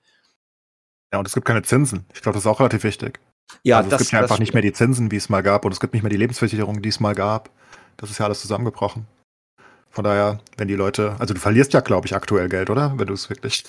[1.14, 2.06] Ja, und es gibt keine Zinsen.
[2.14, 3.20] Ich glaube, das ist auch relativ wichtig.
[3.62, 5.72] Ja, also es gibt ja einfach nicht mehr die Zinsen, wie es mal gab, und
[5.72, 7.52] es gibt nicht mehr die Lebensversicherung, die es mal gab.
[7.98, 9.06] Das ist ja alles zusammengebrochen.
[9.92, 12.98] Von daher, wenn die Leute, also du verlierst ja, glaube ich, aktuell Geld, oder?
[12.98, 13.64] Wenn du es wirklich.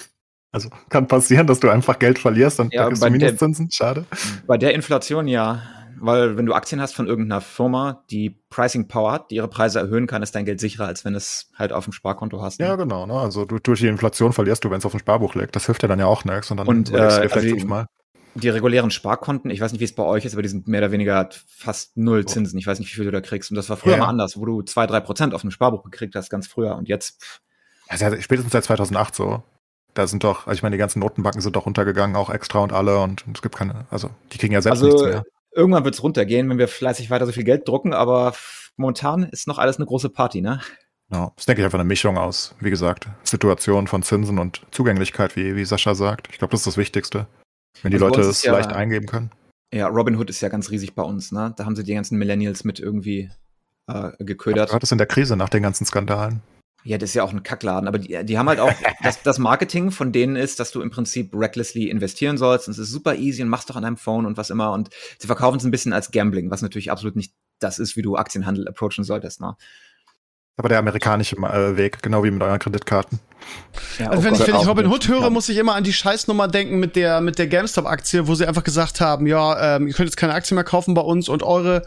[0.52, 3.70] Also kann passieren, dass du einfach Geld verlierst und Ja, da bei du Minuszinsen.
[3.70, 4.06] Schade.
[4.46, 5.60] Bei der Inflation ja,
[6.00, 9.78] weil wenn du Aktien hast von irgendeiner Firma, die Pricing Power hat, die ihre Preise
[9.80, 12.60] erhöhen kann, ist dein Geld sicherer, als wenn es halt auf dem Sparkonto hast.
[12.60, 12.66] ne?
[12.66, 13.06] Ja, genau.
[13.06, 13.14] Ne?
[13.14, 15.54] Also du, durch die Inflation verlierst du, wenn es auf dem Sparbuch liegt.
[15.56, 16.50] Das hilft dir dann ja auch nichts.
[16.50, 17.86] Und dann Und, äh, also- fünfmal.
[18.36, 20.80] Die regulären Sparkonten, ich weiß nicht, wie es bei euch ist, aber die sind mehr
[20.80, 22.58] oder weniger fast null Zinsen.
[22.58, 23.50] Ich weiß nicht, wie viel du da kriegst.
[23.52, 25.84] Und das war früher Ja, mal anders, wo du zwei, drei Prozent auf dem Sparbuch
[25.84, 26.74] gekriegt hast, ganz früher.
[26.74, 27.40] Und jetzt, pff,
[27.90, 29.44] Ja, seit- spätestens seit 2008 so.
[29.92, 32.72] Da sind doch, also ich meine, die ganzen Notenbanken sind doch runtergegangen, auch extra und
[32.72, 32.98] alle.
[32.98, 35.24] Und es gibt keine, also die kriegen ja selbst Also, nichts mehr.
[35.54, 38.34] Irgendwann wird es runtergehen, wenn wir fleißig weiter so viel Geld drucken, aber
[38.76, 40.60] momentan ist noch alles eine große Party, ne?
[41.12, 45.36] Ja, das denke ich, einfach eine Mischung aus, wie gesagt, Situation von Zinsen und Zugänglichkeit,
[45.36, 46.28] wie, wie Sascha sagt.
[46.32, 47.26] Ich glaube, das ist das Wichtigste.
[47.82, 49.30] Wenn die Also Leute es ja- leicht eingeben können.
[49.72, 51.52] Ja, Robinhood ist ja ganz riesig bei uns, ne?
[51.56, 53.30] Da haben sie die ganzen Millennials mit irgendwie
[53.88, 54.70] äh, geködert.
[54.70, 56.42] Gerade ist in der Krise nach den ganzen Skandalen.
[56.84, 58.72] Ja, das ist ja auch ein Kackladen, aber die, die haben halt auch,
[59.02, 62.78] das, das Marketing von denen ist, dass du im Prinzip recklessly investieren sollst und es
[62.78, 65.56] ist super easy und machst doch an deinem Phone und was immer und sie verkaufen
[65.56, 69.04] es ein bisschen als Gambling, was natürlich absolut nicht das ist, wie du Aktienhandel approachen
[69.04, 69.40] solltest.
[69.40, 69.56] Ne?
[70.56, 73.18] Aber der amerikanische äh, Weg, genau wie mit euren Kreditkarten.
[73.98, 76.48] Ja, also wenn, ich, wenn ich Robin Hood höre, muss ich immer an die Scheißnummer
[76.48, 80.08] denken mit der, mit der GameStop-Aktie, wo sie einfach gesagt haben, ja, ähm, ihr könnt
[80.08, 81.84] jetzt keine Aktien mehr kaufen bei uns und eure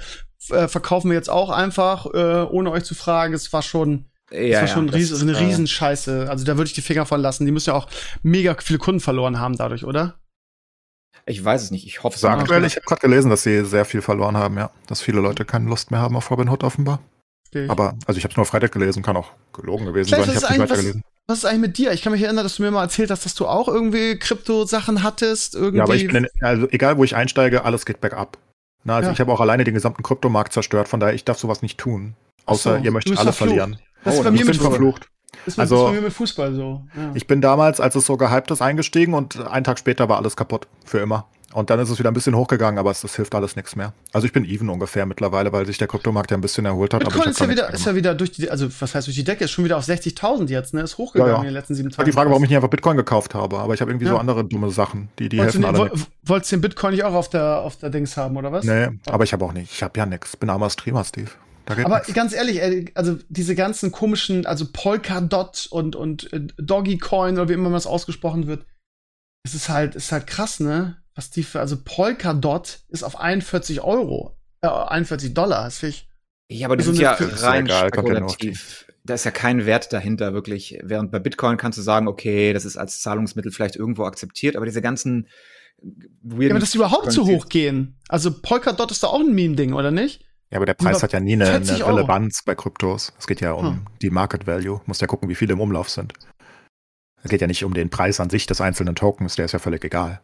[0.49, 3.33] äh, verkaufen wir jetzt auch einfach, äh, ohne euch zu fragen.
[3.33, 6.29] Es war schon, ja, das war schon ja, ries eine Riesenscheiße.
[6.29, 7.45] Also da würde ich die Finger von lassen.
[7.45, 7.87] Die müssen ja auch
[8.23, 10.15] mega viele Kunden verloren haben dadurch, oder?
[11.25, 11.85] Ich weiß es nicht.
[11.85, 12.21] Ich hoffe es.
[12.21, 14.71] So aktuell, ich habe gerade gelesen, dass sie sehr viel verloren haben, ja.
[14.87, 16.99] Dass viele Leute keine Lust mehr haben auf Robin Hood offenbar.
[17.49, 17.67] Okay.
[17.69, 20.37] Aber, also ich habe es nur Freitag gelesen, kann auch gelogen gewesen Vielleicht sein.
[20.37, 21.03] Ich habe nicht weitergelesen.
[21.27, 21.91] Was, was ist eigentlich mit dir?
[21.91, 25.03] Ich kann mich erinnern, dass du mir mal erzählt hast, dass du auch irgendwie Krypto-Sachen
[25.03, 25.55] hattest.
[25.55, 25.77] Irgendwie.
[25.77, 28.37] Ja, aber ich bin, also egal wo ich einsteige, alles geht bergab.
[28.83, 29.13] Na, also ja.
[29.13, 32.15] ich habe auch alleine den gesamten Kryptomarkt zerstört, von daher ich darf sowas nicht tun.
[32.47, 33.77] Außer so, ihr möchtet alles verlieren.
[34.03, 35.09] Das oh, ist bei mir mit verflucht.
[35.45, 36.83] Das also, ist bei mir mit Fußball so.
[36.95, 37.11] Ja.
[37.13, 40.35] Ich bin damals, als es so gehypt ist, eingestiegen und einen Tag später war alles
[40.35, 40.67] kaputt.
[40.85, 41.27] Für immer.
[41.53, 43.93] Und dann ist es wieder ein bisschen hochgegangen, aber es, das hilft alles nichts mehr.
[44.11, 47.03] Also ich bin even ungefähr mittlerweile, weil sich der Kryptomarkt ja ein bisschen erholt hat.
[47.03, 49.45] Bitcoin ist ja wieder, ist ja wieder durch die, also was heißt durch die Decke,
[49.45, 50.81] ist schon wieder auf 60.000 jetzt, ne?
[50.81, 51.41] Ist hochgegangen ja, ja.
[51.41, 52.05] in den letzten sieben Tagen.
[52.05, 54.11] Die Frage, warum ich nicht einfach Bitcoin gekauft habe, aber ich habe irgendwie ja.
[54.11, 55.89] so andere dumme Sachen, die, die helfen alle.
[56.23, 58.65] Wolltest du den Bitcoin nicht auch auf der, auf der Dings haben, oder was?
[58.65, 59.71] Nee, aber ich habe auch nicht.
[59.71, 60.35] Ich habe ja nichts.
[60.35, 61.31] Bin armer Streamer, Steve.
[61.69, 62.13] Aber nix.
[62.13, 67.53] ganz ehrlich, ey, also diese ganzen komischen, also Polkadot und, und äh, Doggycoin oder wie
[67.53, 68.65] immer das ausgesprochen wird,
[69.43, 70.97] es ist halt, ist halt krass, ne?
[71.17, 76.07] was die für, also Polkadot ist auf 41 Euro, äh, 41 Dollar, das finde ich.
[76.49, 78.85] Ja, aber das also ist ja rein egal, spekulativ.
[79.03, 80.79] Da ist ja kein Wert dahinter wirklich.
[80.83, 84.65] Während bei Bitcoin kannst du sagen, okay, das ist als Zahlungsmittel vielleicht irgendwo akzeptiert, aber
[84.65, 85.27] diese ganzen
[86.21, 87.97] weirden Ja, aber dass die überhaupt zu hoch gehen.
[88.07, 90.26] Also Polkadot ist da auch ein Meme-Ding, oder nicht?
[90.49, 93.13] Ja, aber der Preis hat ja nie eine, eine Relevanz bei Kryptos.
[93.19, 93.85] Es geht ja um hm.
[94.01, 94.81] die Market Value.
[94.85, 96.13] Muss ja gucken, wie viele im Umlauf sind.
[97.23, 99.59] Es geht ja nicht um den Preis an sich des einzelnen Tokens, der ist ja
[99.59, 100.21] völlig egal.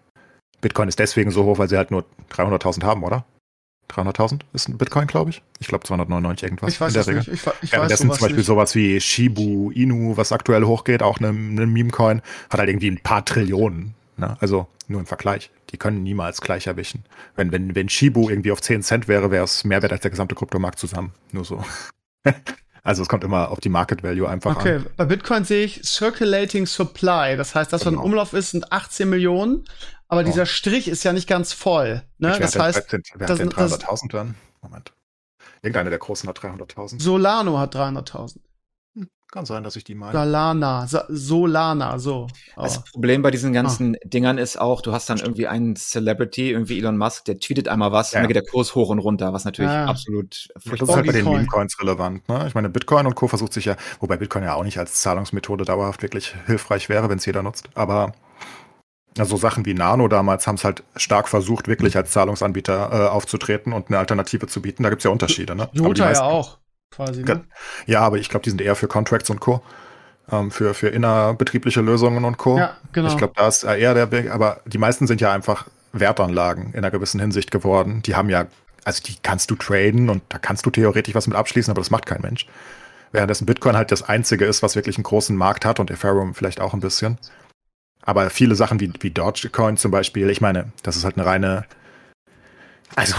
[0.62, 3.26] Bitcoin ist deswegen so hoch, weil sie halt nur 300.000 haben, oder?
[3.92, 5.44] 300.000 ist ein Bitcoin, glaube ich.
[5.60, 6.74] Ich glaube 299 irgendwas.
[6.74, 7.20] Ich weiß in der Regel.
[7.20, 7.46] nicht.
[7.46, 8.46] Ich, ich Währenddessen zum Beispiel nicht.
[8.46, 13.00] sowas wie Shibu Inu, was aktuell hochgeht, auch eine, eine Meme-Coin, hat halt irgendwie ein
[13.00, 13.94] paar Trillionen.
[14.18, 14.38] Ne?
[14.40, 15.50] Also nur im Vergleich.
[15.72, 17.04] Die können niemals gleich erwischen.
[17.36, 20.12] Wenn, wenn, wenn Shibu irgendwie auf 10 Cent wäre, wäre es mehr wert als der
[20.12, 21.14] gesamte Kryptomarkt zusammen.
[21.32, 21.64] Nur so.
[22.86, 24.76] Also es kommt immer auf die Market Value einfach okay.
[24.76, 24.82] an.
[24.82, 27.38] Okay, bei Bitcoin sehe ich Circulating Supply.
[27.38, 28.02] Das heißt, das, was genau.
[28.02, 29.64] im Umlauf ist, sind 18 Millionen.
[30.10, 30.24] Aber oh.
[30.26, 32.04] dieser Strich ist ja nicht ganz voll.
[32.18, 32.38] Ne?
[32.38, 34.36] Das heißt, wer hat denn 300.000 dann?
[34.62, 34.92] Moment.
[35.62, 37.02] Irgendeine der Großen hat 300.000.
[37.02, 38.40] Solano hat 300.000.
[39.34, 40.12] Kann sein, dass ich die meine.
[40.12, 42.28] Solana, Solana, so.
[42.56, 42.62] Oh.
[42.62, 44.00] Das Problem bei diesen ganzen ah.
[44.04, 47.92] Dingern ist auch, du hast dann irgendwie einen Celebrity, irgendwie Elon Musk, der tweetet einmal
[47.92, 48.20] was, ja.
[48.20, 49.86] dann geht der Kurs hoch und runter, was natürlich ja.
[49.86, 50.82] absolut furchtbar ist.
[50.82, 52.30] Das ist halt bei den Meme-Coins relevant.
[52.30, 52.46] Ne?
[52.48, 53.28] Ich meine, Bitcoin und Co.
[53.28, 57.18] versucht sich ja, wobei Bitcoin ja auch nicht als Zahlungsmethode dauerhaft wirklich hilfreich wäre, wenn
[57.18, 57.70] es jeder nutzt.
[57.74, 58.12] Aber
[59.18, 63.74] also Sachen wie Nano damals haben es halt stark versucht, wirklich als Zahlungsanbieter äh, aufzutreten
[63.74, 64.84] und eine Alternative zu bieten.
[64.84, 65.56] Da gibt es ja Unterschiede.
[65.56, 65.70] Ne?
[65.74, 66.60] Jota ja auch
[66.94, 67.24] quasi.
[67.24, 67.44] Ne?
[67.86, 69.62] Ja, aber ich glaube, die sind eher für Contracts und Co.
[70.32, 72.58] Ähm, für, für innerbetriebliche Lösungen und Co.
[72.58, 73.10] Ja, genau.
[73.10, 76.80] Ich glaube, da ist eher der Weg, aber die meisten sind ja einfach Wertanlagen in
[76.80, 78.02] einer gewissen Hinsicht geworden.
[78.04, 78.48] Die haben ja,
[78.86, 81.92] also die kannst du traden und da kannst du theoretisch was mit abschließen, aber das
[81.92, 82.48] macht kein Mensch.
[83.12, 86.60] Währenddessen Bitcoin halt das einzige ist, was wirklich einen großen Markt hat und Ethereum vielleicht
[86.60, 87.20] auch ein bisschen.
[88.02, 91.66] Aber viele Sachen wie, wie Dogecoin zum Beispiel, ich meine, das ist halt eine reine,
[92.96, 93.16] also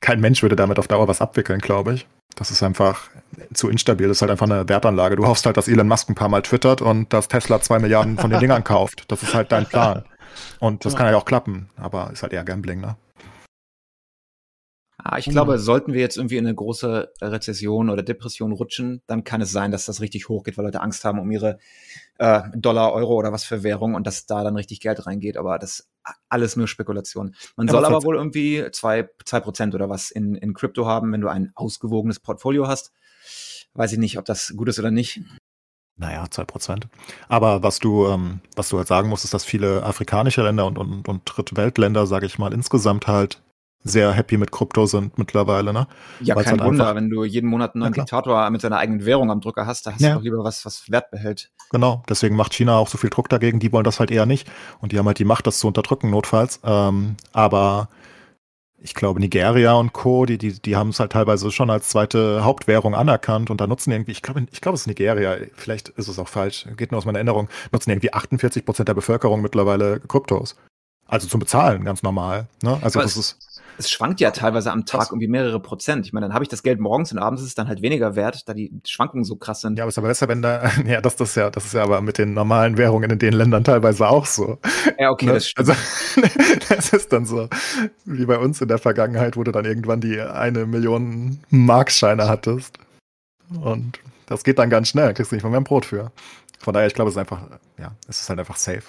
[0.00, 2.06] kein Mensch würde damit auf Dauer was abwickeln, glaube ich.
[2.34, 3.08] Das ist einfach
[3.54, 4.08] zu instabil.
[4.08, 5.16] Das ist halt einfach eine Wertanlage.
[5.16, 8.18] Du hoffst halt, dass Elon Musk ein paar Mal twittert und dass Tesla zwei Milliarden
[8.18, 9.04] von den Dingern kauft.
[9.08, 10.04] Das ist halt dein Plan.
[10.58, 10.98] Und das ja.
[10.98, 12.96] kann ja auch klappen, aber ist halt eher Gambling, ne?
[15.08, 19.22] Ah, ich glaube, sollten wir jetzt irgendwie in eine große Rezession oder Depression rutschen, dann
[19.22, 21.58] kann es sein, dass das richtig hochgeht, weil Leute Angst haben um ihre
[22.18, 25.36] äh, Dollar, Euro oder was für Währung und dass da dann richtig Geld reingeht.
[25.36, 25.90] Aber das ist
[26.28, 27.36] alles nur Spekulation.
[27.54, 31.12] Man ja, soll aber wohl irgendwie zwei, zwei Prozent oder was in, in Crypto haben,
[31.12, 32.90] wenn du ein ausgewogenes Portfolio hast.
[33.74, 35.20] Weiß ich nicht, ob das gut ist oder nicht.
[35.96, 36.88] Naja, zwei Prozent.
[37.28, 40.78] Aber was du, ähm, was du halt sagen musst, ist, dass viele afrikanische Länder und,
[40.78, 43.40] und, und Drittweltländer, sage ich mal, insgesamt halt
[43.88, 45.86] sehr happy mit Krypto sind mittlerweile, ne?
[46.20, 48.78] Ja, Weil's kein halt Wunder, wenn du jeden Monat einen neuen ja, Diktator mit seiner
[48.78, 50.10] eigenen Währung am Drücker hast, da hast ja.
[50.10, 51.50] du doch lieber was, was Wert behält.
[51.70, 54.48] Genau, deswegen macht China auch so viel Druck dagegen, die wollen das halt eher nicht
[54.80, 56.60] und die haben halt die Macht, das zu unterdrücken, notfalls.
[56.64, 57.88] Ähm, aber
[58.78, 62.44] ich glaube, Nigeria und Co., die, die, die haben es halt teilweise schon als zweite
[62.44, 66.08] Hauptwährung anerkannt und da nutzen irgendwie, ich glaube, ich glaube, es ist Nigeria, vielleicht ist
[66.08, 70.00] es auch falsch, geht nur aus meiner Erinnerung, nutzen irgendwie 48 Prozent der Bevölkerung mittlerweile
[70.00, 70.56] Kryptos.
[71.06, 72.48] Also zum Bezahlen, ganz normal.
[72.62, 72.78] Ne?
[72.82, 73.14] Also Was?
[73.14, 76.06] das ist es schwankt ja teilweise am Tag irgendwie mehrere Prozent.
[76.06, 78.16] Ich meine, dann habe ich das Geld morgens und abends ist es dann halt weniger
[78.16, 79.78] wert, da die Schwankungen so krass sind.
[79.78, 81.82] Ja, aber es ist aber besser, wenn da, ja, das, das, ja, das ist ja
[81.82, 84.58] aber mit den normalen Währungen in den Ländern teilweise auch so.
[84.98, 85.34] Ja, okay, Ne?
[85.34, 85.68] das stimmt.
[85.68, 85.80] Also,
[86.68, 87.48] das ist dann so,
[88.04, 92.78] wie bei uns in der Vergangenheit, wo du dann irgendwann die eine Million Markscheine hattest.
[93.60, 96.12] Und das geht dann ganz schnell, kriegst du nicht mal mehr ein Brot für.
[96.58, 97.40] Von daher, ich glaube, es ist einfach,
[97.78, 98.82] ja, es ist halt einfach safe.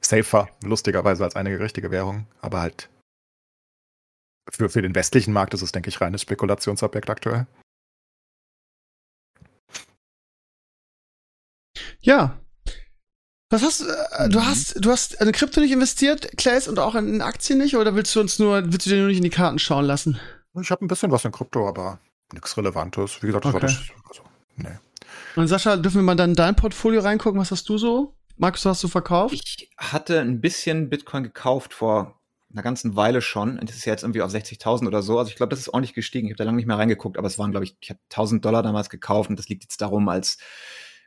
[0.00, 2.88] Safer, lustigerweise als einige richtige Währung, aber halt
[4.50, 7.46] für, für den westlichen Markt ist es, denke ich, reines Spekulationsobjekt aktuell.
[12.00, 12.38] Ja.
[13.50, 14.46] Was hast äh, du Mhm.
[14.46, 18.14] hast du hast in Krypto nicht investiert, Claes, und auch in Aktien nicht oder willst
[18.14, 20.20] du uns nur willst du dir nur nicht in die Karten schauen lassen?
[20.60, 21.98] Ich habe ein bisschen was in Krypto, aber
[22.32, 23.22] nichts Relevantes.
[23.22, 23.62] Wie gesagt, das Okay.
[23.62, 23.82] war das.
[24.10, 24.22] Also,
[24.56, 24.76] nee.
[25.36, 27.40] Und Sascha, dürfen wir mal dann in dein Portfolio reingucken?
[27.40, 28.14] Was hast du so?
[28.36, 29.34] Markus, was hast du verkauft?
[29.34, 32.17] Ich hatte ein bisschen Bitcoin gekauft vor
[32.58, 33.58] einer ganzen Weile schon.
[33.58, 35.18] Und das ist ja jetzt irgendwie auf 60.000 oder so.
[35.18, 36.26] Also ich glaube, das ist ordentlich gestiegen.
[36.26, 38.44] Ich habe da lange nicht mehr reingeguckt, aber es waren, glaube ich, ich habe 1000
[38.44, 40.38] Dollar damals gekauft und das liegt jetzt darum, als,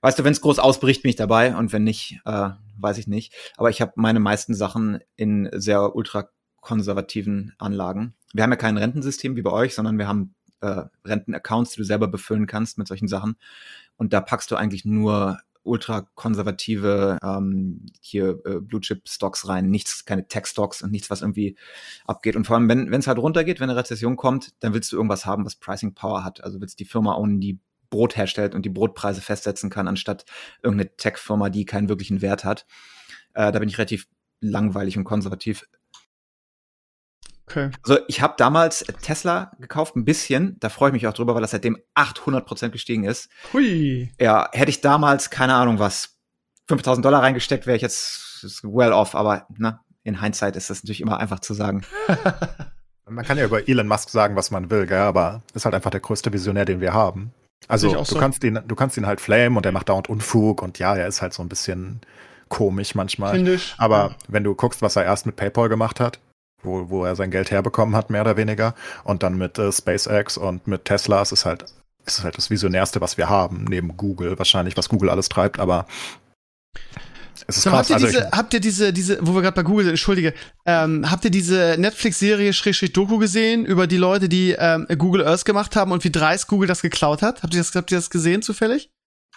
[0.02, 3.08] weißt du, wenn es groß ausbricht, bin ich dabei und wenn nicht, äh, weiß ich
[3.08, 3.34] nicht.
[3.58, 8.16] Aber ich habe meine meisten Sachen in sehr ultrakonservativen Anlagen.
[8.34, 11.84] Wir haben ja kein Rentensystem wie bei euch, sondern wir haben äh, Rentenaccounts, die du
[11.84, 13.36] selber befüllen kannst mit solchen Sachen.
[13.98, 20.06] Und da packst du eigentlich nur ultrakonservative ähm, hier äh, Blue Chip Stocks rein, nichts,
[20.06, 21.56] keine Tech Stocks und nichts, was irgendwie
[22.06, 22.36] abgeht.
[22.36, 25.26] Und vor allem, wenn es halt runtergeht, wenn eine Rezession kommt, dann willst du irgendwas
[25.26, 26.44] haben, was Pricing Power hat.
[26.44, 27.60] Also willst die Firma ownen, die
[27.90, 30.26] Brot herstellt und die Brotpreise festsetzen kann, anstatt
[30.64, 32.66] irgendeine Tech-Firma, die keinen wirklichen Wert hat.
[33.34, 34.08] Äh, da bin ich relativ
[34.40, 35.68] langweilig und konservativ.
[37.52, 37.72] Okay.
[37.84, 40.58] Also ich habe damals Tesla gekauft, ein bisschen.
[40.60, 43.30] Da freue ich mich auch drüber, weil das seitdem 800% gestiegen ist.
[43.54, 44.12] Hui.
[44.20, 46.18] Ja, hätte ich damals, keine Ahnung was,
[46.68, 49.16] 5000 Dollar reingesteckt, wäre ich jetzt well off.
[49.16, 51.84] Aber ne, in Hindsight ist das natürlich immer einfach zu sagen.
[53.10, 55.00] Man kann ja über Elon Musk sagen, was man will, gell?
[55.00, 57.34] aber ist halt einfach der größte Visionär, den wir haben.
[57.68, 58.18] Also du so.
[58.18, 61.08] kannst ihn, du kannst ihn halt flamen und er macht dauernd Unfug und ja, er
[61.08, 62.00] ist halt so ein bisschen
[62.48, 63.34] komisch manchmal.
[63.34, 63.76] Kindisch.
[63.78, 66.20] Aber wenn du guckst, was er erst mit PayPal gemacht hat,
[66.64, 70.38] wo, wo er sein Geld herbekommen hat, mehr oder weniger, und dann mit äh, SpaceX
[70.38, 71.66] und mit Tesla, es ist halt,
[72.06, 75.60] es ist halt das Visionärste, was wir haben, neben Google, wahrscheinlich, was Google alles treibt,
[75.60, 75.86] aber
[77.48, 77.90] es ist So, krass.
[77.90, 80.34] habt ihr Also diese, habt ihr diese, diese, wo wir gerade bei Google sind, entschuldige,
[80.66, 82.52] ähm, habt ihr diese Netflix-Serie
[82.94, 86.68] Doku gesehen über die Leute, die ähm, Google Earth gemacht haben und wie dreist Google
[86.68, 87.44] das geklaut hat?
[87.44, 88.90] Habt ihr das, habt ihr das gesehen zufällig?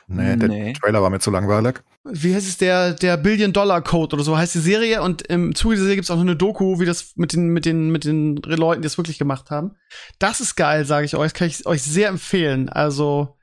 [0.07, 0.73] Nee, der Nee.
[0.75, 1.83] Trailer war mir zu langweilig.
[2.05, 5.85] Wie heißt es, der, der Billion-Dollar-Code oder so heißt die Serie und im Zuge dieser
[5.85, 8.37] Serie gibt es auch noch eine Doku, wie das mit den, mit den, mit den
[8.37, 9.77] Leuten, die das wirklich gemacht haben.
[10.19, 12.69] Das ist geil, sage ich euch, das kann ich euch sehr empfehlen.
[12.69, 13.37] Also,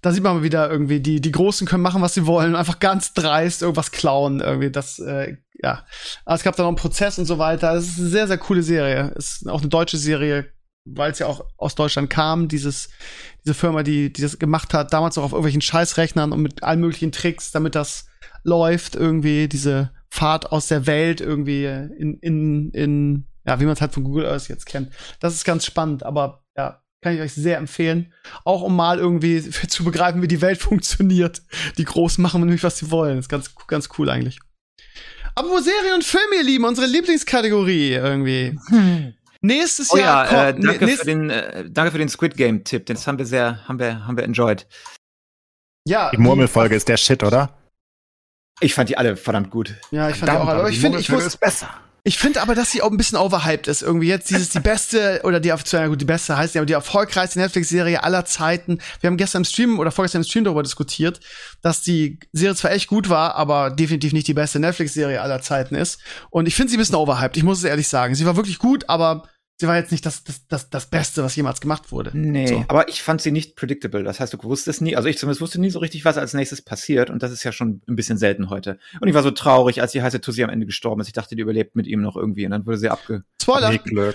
[0.00, 2.78] da sieht man mal wieder irgendwie, die, die Großen können machen, was sie wollen, einfach
[2.78, 5.84] ganz dreist irgendwas klauen, irgendwie, das, äh, ja.
[6.24, 7.74] Aber es gab da noch einen Prozess und so weiter.
[7.74, 9.12] Es ist eine sehr, sehr coole Serie.
[9.16, 10.46] Es ist auch eine deutsche Serie,
[10.94, 12.88] weil es ja auch aus Deutschland kam, dieses,
[13.44, 16.80] diese Firma, die, die das gemacht hat, damals auch auf irgendwelchen Scheißrechnern und mit allen
[16.80, 18.06] möglichen Tricks, damit das
[18.44, 23.80] läuft, irgendwie, diese Fahrt aus der Welt irgendwie in, in, in, ja, wie man es
[23.80, 24.90] halt von Google Earth jetzt kennt.
[25.20, 28.12] Das ist ganz spannend, aber ja, kann ich euch sehr empfehlen.
[28.44, 31.42] Auch um mal irgendwie zu begreifen, wie die Welt funktioniert.
[31.76, 33.16] Die Großen machen nämlich, was sie wollen.
[33.16, 34.40] Das ist ganz, ganz cool eigentlich.
[35.34, 38.58] Aber Serien und Filme, ihr Lieben, unsere Lieblingskategorie irgendwie.
[39.40, 42.64] Nächstes Oh Jahr ja, äh, danke, nächst- für den, äh, danke für den Squid Game
[42.64, 42.86] Tipp.
[42.86, 44.66] Das haben wir sehr, haben wir, haben wir enjoyed.
[45.86, 47.56] ja, Die Murmelfolge ist der Shit, oder?
[48.60, 49.76] Ich fand die alle verdammt gut.
[49.92, 51.68] Ja, ich fand die auch, Verdammt, aber ich finde, ich muss, ist besser.
[52.08, 53.82] Ich finde aber, dass sie auch ein bisschen overhyped ist.
[53.82, 56.72] Irgendwie jetzt dieses die beste oder die, ja gut, die beste heißt ja, aber die
[56.72, 58.78] erfolgreichste Netflix-Serie aller Zeiten.
[59.02, 61.20] Wir haben gestern im Stream oder vorgestern im Stream darüber diskutiert,
[61.60, 65.74] dass die Serie zwar echt gut war, aber definitiv nicht die beste Netflix-Serie aller Zeiten
[65.74, 66.00] ist.
[66.30, 67.36] Und ich finde sie ein bisschen overhyped.
[67.36, 68.14] Ich muss es ehrlich sagen.
[68.14, 69.28] Sie war wirklich gut, aber
[69.60, 72.10] sie war jetzt nicht das, das, das, das Beste, was jemals gemacht wurde.
[72.14, 72.64] Nee, So.
[72.68, 74.04] aber ich fand sie nicht predictable.
[74.04, 76.62] Das heißt, du wusstest nie, also ich zumindest wusste nie so richtig, was als nächstes
[76.62, 77.10] passiert.
[77.10, 78.78] Und das ist ja schon ein bisschen selten heute.
[79.00, 81.08] Und ich war so traurig, als die heiße Tussi am Ende gestorben ist.
[81.08, 82.44] Ich dachte, die überlebt mit ihm noch irgendwie.
[82.44, 83.24] Und dann wurde sie abge.
[83.42, 83.72] Spoiler.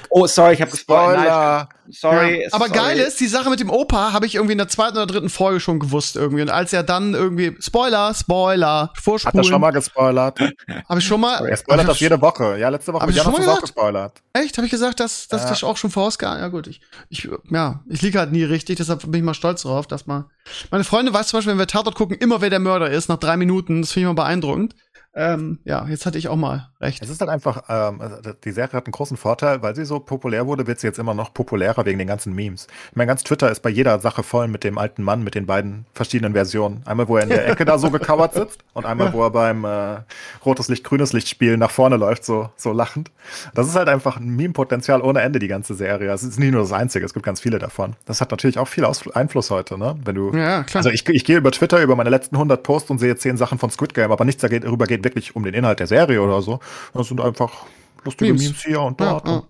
[0.10, 1.20] Oh, sorry, ich habe gespoilert.
[1.20, 1.70] Spoiler.
[1.90, 2.44] Sorry.
[2.44, 2.80] Ja, aber sorry.
[2.80, 5.30] geil ist, die Sache mit dem Opa habe ich irgendwie in der zweiten oder dritten
[5.30, 6.44] Folge schon gewusst irgendwie.
[6.44, 10.40] Und als er dann irgendwie Spoiler, Spoiler, Hat er Vorspulen, schon mal gespoilert?
[10.88, 11.46] habe ich schon mal.
[11.48, 12.58] Er spoilert das jede Woche.
[12.60, 13.62] Ja, letzte Woche Hab mit ich schon mal gesagt?
[13.62, 14.22] gespoilert.
[14.34, 14.58] Echt?
[14.58, 15.50] Habe ich gesagt, dass, dass Ja.
[15.50, 16.40] das auch schon vorausgegangen?
[16.42, 16.80] Ja gut, ich,
[17.10, 20.30] ich, ja, ich liege halt nie richtig, deshalb bin ich mal stolz drauf, dass mal.
[20.72, 23.18] Meine Freunde weiß zum Beispiel, wenn wir Tatort gucken, immer wer der Mörder ist, nach
[23.18, 23.82] drei Minuten.
[23.82, 24.76] Das finde ich mal beeindruckend.
[25.16, 27.04] Ähm, ja, jetzt hatte ich auch mal recht.
[27.04, 30.00] Es ist halt einfach, ähm, also die Serie hat einen großen Vorteil, weil sie so
[30.00, 32.68] populär wurde, wird sie jetzt immer noch populärer wegen den ganzen Memes.
[32.90, 35.46] Ich meine, ganz Twitter ist bei jeder Sache voll mit dem alten Mann mit den
[35.46, 36.82] beiden verschiedenen Versionen.
[36.86, 39.66] Einmal, wo er in der Ecke da so gekauert sitzt und einmal, wo er beim
[39.66, 39.98] äh,
[40.44, 43.12] rotes Licht, grünes Licht Spielen nach vorne läuft, so, so lachend.
[43.54, 46.12] Das ist halt einfach ein Meme-Potenzial ohne Ende, die ganze Serie.
[46.12, 47.96] Es ist nicht nur das einzige, es gibt ganz viele davon.
[48.06, 49.96] Das hat natürlich auch viel Aus Einfluss heute, ne?
[50.04, 50.80] Wenn du, Ja, klar.
[50.80, 53.60] also ich, ich gehe über Twitter über meine letzten 100 Posts und sehe zehn Sachen
[53.60, 56.60] von Squid Game, aber nichts darüber geht wirklich um den Inhalt der Serie oder so.
[56.94, 57.66] Das sind einfach
[58.04, 58.44] lustige Memes.
[58.48, 59.28] Memes, hier und Ja, dort.
[59.28, 59.34] ja.
[59.36, 59.46] Und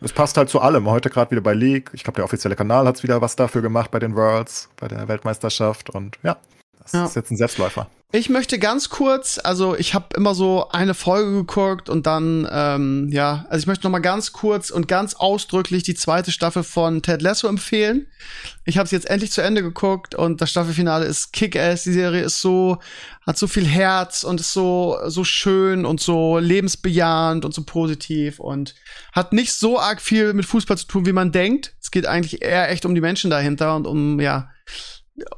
[0.00, 0.88] Es passt halt zu allem.
[0.88, 1.90] Heute gerade wieder bei League.
[1.94, 5.08] Ich glaube, der offizielle Kanal hat wieder was dafür gemacht bei den Worlds, bei der
[5.08, 5.90] Weltmeisterschaft.
[5.90, 6.36] Und ja,
[6.92, 7.04] das Ja.
[7.06, 7.88] ist jetzt ein Selbstläufer.
[8.12, 13.08] Ich möchte ganz kurz, also ich habe immer so eine Folge geguckt und dann, ähm,
[13.10, 17.02] ja, also ich möchte noch mal ganz kurz und ganz ausdrücklich die zweite Staffel von
[17.02, 18.06] Ted Lasso empfehlen.
[18.64, 21.82] Ich habe es jetzt endlich zu Ende geguckt und das Staffelfinale ist Kick-Ass.
[21.82, 22.78] Die Serie ist so,
[23.26, 28.38] hat so viel Herz und ist so so schön und so lebensbejahend und so positiv
[28.38, 28.76] und
[29.12, 31.74] hat nicht so arg viel mit Fußball zu tun, wie man denkt.
[31.82, 34.48] Es geht eigentlich eher echt um die Menschen dahinter und um ja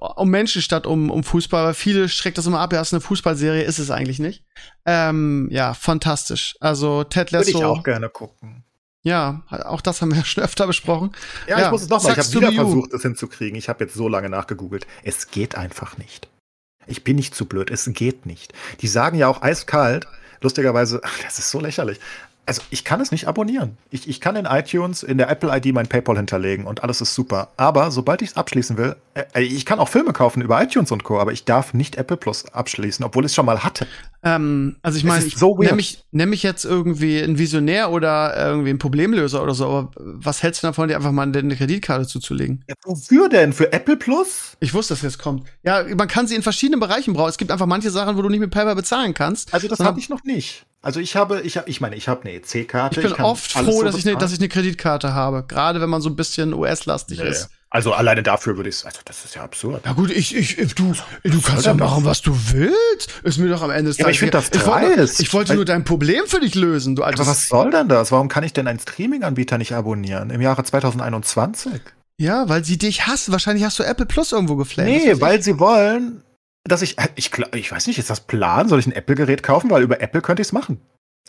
[0.00, 2.94] um Menschen statt um, um Fußball, weil viele schreckt das immer ab, ja, es ist
[2.94, 4.44] eine Fußballserie, ist es eigentlich nicht.
[4.86, 6.56] Ähm, ja, fantastisch.
[6.60, 8.64] Also Ted Würde ich Lasso, auch gerne gucken.
[9.02, 11.12] ja, auch das haben wir schon öfter besprochen.
[11.46, 12.12] Ja, Ja, ich muss es nochmal.
[12.12, 13.56] Ich habe wieder versucht, es hinzukriegen.
[13.56, 14.86] Ich habe jetzt so lange nachgegoogelt.
[15.04, 16.28] Es geht einfach nicht.
[16.86, 17.70] Ich bin nicht zu blöd.
[17.70, 18.52] Es geht nicht.
[18.80, 20.06] Die sagen ja auch eiskalt,
[20.40, 22.00] lustigerweise, das ist so lächerlich.
[22.48, 23.76] Also ich kann es nicht abonnieren.
[23.90, 27.48] Ich, ich kann in iTunes, in der Apple-ID mein PayPal hinterlegen und alles ist super.
[27.58, 31.04] Aber sobald ich es abschließen will, äh, ich kann auch Filme kaufen über iTunes und
[31.04, 33.86] Co., aber ich darf nicht Apple Plus abschließen, obwohl ich es schon mal hatte.
[34.22, 38.34] Ähm, also ich meine, ich so nenne mich, nenn mich jetzt irgendwie ein Visionär oder
[38.34, 42.06] irgendwie ein Problemlöser oder so, aber was hältst du davon, dir einfach mal eine Kreditkarte
[42.06, 42.64] zuzulegen?
[42.66, 43.52] Ja, wofür denn?
[43.52, 44.56] Für Apple Plus?
[44.60, 45.44] Ich wusste, dass jetzt kommt.
[45.62, 47.28] Ja, man kann sie in verschiedenen Bereichen brauchen.
[47.28, 49.52] Es gibt einfach manche Sachen, wo du nicht mit PayPal bezahlen kannst.
[49.52, 50.64] Also das hatte ich noch nicht.
[50.80, 53.00] Also ich habe, ich habe, ich meine, ich habe eine EC-Karte.
[53.00, 55.44] Ich bin kann oft froh, so dass, ich ne, dass ich eine Kreditkarte habe.
[55.46, 57.28] Gerade wenn man so ein bisschen US-lastig Nee.
[57.28, 57.48] ist.
[57.70, 59.84] Also alleine dafür würde ich also das ist ja absurd.
[59.84, 60.94] Ja gut, ich, ich, du,
[61.24, 63.12] du kannst ja machen, was du willst.
[63.24, 65.32] Ist mir doch am Ende des Ja, aber ich Tages find das ich wollte, ich
[65.34, 67.20] wollte nur dein Problem für dich lösen, du altes.
[67.20, 68.10] Aber was soll denn das?
[68.10, 71.72] Warum kann ich denn einen Streaming-Anbieter nicht abonnieren im Jahre 2021?
[72.16, 73.32] Ja, weil sie dich hassen.
[73.32, 74.88] Wahrscheinlich hast du Apple Plus irgendwo geflammt.
[74.90, 76.22] Was Nee, weil sie wollen,
[76.68, 78.68] dass ich, ich, gl- ich weiß nicht, ist das Plan?
[78.68, 79.70] Soll ich ein Apple-Gerät kaufen?
[79.70, 80.80] Weil über Apple könnte ich es machen.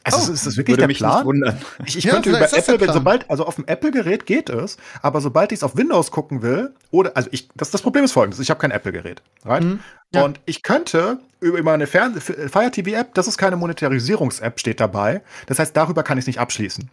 [0.03, 1.15] Also Oh, ist, das wirklich Würde der mich Plan?
[1.17, 1.57] nicht wundern.
[1.85, 5.51] Ich, ich Ja, könnte über Apple, sobald, also auf dem Apple-Gerät geht es, aber sobald
[5.51, 8.49] ich es auf Windows gucken will, oder, also ich, das, das Problem ist folgendes, ich
[8.49, 9.61] habe kein Apple-Gerät, right?
[9.63, 9.79] Mhm.
[10.15, 10.23] Ja.
[10.23, 15.21] Und ich könnte über meine Fern Fire TV-App, das ist keine Monetarisierungs-App, steht dabei.
[15.47, 16.89] Das heißt, darüber kann ich es nicht abschließen.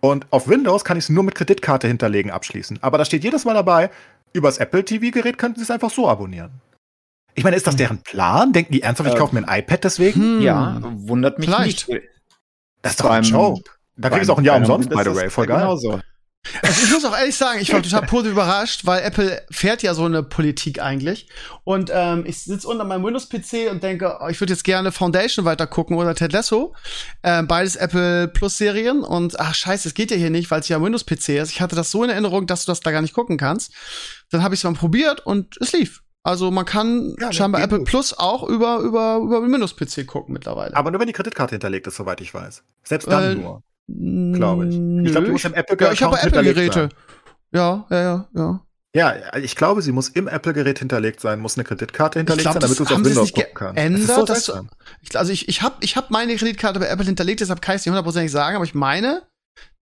[0.00, 2.78] Und auf Windows kann ich es nur mit Kreditkarte hinterlegen abschließen.
[2.82, 3.90] Aber da steht jedes Mal dabei,
[4.34, 6.50] übers Apple TV-Gerät könnten sie es einfach so abonnieren.
[7.34, 8.52] Ich meine, ist das deren Plan?
[8.52, 10.20] Denken die ernsthaft, ich Äh, kaufe mir ein iPad deswegen?
[10.20, 10.40] Hm.
[10.42, 11.88] Ja, wundert mich Vielleicht.
[11.88, 12.02] nicht.
[12.82, 13.62] Das ist doch ein beim- Joke.
[13.96, 15.30] Da kriegst du auch ein Jahr umsonst, by the way.
[15.30, 15.60] Voll geil.
[15.60, 16.00] Genauso.
[16.62, 19.94] Also ich muss auch ehrlich sagen, ich war total positiv überrascht, weil Apple fährt ja
[19.94, 21.26] so eine Politik eigentlich.
[21.64, 25.46] Und ähm, ich sitze unter meinem Windows-PC und denke, oh, ich würde jetzt gerne Foundation
[25.46, 26.74] weiter gucken oder Ted Lasso.
[27.22, 29.02] Ähm, beides Apple Plus-Serien.
[29.04, 31.50] Und ach scheiße, es geht ja hier nicht, weil es ja Windows-PC ist.
[31.50, 33.72] Ich hatte das so in Erinnerung, dass du das da gar nicht gucken kannst.
[34.30, 36.02] Dann habe ich es mal probiert und es lief.
[36.24, 37.88] Also man kann Ja, das scheinbar Apple gut.
[37.88, 40.74] Plus auch über, über, über Windows-PC gucken mittlerweile.
[40.74, 42.62] Aber nur wenn die Kreditkarte hinterlegt ist, soweit ich weiß.
[42.82, 43.62] Selbst dann Äh, nur,
[44.34, 44.74] glaube ich.
[45.04, 46.88] Ich glaube, die muss im ja, ich habe Apple-Geräte.
[47.52, 48.60] Ja, ja, ja, ja.
[48.96, 52.60] Ja, ich glaube, sie muss im Apple-Gerät hinterlegt sein, muss eine Kreditkarte hinterlegt glaub, sein,
[52.62, 53.74] damit du es auf Windows gucken kannst.
[53.74, 57.40] geändert, Das so dass- also ich, ich habe ich hab meine Kreditkarte bei Apple hinterlegt,
[57.40, 59.22] deshalb kann ich es nicht hundertprozentig sagen, aber ich meine,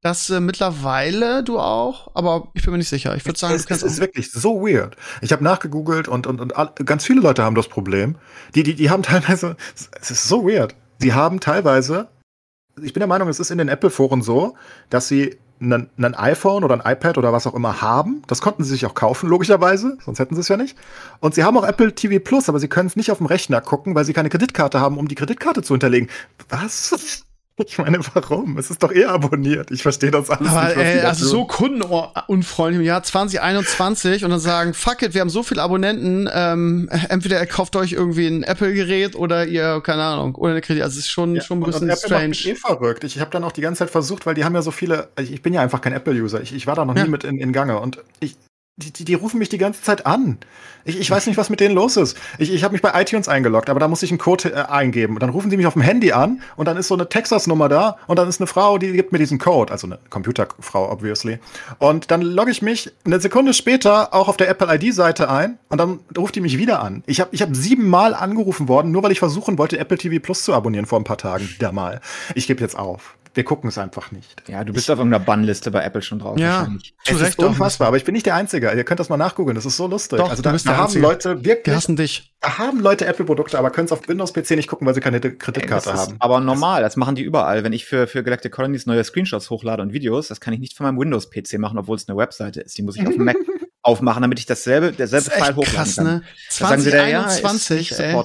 [0.03, 3.15] dass äh, mittlerweile du auch, aber ich bin mir nicht sicher.
[3.17, 4.97] Ich würde sagen, es, es ist wirklich so weird.
[5.21, 8.17] Ich habe nachgegoogelt und, und, und all, ganz viele Leute haben das Problem.
[8.55, 9.57] Die, die, die haben teilweise,
[10.01, 10.75] es ist so weird.
[10.99, 12.09] Sie haben teilweise,
[12.83, 14.57] ich bin der Meinung, es ist in den Apple-Foren so,
[14.91, 18.23] dass sie ein, ein iPhone oder ein iPad oder was auch immer haben.
[18.27, 20.77] Das konnten sie sich auch kaufen, logischerweise, sonst hätten sie es ja nicht.
[21.21, 23.61] Und sie haben auch Apple TV Plus, aber sie können es nicht auf dem Rechner
[23.61, 26.09] gucken, weil sie keine Kreditkarte haben, um die Kreditkarte zu hinterlegen.
[26.49, 27.25] Was?
[27.67, 28.59] Ich meine, warum?
[28.59, 29.71] Es ist doch eh abonniert.
[29.71, 30.77] Ich verstehe das alles aber nicht.
[30.79, 35.43] ey, also so kundenunfreundlich im Jahr 2021 und dann sagen, fuck it, wir haben so
[35.43, 40.53] viele Abonnenten, ähm, entweder ihr kauft euch irgendwie ein Apple-Gerät oder ihr, keine Ahnung, oder
[40.53, 40.83] eine Kredit.
[40.83, 42.37] Also es ist schon, Ja, schon ein bisschen und Apple strange.
[42.47, 43.05] eh verrückt.
[43.05, 45.09] Ich habe dann auch die ganze Zeit versucht, weil die haben ja so viele.
[45.21, 46.41] Ich ich bin ja einfach kein Apple-User.
[46.41, 47.05] Ich, ich war da noch Ja.
[47.05, 47.79] nie mit in, in Gange.
[47.79, 48.37] Und ich,
[48.91, 50.39] die, die, rufen mich die ganze Zeit an.
[50.85, 52.17] Ich, ich weiß nicht, was mit denen los ist.
[52.39, 55.15] Ich, ich habe mich bei iTunes eingeloggt, aber da muss ich einen Code äh, eingeben.
[55.15, 57.69] Und dann rufen die mich auf dem Handy an und dann ist so eine Texas-Nummer
[57.69, 61.39] da und dann ist eine Frau, die gibt mir diesen Code, also eine Computerfrau, obviously.
[61.79, 65.79] Und dann logge ich mich eine Sekunde später auch auf der Apple ID-Seite ein und
[65.79, 67.05] dann ruft die mich wieder an.
[67.07, 70.43] Ich habe ich hab siebenmal angerufen worden, nur weil ich versuchen wollte, Apple TV Plus
[70.45, 71.49] zu abonnieren vor ein paar Tagen.
[71.49, 72.01] Wieder mal.
[72.35, 74.49] Ich gebe jetzt auf wir gucken es einfach nicht.
[74.49, 76.39] Ja, du bist ich, auf irgendeiner Bannliste bei Apple schon drauf.
[76.39, 76.69] Ja,
[77.05, 78.71] es Recht ist unfassbar, aber ich bin nicht der Einzige.
[78.73, 80.19] Ihr könnt das mal nachgoogeln, das ist so lustig.
[80.19, 81.75] Doch, also da, da haben Leute wirklich.
[81.75, 82.33] Hassen dich.
[82.41, 85.91] Da haben Leute Apple-Produkte, aber können es auf Windows-PC nicht gucken, weil sie keine Kreditkarte
[85.91, 86.17] Ey, haben.
[86.19, 87.65] aber normal, das machen die überall.
[87.65, 90.77] Wenn ich für, für Galactic Colonies neue Screenshots hochlade und Videos, das kann ich nicht
[90.77, 92.77] von meinem Windows-PC machen, obwohl es eine Webseite ist.
[92.77, 93.37] Die muss ich auf dem Mac
[93.83, 96.05] aufmachen, damit ich dasselbe, derselbe das File hochladen krass, kann.
[96.05, 96.23] Ne?
[96.51, 98.25] 2021, da sagen sie, ja,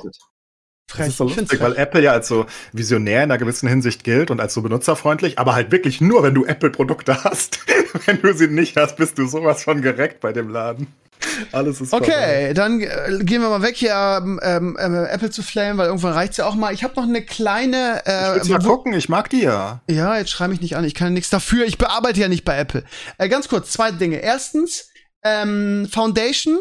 [0.90, 1.06] Frech.
[1.06, 4.32] Das ist so lustig, weil Apple ja als so visionär in einer gewissen Hinsicht gilt
[4.32, 7.60] und als so benutzerfreundlich, aber halt wirklich nur, wenn du Apple-Produkte hast.
[8.06, 10.88] wenn du sie nicht hast, bist du sowas von gereckt bei dem Laden.
[11.52, 12.54] Alles ist Okay, vorbei.
[12.54, 16.14] dann äh, gehen wir mal weg hier, ähm, ähm, äh, Apple zu flamen, weil irgendwann
[16.14, 16.74] reicht's ja auch mal.
[16.74, 18.02] Ich habe noch eine kleine.
[18.06, 19.82] Äh, ich will mal gucken, ich mag die ja.
[19.90, 21.66] Ja, jetzt schreibe mich nicht an, ich kann nichts dafür.
[21.66, 22.84] Ich bearbeite ja nicht bei Apple.
[23.18, 24.18] Äh, ganz kurz, zwei Dinge.
[24.18, 24.90] Erstens,
[25.24, 26.60] ähm, Foundation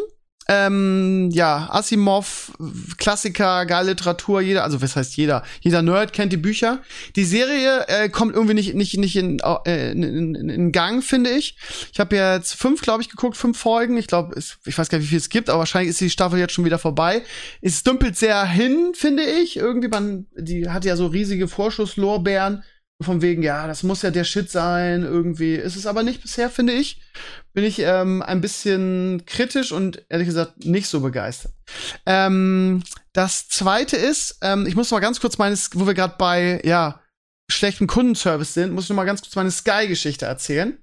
[0.48, 2.52] ähm, ja, Asimov,
[2.98, 5.42] Klassiker, geile Literatur, jeder, also was heißt jeder?
[5.60, 6.82] Jeder Nerd kennt die Bücher.
[7.16, 11.30] Die Serie äh, kommt irgendwie nicht, nicht, nicht in, äh, in, in, in Gang, finde
[11.30, 11.56] ich.
[11.92, 13.96] Ich habe jetzt fünf, glaube ich, geguckt, fünf Folgen.
[13.96, 16.38] Ich glaube, ich weiß gar nicht, wie viel es gibt, aber wahrscheinlich ist die Staffel
[16.38, 17.22] jetzt schon wieder vorbei.
[17.60, 19.56] Es dümpelt sehr hin, finde ich.
[19.56, 22.62] Irgendwie, man, die hat ja so riesige Vorschusslorbeeren.
[23.02, 25.54] Von wegen, ja, das muss ja der Shit sein, irgendwie.
[25.54, 27.02] Ist es aber nicht bisher, finde ich.
[27.52, 31.52] Bin ich ähm, ein bisschen kritisch und ehrlich gesagt nicht so begeistert.
[32.06, 32.82] Ähm,
[33.12, 37.00] das zweite ist, ähm, ich muss mal ganz kurz meines, wo wir gerade bei, ja,
[37.50, 40.78] schlechten Kundenservice sind, muss ich noch mal ganz kurz meine Sky-Geschichte erzählen.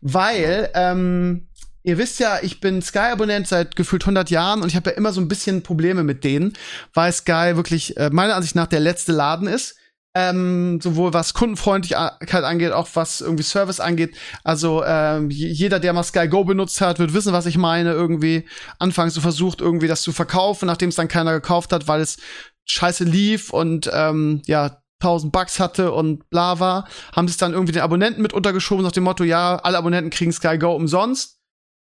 [0.00, 1.48] Weil, ähm,
[1.82, 5.12] ihr wisst ja, ich bin Sky-Abonnent seit gefühlt 100 Jahren und ich habe ja immer
[5.12, 6.54] so ein bisschen Probleme mit denen,
[6.94, 9.77] weil Sky wirklich äh, meiner Ansicht nach der letzte Laden ist
[10.14, 14.16] ähm, sowohl was Kundenfreundlichkeit angeht, auch was irgendwie Service angeht.
[14.42, 17.92] Also ähm, jeder, der mal Sky Go benutzt hat, wird wissen, was ich meine.
[17.92, 18.48] Irgendwie
[18.78, 22.16] anfangs so versucht, irgendwie das zu verkaufen, nachdem es dann keiner gekauft hat, weil es
[22.64, 27.52] scheiße lief und ähm, ja 1000 Bucks hatte und bla war, haben sie es dann
[27.52, 31.37] irgendwie den Abonnenten mit untergeschoben nach dem Motto, ja, alle Abonnenten kriegen Sky Go umsonst.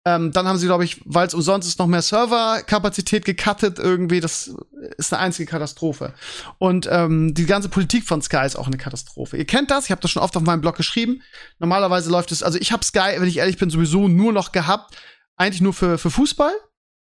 [0.09, 4.21] Ähm, dann haben sie, glaube ich, weil es umsonst ist, noch mehr Serverkapazität gecuttet irgendwie.
[4.21, 4.51] Das
[4.97, 6.15] ist eine einzige Katastrophe.
[6.57, 9.37] Und ähm, die ganze Politik von Sky ist auch eine Katastrophe.
[9.37, 11.23] Ihr kennt das, ich habe das schon oft auf meinem Blog geschrieben.
[11.59, 14.97] Normalerweise läuft es, also ich habe Sky, wenn ich ehrlich bin, sowieso nur noch gehabt,
[15.37, 16.53] eigentlich nur für, für Fußball.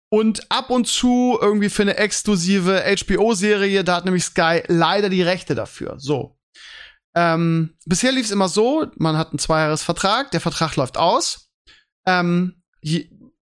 [0.08, 5.22] Und ab und zu irgendwie für eine exklusive HBO-Serie, da hat nämlich Sky leider die
[5.22, 5.96] Rechte dafür.
[5.98, 6.38] So.
[7.16, 11.50] Ähm, bisher lief es immer so, man hat einen Zweijahresvertrag, der Vertrag läuft aus.
[12.06, 12.62] Ähm,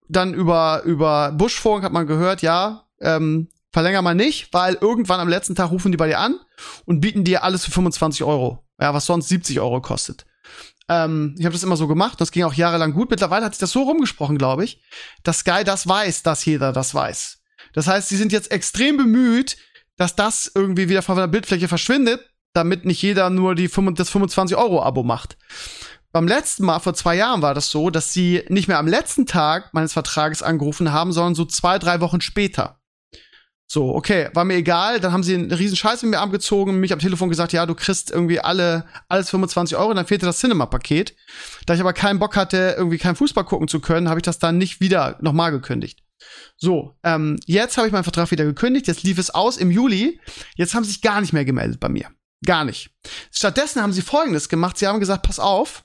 [0.08, 5.28] dann über, über Buschfunk hat man gehört, ja, ähm, verlänger mal nicht, weil irgendwann am
[5.28, 6.38] letzten Tag rufen die bei dir an
[6.84, 8.64] und bieten dir alles für 25 Euro.
[8.80, 10.26] Ja, was sonst 70 Euro kostet.
[10.88, 13.10] Ähm, ich habe das immer so gemacht, das ging auch jahrelang gut.
[13.10, 14.82] Mittlerweile hat sich das so rumgesprochen, glaube ich,
[15.22, 17.38] dass Sky das weiß, dass jeder das weiß.
[17.72, 19.56] Das heißt, sie sind jetzt extrem bemüht,
[19.96, 22.20] dass das irgendwie wieder von der Bildfläche verschwindet,
[22.52, 25.38] damit nicht jeder nur die 5, das 25 Euro Abo macht.
[26.12, 29.26] Beim letzten Mal, vor zwei Jahren, war das so, dass sie nicht mehr am letzten
[29.26, 32.78] Tag meines Vertrages angerufen haben, sondern so zwei, drei Wochen später.
[33.66, 35.00] So, okay, war mir egal.
[35.00, 37.74] Dann haben sie einen riesen Scheiß mit mir abgezogen, mich am Telefon gesagt, ja, du
[37.74, 41.16] kriegst irgendwie alle, alles 25 Euro, dann fehlte das Cinema-Paket.
[41.64, 44.38] Da ich aber keinen Bock hatte, irgendwie keinen Fußball gucken zu können, habe ich das
[44.38, 46.00] dann nicht wieder nochmal gekündigt.
[46.58, 50.20] So, ähm, jetzt habe ich meinen Vertrag wieder gekündigt, jetzt lief es aus im Juli.
[50.54, 52.10] Jetzt haben sie sich gar nicht mehr gemeldet bei mir.
[52.44, 52.90] Gar nicht.
[53.30, 54.76] Stattdessen haben sie folgendes gemacht.
[54.76, 55.82] Sie haben gesagt, pass auf,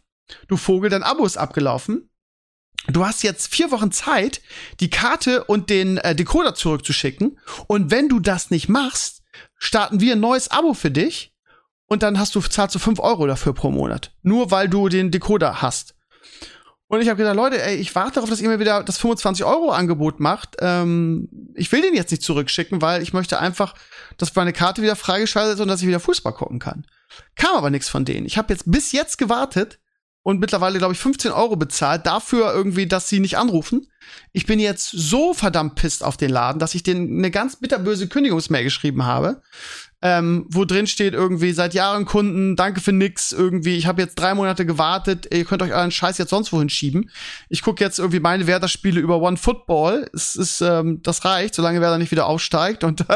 [0.48, 2.10] Du Vogel, dein Abo ist abgelaufen.
[2.88, 4.42] Du hast jetzt vier Wochen Zeit,
[4.80, 7.40] die Karte und den äh, Decoder zurückzuschicken.
[7.68, 9.24] Und wenn du das nicht machst,
[9.58, 11.34] starten wir ein neues Abo für dich.
[11.88, 14.12] Und dann hast du, zahlst du fünf Euro dafür pro Monat.
[14.22, 15.96] Nur weil du den Decoder hast.
[16.90, 20.22] Und ich habe gesagt, Leute, ey, ich warte darauf, dass ihr mir wieder das 25-Euro-Angebot
[20.22, 20.56] macht.
[20.60, 23.76] Ähm, ich will den jetzt nicht zurückschicken, weil ich möchte einfach,
[24.18, 26.86] dass meine Karte wieder freigeschaltet ist und dass ich wieder Fußball gucken kann.
[27.36, 28.26] Kam aber nichts von denen.
[28.26, 29.80] Ich habe jetzt bis jetzt gewartet
[30.28, 33.88] und mittlerweile, glaube ich, 15 Euro bezahlt dafür irgendwie, dass sie nicht anrufen.
[34.34, 38.10] Ich bin jetzt so verdammt pisst auf den Laden, dass ich denen eine ganz bitterböse
[38.10, 39.42] Kündigungsmail geschrieben habe.
[40.04, 44.16] Ähm, wo drin steht irgendwie seit Jahren Kunden, danke für nix, irgendwie, ich habe jetzt
[44.16, 47.10] drei Monate gewartet, ihr könnt euch euren Scheiß jetzt sonst wohin schieben.
[47.50, 50.08] Ich gucke jetzt irgendwie meine Werder-Spiele über One Football.
[50.14, 53.16] Es ist, ähm, das reicht, solange Werder nicht wieder aufsteigt und ja,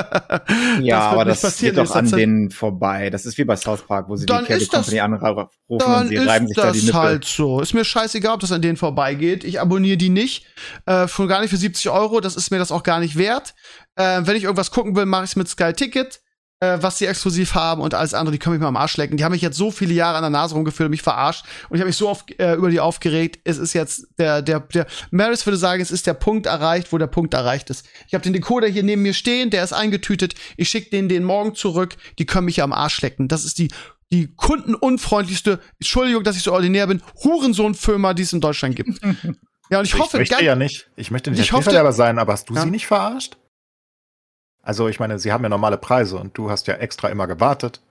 [0.82, 3.12] das aber das geht doch an denen vorbei.
[3.12, 6.18] Das ist wie bei South Park, wo sie dann die Cable Company anrufen und sie
[6.18, 6.94] reiben sich da die Nippel.
[6.94, 7.62] halt so.
[7.62, 9.44] Ist mir scheißegal, ob das an denen vorbeigeht.
[9.44, 10.48] Ich abonniere die nicht,
[10.88, 12.22] äh, schon gar nicht für 70 Euro.
[12.22, 13.54] Das ist mir das auch gar nicht wert.
[13.96, 16.22] Äh, wenn ich irgendwas gucken will, mache ich es mit Sky Ticket
[16.62, 19.18] äh, was sie exklusiv haben und alles andere, die können mich mal am Arsch lecken.
[19.18, 21.76] Die haben mich jetzt so viele Jahre an der Nase rumgeführt und mich verarscht und
[21.76, 23.40] ich habe mich so oft äh, über die aufgeregt.
[23.44, 26.98] Es ist jetzt der, der, der, Maris würde sagen, es ist der Punkt erreicht, wo
[26.98, 27.86] der Punkt erreicht ist.
[28.08, 30.36] Ich habe den Decoder hier neben mir stehen, der ist eingetütet.
[30.56, 31.98] Ich schicke den den morgen zurück.
[32.20, 33.28] Die können mich am Arsch lecken.
[33.28, 33.70] Das ist die
[34.12, 39.00] die kundenunfreundlichste, Entschuldigung, dass ich so ordinär bin, Hurensohn-Firma, die es in Deutschland gibt.
[39.72, 42.34] Ja, und ich hoffe, ich möchte ja nicht, ich möchte nicht ich hoffe, sein, aber
[42.34, 42.64] hast du ja.
[42.64, 43.38] sie nicht verarscht?
[44.62, 47.82] Also ich meine, sie haben ja normale Preise und du hast ja extra immer gewartet,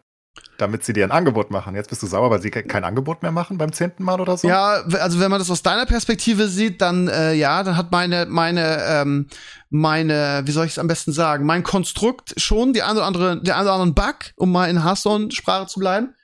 [0.59, 1.74] damit sie dir ein Angebot machen.
[1.74, 4.47] Jetzt bist du sauer, weil sie kein Angebot mehr machen beim zehnten Mal oder so?
[4.48, 8.27] Ja, also wenn man das aus deiner Perspektive sieht, dann äh, ja, dann hat meine
[8.27, 9.27] meine ähm,
[9.70, 13.40] meine, wie soll ich es am besten sagen, mein Konstrukt schon die eine oder andere,
[13.40, 16.15] der eine oder anderen Bug, um mal in Hearthstone-Sprache zu bleiben.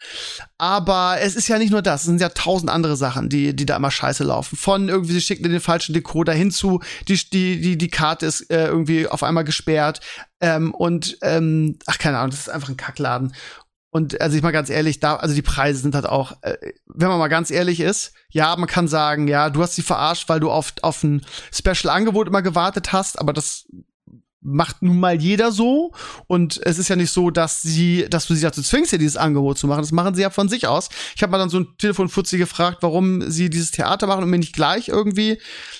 [0.58, 3.64] Aber es ist ja nicht nur das, es sind ja tausend andere Sachen, die, die
[3.64, 4.56] da immer scheiße laufen.
[4.56, 8.50] Von irgendwie, sie schicken dir den falschen Decoder hinzu, die, die, die, die Karte ist
[8.50, 10.00] äh, irgendwie auf einmal gesperrt.
[10.40, 13.32] Ähm, und, ähm, ach, keine Ahnung, das ist einfach ein Kackladen.
[13.96, 17.08] Und also ich mal ganz ehrlich, da, also die Preise sind halt auch, äh, wenn
[17.08, 20.38] man mal ganz ehrlich ist, ja, man kann sagen, ja, du hast sie verarscht, weil
[20.38, 23.64] du auf, auf ein Special-Angebot immer gewartet hast, aber das
[24.46, 25.92] macht nun mal jeder so.
[26.26, 29.16] Und es ist ja nicht so, dass sie, dass du sie dazu zwingst, hier dieses
[29.16, 29.80] Angebot zu machen.
[29.80, 30.88] Das machen sie ja von sich aus.
[31.14, 34.38] Ich habe mal dann so ein Telefonfutzi gefragt, warum sie dieses Theater machen und mir
[34.38, 35.38] nicht gleich irgendwie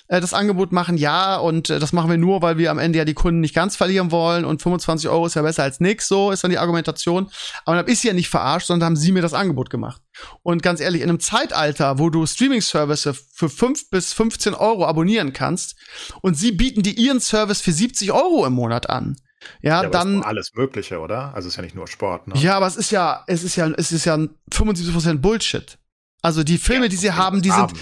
[0.09, 0.97] äh, das Angebot machen.
[0.97, 3.55] Ja, und äh, das machen wir nur, weil wir am Ende ja die Kunden nicht
[3.55, 6.09] ganz verlieren wollen und 25 Euro ist ja besser als nix.
[6.09, 7.31] So ist dann die Argumentation.
[7.65, 10.03] Aber dann hab ich sie ja nicht verarscht, sondern haben sie mir das Angebot gemacht.
[10.43, 15.33] Und ganz ehrlich, in einem Zeitalter, wo du Streaming-Services für 5 bis 15 Euro abonnieren
[15.33, 15.77] kannst
[16.23, 19.17] und sie bieten dir ihren Service für 70 Euro im Monat an.
[19.61, 21.35] Ja, ja dann alles Mögliche, oder?
[21.35, 22.29] Also ist ja nicht nur Sport.
[22.29, 22.35] Ne?
[22.39, 24.17] Ja, aber es ist ja, es ist ja, es ist ja
[24.53, 25.79] 75% Bullshit.
[26.23, 27.73] Also die Filme, ja, die sie haben, die sind,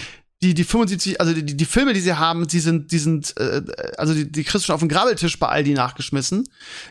[0.41, 3.63] die, die 75, also die, die Filme, die sie haben, die sind, die sind, äh,
[3.97, 6.47] also die, die kriegst du schon auf den Grabbeltisch bei Aldi nachgeschmissen.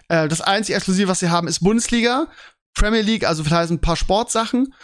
[0.08, 2.26] Äh, das einzige Exklusiv, was sie haben, ist Bundesliga,
[2.74, 4.74] Premier League, also vielleicht ein paar Sportsachen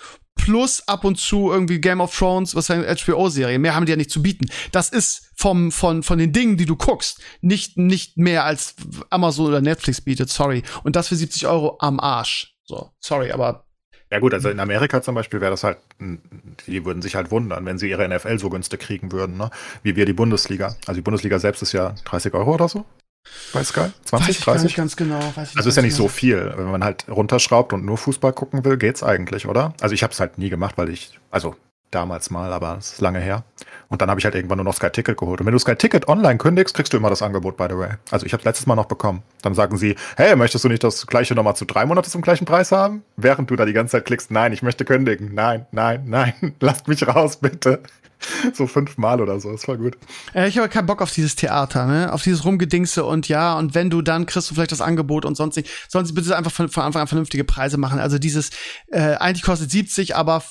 [0.50, 3.60] plus ab und zu irgendwie Game of Thrones, was eine HBO-Serie.
[3.60, 4.48] Mehr haben die ja nicht zu bieten.
[4.72, 8.74] Das ist vom, von, von den Dingen, die du guckst, nicht, nicht mehr als
[9.10, 10.64] Amazon oder Netflix bietet, sorry.
[10.82, 12.56] Und das für 70 Euro am Arsch.
[12.64, 13.64] So, sorry, aber.
[14.10, 15.78] Ja gut, also in Amerika zum Beispiel wäre das halt,
[16.66, 19.50] die würden sich halt wundern, wenn sie ihre NFL so günstig kriegen würden, ne?
[19.84, 20.74] Wie wir die Bundesliga.
[20.86, 22.84] Also die Bundesliga selbst ist ja 30 Euro oder so.
[23.52, 23.90] Bei Sky?
[24.04, 24.64] 20, weiß ich 30?
[24.64, 25.20] Nicht ganz genau.
[25.34, 26.04] Weiß ich also ist ja nicht genau.
[26.04, 26.52] so viel.
[26.56, 29.74] Wenn man halt runterschraubt und nur Fußball gucken will, geht's eigentlich, oder?
[29.80, 31.56] Also ich habe es halt nie gemacht, weil ich, also
[31.90, 33.44] damals mal, aber es ist lange her.
[33.88, 35.40] Und dann habe ich halt irgendwann nur noch Sky Ticket geholt.
[35.40, 37.90] Und wenn du Sky Ticket online kündigst, kriegst du immer das Angebot, by the way.
[38.10, 39.22] Also ich habe letztes Mal noch bekommen.
[39.42, 42.44] Dann sagen sie, hey, möchtest du nicht das gleiche nochmal zu drei Monate zum gleichen
[42.44, 43.02] Preis haben?
[43.16, 45.34] Während du da die ganze Zeit klickst, nein, ich möchte kündigen.
[45.34, 47.80] Nein, nein, nein, lasst mich raus, bitte.
[48.54, 49.96] so fünfmal oder so, das war gut.
[50.34, 52.12] Äh, ich habe keinen Bock auf dieses Theater, ne?
[52.12, 55.36] Auf dieses Rumgedingse und ja, und wenn du dann kriegst du vielleicht das Angebot und
[55.36, 55.70] sonst nicht.
[55.88, 57.98] Sollen sie bitte einfach von, von Anfang an vernünftige Preise machen.
[57.98, 58.50] Also dieses,
[58.88, 60.42] äh, eigentlich kostet 70, aber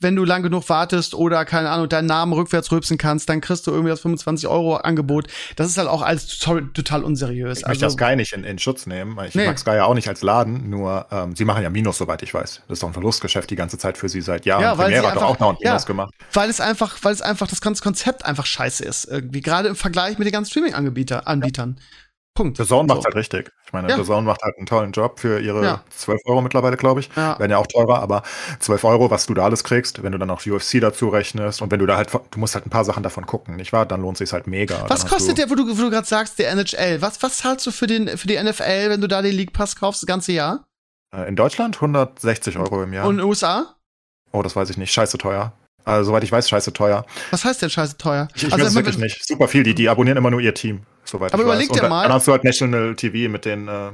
[0.00, 3.66] wenn du lang genug wartest oder, keine Ahnung, deinen Namen rückwärts rülpsen kannst, dann kriegst
[3.66, 5.26] du irgendwie das 25 Euro Angebot.
[5.56, 7.60] Das ist halt auch alles total, total unseriös.
[7.60, 9.18] Ich möchte also, das Sky nicht in, in Schutz nehmen.
[9.26, 9.46] Ich nee.
[9.46, 12.34] mag Sky ja auch nicht als Laden, nur ähm, sie machen ja Minus, soweit ich
[12.34, 12.62] weiß.
[12.68, 14.62] Das ist doch ein Verlustgeschäft die ganze Zeit für sie seit Jahren.
[14.62, 16.14] Ja, weil Premiere hat auch noch ein Minus ja, gemacht.
[16.32, 19.04] Weil es einfach, weil es einfach das ganze Konzept einfach scheiße ist.
[19.04, 19.40] Irgendwie.
[19.40, 21.76] Gerade im Vergleich mit den ganzen Streaming-Anbietern.
[21.78, 21.84] Ja.
[22.34, 22.56] Punkt.
[22.56, 22.94] The Zone so.
[22.94, 23.50] macht halt richtig.
[23.66, 23.96] Ich meine, ja.
[23.96, 25.84] The Zone macht halt einen tollen Job für ihre ja.
[25.90, 27.10] 12 Euro mittlerweile, glaube ich.
[27.14, 27.38] Ja.
[27.38, 28.22] Werden ja auch teurer, aber
[28.58, 31.70] 12 Euro, was du da alles kriegst, wenn du dann auch UFC dazu rechnest und
[31.70, 33.84] wenn du da halt, du musst halt ein paar Sachen davon gucken, nicht wahr?
[33.84, 34.88] Dann lohnt sich halt mega.
[34.88, 37.02] Was kostet der, wo du, wo du gerade sagst, der NHL?
[37.02, 39.76] Was, was zahlst du für, den, für die NFL, wenn du da den League Pass
[39.76, 40.64] kaufst, das ganze Jahr?
[41.14, 43.06] Äh, in Deutschland 160 Euro im Jahr.
[43.06, 43.76] Und in den USA?
[44.32, 44.92] Oh, das weiß ich nicht.
[44.92, 45.52] Scheiße teuer.
[45.84, 47.04] Also, soweit ich weiß, scheiße teuer.
[47.30, 48.28] Was heißt denn scheiße teuer?
[48.34, 49.26] Ich, ich also, weiß es wirklich nicht.
[49.26, 49.62] Super viel.
[49.62, 51.80] Die, die abonnieren immer nur ihr Team, soweit aber ich überleg weiß.
[51.80, 52.02] dir mal.
[52.04, 53.90] Dann hast du halt National TV mit den äh,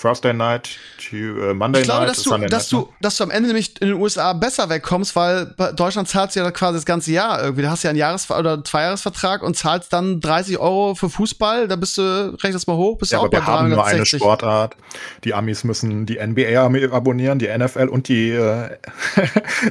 [0.00, 0.78] Thursday Night,
[1.12, 2.96] äh, Monday ich glaube, Night, dass du, Sunday dass Night, du, ne?
[3.00, 6.78] dass du am Ende nämlich in den USA besser wegkommst, weil Deutschland zahlt ja quasi
[6.78, 7.62] das ganze Jahr irgendwie.
[7.62, 11.68] Da hast du ja einen Jahres- oder Zweijahresvertrag und zahlst dann 30 Euro für Fußball.
[11.68, 13.68] Da bist du, rechne das mal hoch, bist ja, du auch aber bei wir haben
[13.68, 14.76] nur eine Sportart.
[15.24, 16.58] Die Amis müssen die NBA
[16.90, 18.78] abonnieren, die NFL und die äh,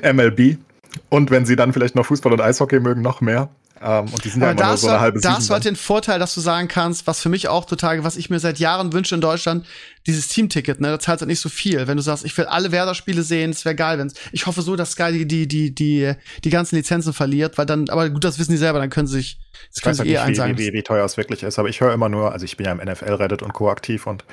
[0.13, 0.57] MLB.
[1.09, 3.49] Und wenn sie dann vielleicht noch Fußball und Eishockey mögen, noch mehr.
[3.81, 5.73] Ähm, und die sind ja immer nur das, so eine halbe das Sieben war dann.
[5.73, 8.59] den Vorteil, dass du sagen kannst, was für mich auch total, was ich mir seit
[8.59, 9.65] Jahren wünsche in Deutschland,
[10.07, 11.85] dieses Teamticket, ne, da zahlst du halt nicht so viel.
[11.87, 14.75] Wenn du sagst, ich will alle Werder-Spiele sehen, es wäre geil, wenn's, ich hoffe so,
[14.75, 16.13] dass Sky die, die, die, die,
[16.43, 19.17] die ganzen Lizenzen verliert, weil dann, aber gut, das wissen die selber, dann können sie
[19.17, 20.57] sich, das Ich können weiß sie halt eh nicht, wie, einsagen.
[20.57, 22.65] wie, wie, wie teuer es wirklich ist, aber ich höre immer nur, also ich bin
[22.65, 23.69] ja im NFL-Reddit und Co.
[23.69, 24.23] aktiv und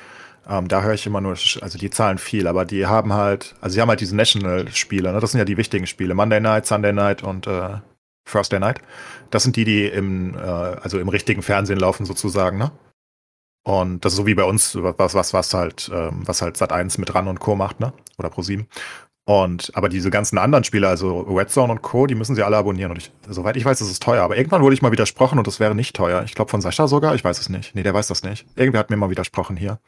[0.49, 3.73] ähm, da höre ich immer nur, also die zahlen viel, aber die haben halt, also
[3.75, 5.19] sie haben halt diese National-Spiele, ne?
[5.19, 7.77] das sind ja die wichtigen Spiele, Monday Night, Sunday Night und äh,
[8.25, 8.81] Thursday Night.
[9.29, 12.71] Das sind die, die im, äh, also im richtigen Fernsehen laufen sozusagen, ne?
[13.63, 16.71] Und das ist so wie bei uns, was, was, was halt, ähm, was halt Sat
[16.71, 17.55] 1 mit RAN und Co.
[17.55, 17.93] macht, ne?
[18.17, 18.65] Oder Pro7.
[19.23, 22.57] Und aber diese ganzen anderen Spiele, also Red Zone und Co., die müssen sie alle
[22.57, 22.91] abonnieren.
[22.91, 24.23] Und ich, soweit ich weiß, ist es teuer.
[24.23, 26.23] Aber irgendwann wurde ich mal widersprochen und das wäre nicht teuer.
[26.23, 27.75] Ich glaube von Sascha sogar, ich weiß es nicht.
[27.75, 28.47] Nee, der weiß das nicht.
[28.55, 29.79] Irgendwer hat mir mal widersprochen hier.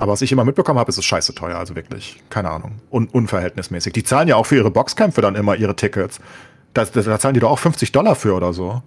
[0.00, 1.58] Aber was ich immer mitbekommen habe, ist es scheiße teuer.
[1.58, 2.80] Also wirklich, keine Ahnung.
[2.90, 3.92] Un unverhältnismäßig.
[3.92, 6.20] Die zahlen ja auch für ihre Boxkämpfe dann immer ihre Tickets.
[6.72, 8.82] Da, da, da zahlen die doch auch 50 Dollar für oder so.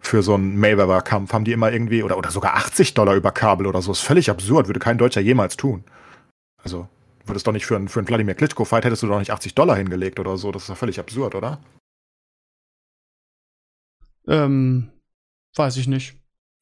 [0.00, 3.64] Für so einen Mayweather-Kampf haben die immer irgendwie, oder, oder sogar 80 Dollar über Kabel
[3.68, 3.92] oder so.
[3.92, 5.84] Ist völlig absurd, würde kein Deutscher jemals tun.
[6.64, 6.88] Also,
[7.26, 9.76] würdest doch nicht für einen, für einen Vladimir Klitschko-Fight hättest du doch nicht 80 Dollar
[9.76, 10.50] hingelegt oder so.
[10.50, 11.60] Das ist doch völlig absurd, oder?
[14.26, 14.90] Ähm,
[15.54, 16.19] weiß ich nicht.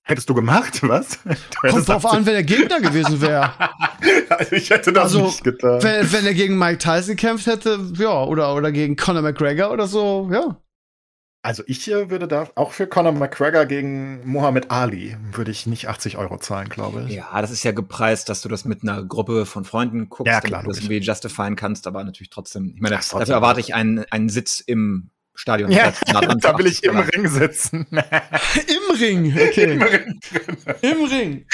[0.08, 1.18] Hättest du gemacht, was?
[1.22, 3.52] Du Kommt drauf 80 an, wer der Gegner gewesen wäre.
[4.30, 5.82] Also ich hätte das Also, nicht getan.
[5.82, 9.86] wenn, wenn er gegen Mike Tyson gekämpft hätte, ja, oder, oder gegen Conor McGregor oder
[9.88, 10.60] so, ja.
[11.42, 15.88] Also ich äh, würde da auch für Conor McGregor gegen Muhammad Ali würde ich nicht
[15.88, 17.14] 80 Euro zahlen, glaube ich.
[17.14, 20.40] Ja, das ist ja gepreist, dass du das mit einer Gruppe von Freunden guckst Ja,
[20.40, 22.72] klar, und das irgendwie justifieren kannst, aber natürlich trotzdem.
[22.76, 25.70] Ich meine, trotzdem dafür erwarte ich einen, einen Sitz im Stadion.
[25.70, 26.20] Ja, da
[26.58, 27.08] will ich 80 im Dollar.
[27.14, 27.86] Ring sitzen.
[27.92, 29.72] Im Ring, okay.
[29.72, 30.56] Im Ring drin.
[30.82, 31.46] Im Ring.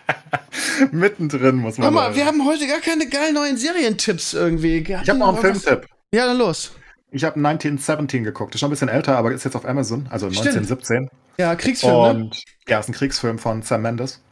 [0.92, 2.16] Mittendrin muss man Hör mal, sagen.
[2.16, 4.78] wir haben heute gar keine geilen neuen Serientipps irgendwie.
[4.78, 5.88] Ich habe noch einen Filmtipp.
[6.12, 6.72] Ja, dann los.
[7.10, 8.54] Ich habe 1917 geguckt.
[8.54, 10.06] Ist schon ein bisschen älter, aber ist jetzt auf Amazon.
[10.10, 10.48] Also Stimmt.
[10.48, 11.08] 1917.
[11.38, 12.10] Ja, Kriegsfilm, ne?
[12.10, 14.22] Und ja, ist ein Kriegsfilm von Sam Mendes.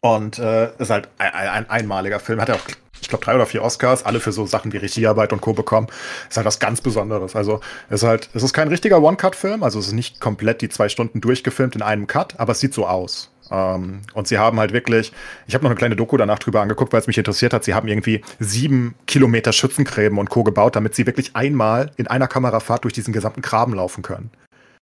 [0.00, 2.42] Und äh, ist halt ein, ein einmaliger Film.
[2.42, 2.66] Hat er auch,
[3.00, 5.52] ich glaube, drei oder vier Oscars, alle für so Sachen wie Regiearbeit und Co.
[5.52, 5.88] bekommen.
[6.28, 7.36] Ist halt was ganz Besonderes.
[7.36, 10.68] Also es ist halt, es ist kein richtiger One-Cut-Film, also es ist nicht komplett die
[10.68, 13.30] zwei Stunden durchgefilmt in einem Cut, aber es sieht so aus.
[13.50, 15.12] Ähm, und sie haben halt wirklich,
[15.46, 17.64] ich habe noch eine kleine Doku danach drüber angeguckt, weil es mich interessiert hat.
[17.64, 20.44] Sie haben irgendwie sieben Kilometer Schützengräben und Co.
[20.44, 24.30] gebaut, damit sie wirklich einmal in einer Kamerafahrt durch diesen gesamten Graben laufen können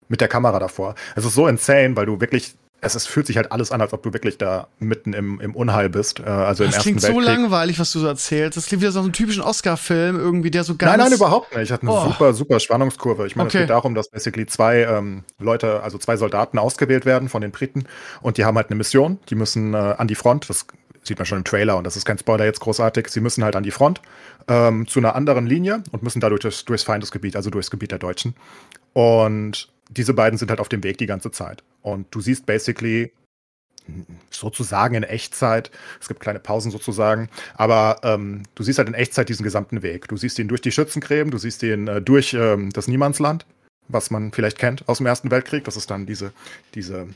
[0.08, 0.94] mit der Kamera davor.
[1.16, 3.92] Es ist so insane, weil du wirklich, es, es fühlt sich halt alles an, als
[3.92, 6.18] ob du wirklich da mitten im, im Unheil bist.
[6.20, 7.26] Äh, also im Das Ersten klingt so Weltkrieg.
[7.26, 8.56] langweilig, was du so erzählst.
[8.56, 10.90] Das klingt wieder so einen typischen Oscar-Film, irgendwie, der so ganz.
[10.90, 11.62] Nein, nein, überhaupt nicht.
[11.64, 12.04] Ich hatte eine Oh.
[12.04, 13.26] super, super Spannungskurve.
[13.26, 13.58] Ich meine, Okay.
[13.58, 17.52] es geht darum, dass basically zwei ähm, Leute, also zwei Soldaten ausgewählt werden von den
[17.52, 17.84] Briten
[18.20, 19.18] und die haben halt eine Mission.
[19.30, 20.50] Die müssen äh, an die Front.
[20.50, 20.66] Das
[21.04, 23.08] sieht man schon im Trailer und das ist kein Spoiler jetzt großartig.
[23.08, 24.00] Sie müssen halt an die Front
[24.48, 27.98] ähm, zu einer anderen Linie und müssen dadurch durchs, durchs Feindesgebiet, also durchs Gebiet der
[27.98, 28.34] Deutschen.
[28.92, 31.62] Und diese beiden sind halt auf dem Weg die ganze Zeit.
[31.82, 33.12] Und du siehst basically
[34.30, 35.70] sozusagen in Echtzeit.
[36.00, 40.08] Es gibt kleine Pausen sozusagen, aber ähm, du siehst halt in Echtzeit diesen gesamten Weg.
[40.08, 43.44] Du siehst ihn durch die Schützengräben, du siehst ihn äh, durch ähm, das Niemandsland,
[43.88, 45.64] was man vielleicht kennt aus dem Ersten Weltkrieg.
[45.64, 46.32] Das ist dann diese,
[46.74, 47.08] diese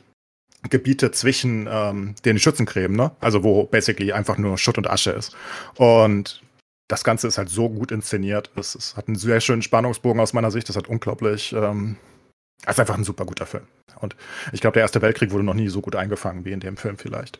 [0.69, 3.13] Gebiete zwischen ähm, den Schützengräben, ne?
[3.21, 5.37] Also wo basically einfach nur Schutt und Asche ist.
[5.77, 6.43] Und
[6.89, 8.51] das Ganze ist halt so gut inszeniert.
[8.57, 10.69] Es, es hat einen sehr schönen Spannungsbogen aus meiner Sicht.
[10.69, 11.55] Das hat unglaublich.
[12.65, 13.65] Das ist einfach ein super guter Film.
[14.01, 14.17] Und
[14.53, 16.97] ich glaube, der Erste Weltkrieg wurde noch nie so gut eingefangen wie in dem Film
[16.99, 17.39] vielleicht.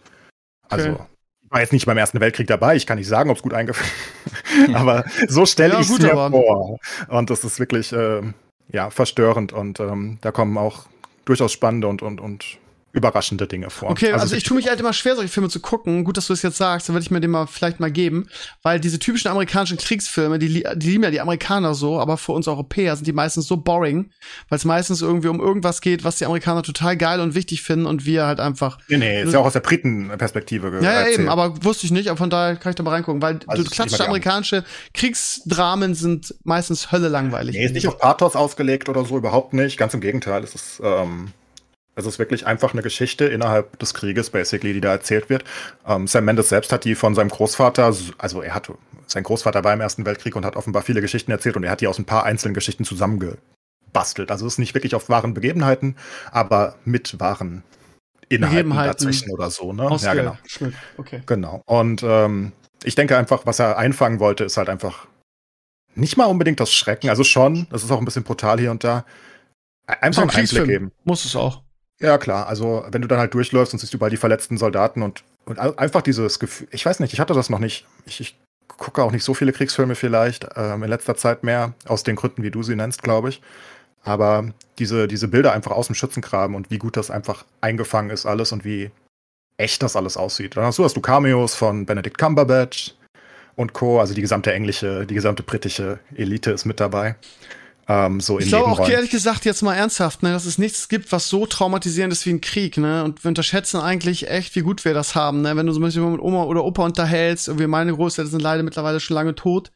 [0.69, 1.03] Also, Okay.
[1.45, 2.77] ich war jetzt nicht beim Ersten Weltkrieg dabei.
[2.77, 3.91] Ich kann nicht sagen, ob es gut eingefangen
[4.75, 6.79] Aber so stelle Ja, ich es mir aber- vor.
[7.09, 8.35] Und das ist wirklich ähm,
[8.69, 9.53] ja, verstörend.
[9.53, 10.87] Und ähm, da kommen auch
[11.25, 12.59] durchaus spannende und, und, und
[12.97, 13.91] überraschende Dinge vor.
[13.91, 16.03] Okay, also, es ich tue mich halt immer schwer, solche Filme zu gucken.
[16.05, 18.29] Gut, dass du es jetzt sagst, dann würde ich mir den mal vielleicht mal geben.
[18.63, 22.49] Weil diese typischen amerikanischen Kriegsfilme, die, die lieben ja die Amerikaner so, aber für uns
[22.49, 24.11] Europäer sind die meistens so boring,
[24.49, 27.87] weil es meistens irgendwie um irgendwas geht, was die Amerikaner total geil und wichtig finden
[27.87, 28.79] und wir halt einfach.
[28.89, 31.19] Nee, nee, ist ja auch aus der Britenperspektive Ja, ja, erzählt.
[31.19, 33.63] eben, aber wusste ich nicht, aber von daher kann ich da mal reingucken, weil Also,
[33.63, 34.65] du klassische amerikanische
[34.95, 37.57] Kriegsdramen sind meistens Hölle langweilig.
[37.57, 39.77] Nee, ist nicht auf Pathos ausgelegt oder so, überhaupt nicht.
[39.77, 41.33] Ganz im Gegenteil, es ist, ähm,
[41.97, 45.45] es ist wirklich einfach eine Geschichte innerhalb des Krieges, basically, die da erzählt wird.
[45.87, 48.71] Ähm, Sam Mendes selbst hat die von seinem Großvater, also er hat,
[49.07, 51.81] sein Großvater war im Ersten Weltkrieg und hat offenbar viele Geschichten erzählt und er hat
[51.81, 54.31] die aus ein paar einzelnen Geschichten zusammengebastelt.
[54.31, 55.97] Also es ist nicht wirklich auf wahren Begebenheiten,
[56.31, 57.63] aber mit wahren
[58.29, 59.89] Inhalten dazwischen oder so, ne?
[60.01, 60.37] Ja, genau.
[60.99, 61.23] Okay.
[61.25, 61.63] Genau.
[61.65, 62.53] Und ähm,
[62.85, 65.07] ich denke einfach, was er einfangen wollte, ist halt einfach
[65.95, 68.85] nicht mal unbedingt das Schrecken, also schon, das ist auch ein bisschen brutal hier und
[68.85, 69.07] da.
[69.87, 70.93] Einfach einen Einblick geben.
[71.05, 71.63] Muss es auch.
[72.01, 72.47] Ja, klar.
[72.47, 76.03] Also, wenn du dann halt durchläufst und siehst überall die verletzten Soldaten und, und einfach
[76.03, 77.87] dieses Gefühl, ich weiß nicht, ich hatte das noch nicht.
[78.05, 82.03] Ich, ich gucke auch nicht so viele Kriegsfilme vielleicht, ähm, in letzter Zeit mehr, aus
[82.03, 83.41] den Gründen, wie du sie nennst, glaube ich.
[84.07, 84.45] aber
[84.79, 88.53] diese, diese Bilder einfach aus dem Schützengraben und wie gut das einfach eingefangen ist alles
[88.53, 88.91] und wie
[89.59, 90.57] echt das alles aussieht.
[90.57, 92.95] Dann hast du, hast du Cameos von Benedict Cumberbatch
[93.57, 97.17] und Co., also die gesamte englische, die gesamte britische Elite ist mit dabei.
[97.89, 101.13] Ähm, so ich glaube auch ehrlich gesagt jetzt mal ernsthaft, ne, dass es nichts gibt,
[101.13, 103.05] was so traumatisierend ist wie ein Krieg, ne?
[103.05, 105.57] Und wir unterschätzen eigentlich echt, wie gut wir das haben, ne?
[105.57, 108.99] Wenn du zum Beispiel mit Oma oder Opa unterhältst, irgendwie meine Großeltern sind leider mittlerweile
[108.99, 109.71] schon lange tot.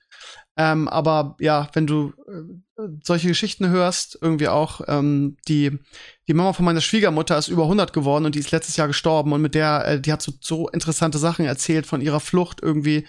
[0.57, 5.78] Ähm, aber ja, wenn du äh, solche Geschichten hörst, irgendwie auch, ähm, die,
[6.27, 9.32] die Mama von meiner Schwiegermutter ist über 100 geworden und die ist letztes Jahr gestorben
[9.32, 13.07] und mit der, äh, die hat so, so interessante Sachen erzählt von ihrer Flucht irgendwie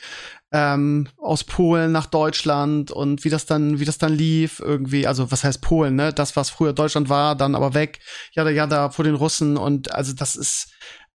[0.51, 5.07] ähm, aus Polen nach Deutschland und wie das dann, wie das dann lief irgendwie.
[5.07, 6.13] Also was heißt Polen, ne?
[6.13, 7.99] Das, was früher Deutschland war, dann aber weg.
[8.33, 10.73] Ja, ja, da vor den Russen und also das ist.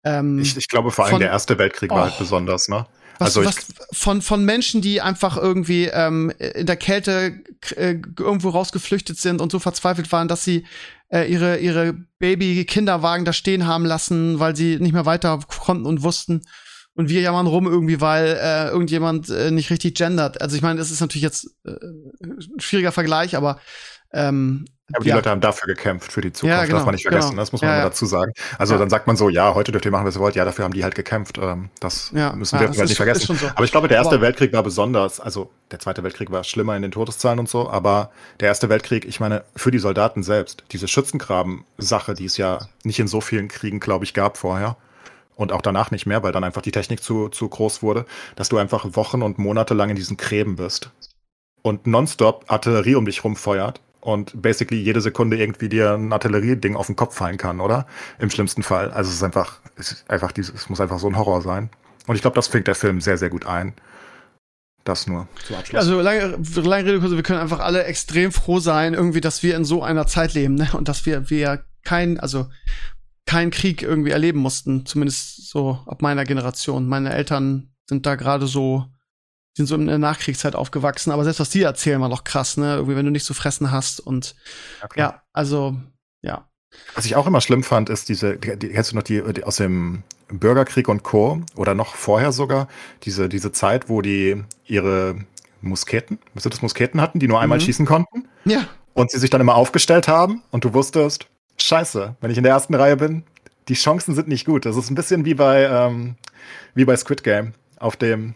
[0.04, 2.86] Ähm, ich, ich glaube vor allem von, der Erste Weltkrieg war halt oh, besonders, ne?
[3.18, 7.40] Was, also was von, von Menschen, die einfach irgendwie ähm, in der Kälte
[7.76, 10.66] äh, irgendwo rausgeflüchtet sind und so verzweifelt waren, dass sie
[11.08, 16.02] äh, ihre, ihre Baby-Kinderwagen da stehen haben lassen, weil sie nicht mehr weiter konnten und
[16.02, 16.42] wussten
[16.94, 20.40] und wir jammern rum irgendwie, weil äh, irgendjemand äh, nicht richtig gendert.
[20.40, 21.72] Also ich meine, das ist natürlich jetzt äh,
[22.22, 23.58] ein schwieriger Vergleich, aber
[24.12, 25.16] ähm, aber die ja.
[25.16, 26.54] Leute haben dafür gekämpft, für die Zukunft.
[26.54, 27.30] Ja, genau, darf man nicht vergessen.
[27.30, 27.40] Genau.
[27.40, 27.84] Das muss man ja, ja.
[27.84, 28.32] dazu sagen.
[28.58, 30.34] Also dann sagt man so, ja, heute dürft ihr machen, was ihr wollt.
[30.34, 31.38] Ja, dafür haben die halt gekämpft.
[31.38, 33.36] Ähm, das müssen wir halt nicht vergessen.
[33.36, 33.46] So.
[33.54, 36.76] Aber ich glaube, der Erste aber Weltkrieg war besonders, also der Zweite Weltkrieg war schlimmer
[36.76, 38.10] in den Todeszahlen und so, aber
[38.40, 42.98] der Erste Weltkrieg, ich meine, für die Soldaten selbst, diese Schützengraben-Sache, die es ja nicht
[42.98, 44.76] in so vielen Kriegen, glaube ich, gab vorher,
[45.36, 48.06] und auch danach nicht mehr, weil dann einfach die Technik zu, zu groß wurde,
[48.36, 50.90] dass du einfach Wochen und Monate lang in diesen Gräben bist
[51.62, 56.86] und nonstop Artillerie um dich rumfeuert und basically jede Sekunde irgendwie dir ein Artillerieding auf
[56.86, 57.86] den Kopf fallen kann, oder?
[58.18, 58.90] Im schlimmsten Fall.
[58.90, 61.70] Also es ist einfach, es ist einfach dieses, es muss einfach so ein Horror sein.
[62.06, 63.74] Und ich glaube, das fängt der Film sehr, sehr gut ein.
[64.84, 65.78] Das nur zum Abschluss.
[65.78, 69.64] Also lange, lange Rede, wir können einfach alle extrem froh sein, irgendwie, dass wir in
[69.64, 70.68] so einer Zeit leben, ne?
[70.72, 72.48] Und dass wir, wir kein, also
[73.26, 76.88] keinen Krieg irgendwie erleben mussten, zumindest so ab meiner Generation.
[76.88, 78.86] Meine Eltern sind da gerade so,
[79.56, 82.76] sind so in der Nachkriegszeit aufgewachsen, aber selbst was die erzählen, war noch krass, ne?
[82.76, 84.34] Irgendwie, wenn du nichts zu fressen hast und
[84.82, 85.00] okay.
[85.00, 85.76] ja, also,
[86.22, 86.48] ja.
[86.94, 89.44] Was ich auch immer schlimm fand, ist diese, die, die, kennst du noch die, die
[89.44, 91.42] aus dem Bürgerkrieg und Co.
[91.54, 92.68] oder noch vorher sogar,
[93.02, 95.16] diese, diese Zeit, wo die ihre
[95.60, 97.62] Musketen, was das Musketen hatten, die nur einmal mhm.
[97.62, 98.28] schießen konnten.
[98.44, 98.66] Ja.
[98.94, 101.26] Und sie sich dann immer aufgestellt haben und du wusstest,
[101.62, 103.24] scheiße, wenn ich in der ersten Reihe bin,
[103.68, 104.66] die Chancen sind nicht gut.
[104.66, 106.16] Das ist ein bisschen wie bei, ähm,
[106.74, 108.34] wie bei Squid Game auf dem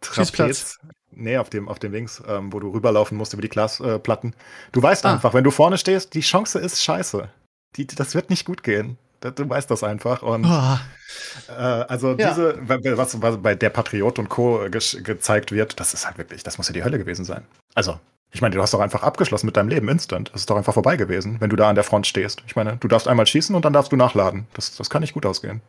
[0.00, 0.78] Trapez.
[1.10, 4.34] Nee, auf dem, auf dem Wings, ähm, wo du rüberlaufen musst über die Glasplatten.
[4.72, 5.14] du weißt ah.
[5.14, 7.28] einfach, wenn du vorne stehst, die Chance ist scheiße.
[7.76, 8.98] Die, das wird nicht gut gehen.
[9.20, 10.22] Du weißt das einfach.
[10.22, 10.78] Und oh.
[11.48, 12.30] äh, also ja.
[12.30, 14.68] diese, was, was, bei der Patriot und Co.
[14.70, 17.44] Ge gezeigt wird, das ist halt wirklich, das muss ja die Hölle gewesen sein.
[17.74, 17.98] Also,
[18.30, 20.30] ich meine, du hast doch einfach abgeschlossen mit deinem Leben instant.
[20.32, 22.42] Das ist doch einfach vorbei gewesen, wenn du da an der Front stehst.
[22.46, 24.46] Ich meine, du darfst einmal schießen und dann darfst du nachladen.
[24.54, 25.62] Das, das kann nicht gut ausgehen.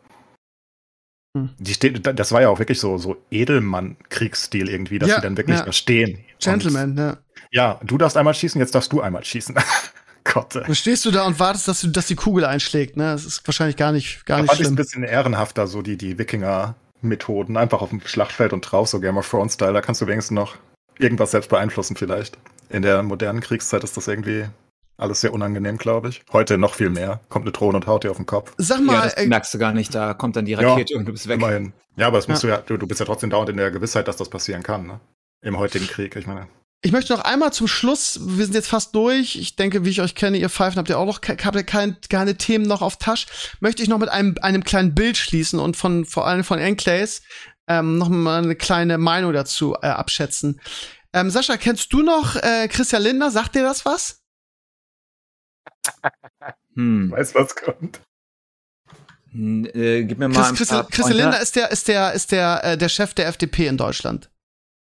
[1.38, 1.50] Hm.
[1.58, 5.38] Die steht, das war ja auch wirklich so, so Edelmann-Kriegsstil irgendwie, dass ja, die dann
[5.38, 5.66] wirklich ja.
[5.66, 6.20] da stehen.
[6.40, 7.18] Gentleman, ja.
[7.52, 9.56] Ja, du darfst einmal schießen, jetzt darfst du einmal schießen.
[10.26, 10.56] Gott.
[10.56, 13.06] Dann stehst du da und wartest, dass, du, dass die Kugel einschlägt, ne?
[13.06, 14.74] Das ist wahrscheinlich gar nicht, gar da nicht schlimm.
[14.74, 17.58] ein bisschen ehrenhafter, so die, die Wikinger-Methoden.
[17.58, 19.74] Einfach auf dem Schlachtfeld und drauf, so Game of Thrones-Style.
[19.74, 20.58] Da kannst du wenigstens noch
[21.00, 22.38] irgendwas selbst beeinflussen vielleicht.
[22.70, 24.46] In der modernen Kriegszeit ist das irgendwie
[24.98, 26.22] alles sehr unangenehm, glaube ich.
[26.32, 27.22] Heute noch viel mehr.
[27.30, 28.54] Kommt eine Drohne und haut dir auf den Kopf.
[28.58, 29.96] Sag mal, ja, das äh, merkst du gar nicht.
[29.96, 31.38] Da kommt dann die Rakete ja, und du bist weg.
[31.38, 31.74] Immerhin.
[31.96, 32.50] Ja, aber das musst ja.
[32.50, 34.86] du ja, du, du bist ja trotzdem dauernd in der Gewissheit, dass das passieren kann,
[34.86, 35.00] ne?
[35.42, 36.48] Im heutigen Krieg, ich meine.
[36.82, 39.36] Ich möchte noch einmal zum Schluss, wir sind jetzt fast durch.
[39.36, 41.98] Ich denke, wie ich euch kenne, ihr Pfeifen habt ihr auch noch habt ihr kein,
[42.10, 43.26] keine Themen noch auf Tasch.
[43.60, 47.22] Möchte ich noch mit einem, einem kleinen Bild schließen und von vor allem von Enclays
[47.70, 50.60] ähm, noch mal eine kleine Meinung dazu äh, abschätzen.
[51.14, 53.32] Ähm, Sascha, kennst du noch äh, Christian Lindner?
[53.32, 54.22] Sagt dir das was?
[56.76, 57.12] Hm.
[57.12, 58.00] Weiß, was kommt.
[59.32, 62.78] Hm, äh, gib mir mal Chris, Christian Lindner ist der, ist der, ist der, äh,
[62.78, 64.32] der Chef der FDP in Deutschland.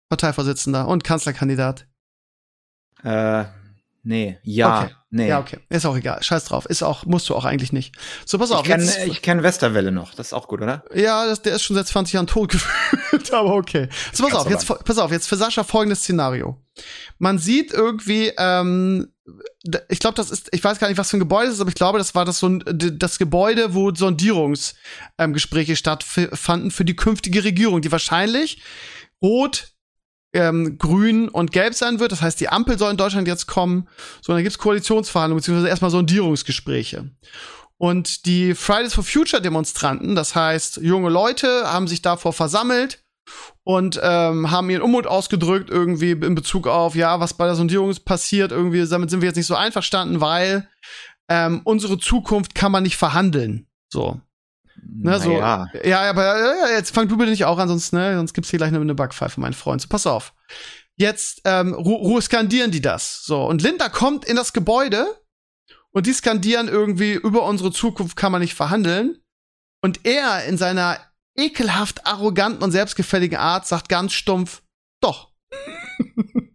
[0.09, 1.87] Parteivorsitzender und Kanzlerkandidat.
[3.03, 3.45] Äh,
[4.03, 4.83] nee, ja.
[4.83, 4.95] Okay.
[5.15, 5.29] Nee.
[5.29, 5.59] Ja, okay.
[5.69, 6.23] Ist auch egal.
[6.23, 6.65] Scheiß drauf.
[6.65, 7.95] Ist auch, musst du auch eigentlich nicht.
[8.25, 8.67] So, pass auf.
[8.67, 8.87] Ich kenne
[9.21, 10.15] kenn Westerwelle noch.
[10.15, 10.85] Das ist auch gut, oder?
[10.95, 13.91] Ja, das, der ist schon seit 20 Jahren tot gefühlt, aber okay.
[14.13, 14.49] So, pass auf.
[14.49, 15.13] Jetzt, pass auf.
[15.13, 16.59] Jetzt für Sascha folgendes Szenario.
[17.19, 19.13] Man sieht irgendwie, ähm,
[19.91, 21.69] ich glaube, das ist, ich weiß gar nicht, was für ein Gebäude das ist, aber
[21.69, 26.97] ich glaube, das war das so ein, das Gebäude, wo Sondierungsgespräche ähm, stattfanden für die
[26.97, 28.63] künftige Regierung, die wahrscheinlich
[29.21, 29.73] rot
[30.33, 32.13] ähm, grün und gelb sein wird.
[32.13, 33.89] Das heißt, die Ampel soll in Deutschland jetzt kommen.
[34.21, 37.11] So, dann gibt's Koalitionsverhandlungen, beziehungsweise erstmal Sondierungsgespräche.
[37.79, 43.03] Und die Fridays for Future Demonstranten, das heißt, junge Leute haben sich davor versammelt,
[43.65, 47.95] und ähm, haben ihren Unmut ausgedrückt irgendwie in Bezug auf, ja, was bei der Sondierung
[48.05, 48.53] passiert.
[48.53, 50.69] Irgendwie, damit sind wir jetzt nicht so einverstanden, weil
[51.29, 53.67] ähm, unsere Zukunft kann man nicht verhandeln.
[53.89, 54.21] So.
[54.85, 55.69] Ne, so, Naja.
[55.85, 58.59] ja, aber ja, jetzt fang du bitte nicht auch an, sonst, ne, sonst gibt's hier
[58.59, 59.81] gleich eine, eine Backpfeife, mein Freund.
[59.81, 60.35] So, pass auf.
[60.97, 63.25] Jetzt ähm, Ru Ruhe skandieren die das.
[63.25, 65.07] So, und Linda kommt in das Gebäude
[65.93, 69.19] und die skandieren irgendwie, über unsere Zukunft kann man nicht verhandeln.
[69.83, 70.99] Und er in seiner
[71.37, 74.63] ekelhaft arroganten und selbstgefälligen Art sagt ganz stumpf,
[75.01, 75.33] doch.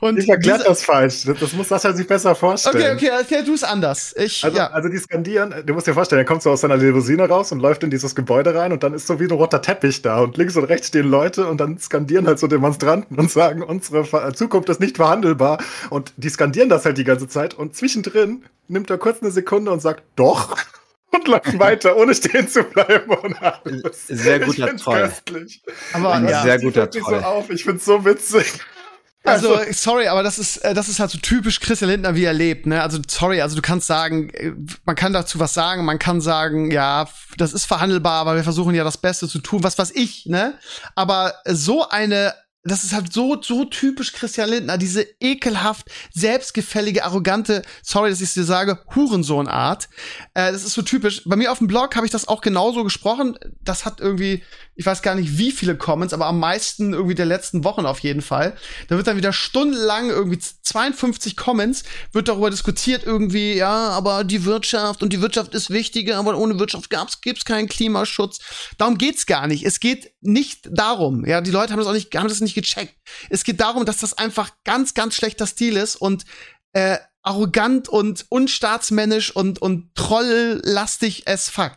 [0.00, 1.24] und Ich erkläre das falsch.
[1.40, 2.96] Das, muss Sascha sich besser vorstellen.
[2.96, 4.14] Okay, okay, erklär du es anders.
[4.16, 4.70] Ich, Also, ja.
[4.70, 7.60] also die skandieren, du musst dir vorstellen, er kommt so aus seiner Limousine raus und
[7.60, 10.36] läuft in dieses Gebäude rein und dann ist so wie ein roter Teppich da und
[10.36, 14.68] links und rechts stehen Leute und dann skandieren halt so Demonstranten und sagen, unsere Zukunft
[14.68, 15.58] ist nicht verhandelbar
[15.90, 19.70] und die skandieren das halt die ganze Zeit und zwischendrin nimmt er kurz eine Sekunde
[19.70, 20.56] und sagt, doch
[21.12, 24.06] und läuft weiter, ohne stehen zu bleiben und alles.
[24.06, 25.02] Sehr guter Troll.
[25.02, 25.62] köstlich.
[25.92, 26.42] Aber Ein ja.
[26.42, 27.20] sehr guter Troll.
[27.20, 28.60] so auf, ich find's so witzig.
[29.26, 32.32] Also, sorry, aber das ist, äh, das ist halt so typisch Christian Lindner, wie er
[32.32, 32.82] lebt, ne?
[32.82, 34.52] Also, sorry, also du kannst sagen, äh,
[34.84, 38.74] man kann dazu was sagen, man kann sagen, ja, das ist verhandelbar, aber wir versuchen
[38.74, 40.54] ja das Beste zu tun, was weiß ich, ne?
[40.94, 42.34] Aber so eine,
[42.66, 48.28] das ist halt so, so typisch Christian Lindner, diese ekelhaft, selbstgefällige, arrogante, sorry, dass ich
[48.28, 49.88] es dir sage, Hurensohn-Art.
[50.34, 51.22] Äh, das ist so typisch.
[51.24, 53.38] Bei mir auf dem Blog habe ich das auch genauso gesprochen.
[53.62, 54.42] Das hat irgendwie,
[54.74, 58.00] ich weiß gar nicht wie viele Comments, aber am meisten irgendwie der letzten Wochen auf
[58.00, 58.56] jeden Fall.
[58.88, 60.38] Da wird dann wieder stundenlang irgendwie
[60.76, 66.18] 52 Comments, wird darüber diskutiert irgendwie, ja, aber die Wirtschaft und die Wirtschaft ist wichtiger,
[66.18, 68.40] aber ohne Wirtschaft gab's, gibt's keinen Klimaschutz.
[68.76, 69.64] Darum geht's gar nicht.
[69.64, 71.24] Es geht nicht darum.
[71.24, 72.94] Ja, die Leute haben das auch nicht, haben das nicht gecheckt.
[73.30, 76.26] Es geht darum, dass das einfach ganz, ganz schlechter Stil ist und
[76.74, 81.72] äh, arrogant und unstaatsmännisch und, und trolllastig as fuck.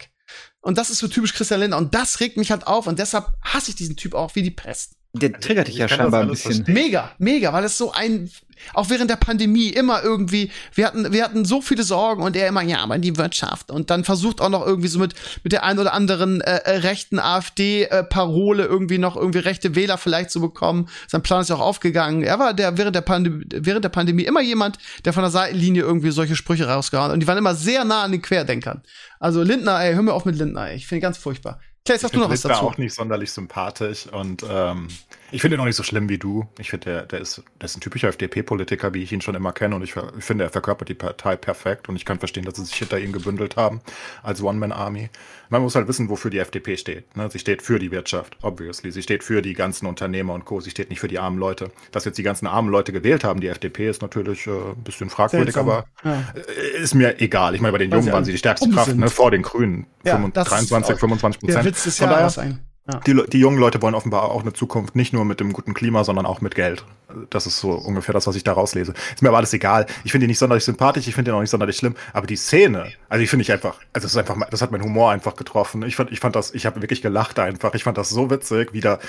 [0.60, 1.78] Und das ist so typisch Christian Lindner.
[1.78, 2.86] Und das regt mich halt auf.
[2.86, 4.99] Und deshalb hasse ich diesen Typ auch wie die Pest.
[5.14, 6.54] Der triggert dich ich ja scheinbar ein bisschen.
[6.54, 6.74] verstehen.
[6.74, 8.30] Mega, mega, weil es so ein,
[8.76, 12.48] auch während der Pandemie immer irgendwie, wir hatten, wir hatten so viele Sorgen und er
[12.48, 13.72] immer, ja, aber die Wirtschaft.
[13.72, 16.78] Und dann versucht auch noch irgendwie so mit, mit der einen oder anderen äh, äh,
[16.78, 20.90] rechten AfD-Parole irgendwie noch irgendwie rechte Wähler vielleicht zu bekommen.
[21.08, 22.22] Sein Plan ist ja auch aufgegangen.
[22.22, 25.82] Er war der während der, Pandemie, während der Pandemie immer jemand, der von der Seitenlinie
[25.82, 27.14] irgendwie solche Sprüche rausgehauen hat.
[27.14, 28.84] Und die waren immer sehr nah an den Querdenkern.
[29.20, 30.76] Also Lindner, ey, hör mir auf mit Lindner, ey.
[30.76, 31.60] Ich finde ihn ganz furchtbar.
[31.90, 32.62] Claes, hast du noch was dazu?
[32.62, 34.90] auch nicht sonderlich sympathisch und ähm,
[35.32, 36.48] ich finde ihn auch nicht so schlimm wie du.
[36.58, 39.52] Ich finde, der, der, ist, der ist ein typischer FDP-Politiker, wie ich ihn schon immer
[39.52, 42.56] kenne und ich, ich finde, er verkörpert die Partei perfekt und ich kann verstehen, dass
[42.56, 43.82] sie sich hinter ihm gebündelt haben
[44.24, 45.10] als One-Man-Army.
[45.50, 47.18] Man muss halt wissen, wofür die FDP steht.
[47.18, 47.30] Ne?
[47.32, 48.92] Sie steht für die Wirtschaft, obviously.
[48.92, 50.60] Sie steht für die ganzen Unternehmer und Co.
[50.62, 51.72] Sie steht nicht für die armen Leute.
[51.92, 55.10] Dass jetzt die ganzen armen Leute gewählt haben, die FDP, ist natürlich äh, ein bisschen
[55.10, 55.70] fragwürdig, Seltsam.
[55.70, 56.24] aber Ja.
[56.36, 57.56] äh, ist mir egal.
[57.56, 59.10] Ich meine, bei den Jungen waren sie die stärkste Kraft, ne?
[59.10, 59.88] vor den Grünen.
[60.04, 61.66] Ja, 25, das ist 23, auch 25 Der Prozent.
[61.66, 62.60] Witz des Jahres ein.
[63.06, 66.04] Die, die jungen Leute wollen offenbar auch eine Zukunft, nicht nur mit dem guten Klima,
[66.04, 66.84] sondern auch mit Geld.
[67.30, 68.94] Das ist so ungefähr das, was ich da rauslese.
[69.14, 69.86] Ist mir aber alles egal.
[70.04, 72.36] Ich finde ihn nicht sonderlich sympathisch, ich finde ihn auch nicht sonderlich schlimm, aber die
[72.36, 75.36] Szene, also ich finde ich einfach, also das ist einfach, das hat mein Humor einfach
[75.36, 75.84] getroffen.
[75.84, 77.74] Ich fand, ich fand das, ich habe wirklich gelacht einfach.
[77.74, 79.00] Ich fand das so witzig, wie da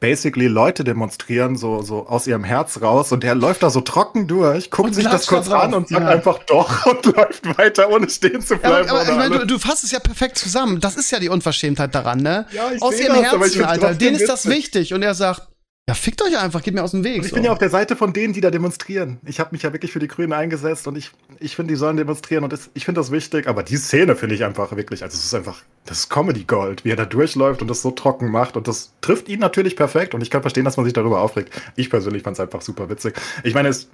[0.00, 4.26] basically Leute demonstrieren, so, so aus ihrem Herz raus und der läuft da so trocken
[4.28, 6.08] durch, guckt sich das kurz da an und sagt Ja.
[6.08, 8.88] einfach doch und läuft weiter, ohne stehen zu Ja, bleiben.
[8.90, 10.80] aber, aber ich meine, du, du fasst es ja perfekt zusammen.
[10.80, 12.46] Das ist ja die Unverschämtheit daran, ne?
[12.52, 13.94] Ja, ich aus ihrem das, Herzen, Alter.
[13.94, 14.58] Denen ist das witzig.
[14.58, 14.94] wichtig.
[14.94, 15.42] Und er sagt,
[15.88, 17.16] ja, fickt euch einfach, geht mir aus dem Weg.
[17.16, 17.36] Und ich so.
[17.36, 19.16] bin ja auf der Seite von denen, die da demonstrieren.
[19.24, 21.96] Ich habe mich ja wirklich für die Grünen eingesetzt und ich, ich finde, die sollen
[21.96, 25.16] demonstrieren und das, ich finde das wichtig, aber die Szene finde ich einfach wirklich, also
[25.16, 28.30] es ist einfach, das ist Comedy Gold, wie er da durchläuft und das so trocken
[28.30, 31.22] macht und das trifft ihn natürlich perfekt und ich kann verstehen, dass man sich darüber
[31.22, 31.58] aufregt.
[31.74, 33.14] Ich persönlich fand es einfach super witzig.
[33.42, 33.88] Ich meine, es,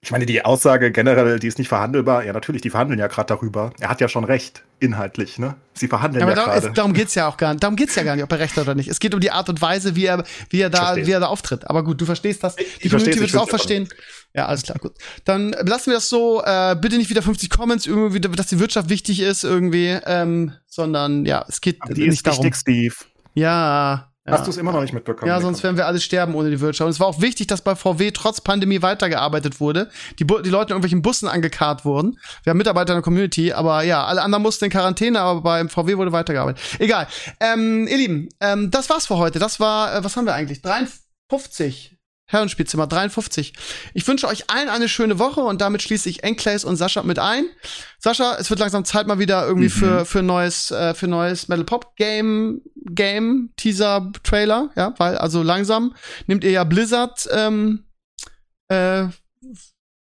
[0.00, 2.24] ich meine, die Aussage generell, die ist nicht verhandelbar.
[2.24, 3.72] Ja, natürlich, die verhandeln ja gerade darüber.
[3.80, 5.56] Er hat ja schon recht, inhaltlich, ne?
[5.74, 6.68] Sie verhandeln aber ja darum, gerade.
[6.68, 7.64] es, darum geht's ja auch gar nicht.
[7.64, 8.88] Darum geht's ja gar nicht, ob er recht hat oder nicht.
[8.88, 11.26] Es geht um die Art und Weise, wie er, wie er da, wie er da
[11.26, 11.68] auftritt.
[11.68, 12.54] Aber gut, du verstehst das.
[12.54, 13.88] Die ich Community wird es auch verstehen.
[14.34, 14.92] Ja, alles klar, gut.
[15.24, 16.42] Dann lassen wir das so.
[16.44, 21.26] Äh, bitte nicht wieder 50 Comments, irgendwie, dass die Wirtschaft wichtig ist, irgendwie, ähm, sondern
[21.26, 22.44] ja, es geht Aber die nicht ist darum.
[22.44, 22.94] wichtig, Steve.
[23.34, 24.07] Ja.
[24.28, 24.38] Ja.
[24.38, 25.28] Hast du es immer noch nicht mitbekommen?
[25.28, 26.86] Ja, sonst werden wir alle sterben ohne die Wirtschaft.
[26.86, 29.88] Und es war auch wichtig, dass bei VW trotz Pandemie weitergearbeitet wurde.
[30.18, 32.18] Die, Bu die Leute in irgendwelchen Bussen angekarrt wurden.
[32.42, 35.68] Wir haben Mitarbeiter in der Community, aber ja, alle anderen mussten in Quarantäne, aber beim
[35.68, 36.62] VW wurde weitergearbeitet.
[36.78, 37.08] Egal.
[37.40, 39.38] Ähm, ihr Lieben, ähm, das war's für heute.
[39.38, 40.62] Das war, äh, was haben wir eigentlich?
[40.62, 41.97] 53.
[42.30, 43.54] Herrenspielzimmer 53.
[43.94, 47.18] Ich wünsche euch allen eine schöne Woche und damit schließe ich Enclays und Sascha mit
[47.18, 47.46] ein.
[47.98, 49.72] Sascha, es wird langsam Zeit mal wieder irgendwie Mhm.
[49.72, 55.42] für für neues äh, für neues Metal Pop Game Game Teaser Trailer, ja, weil also
[55.42, 55.94] langsam
[56.26, 57.84] nimmt ihr ja Blizzard ähm,
[58.68, 59.06] äh,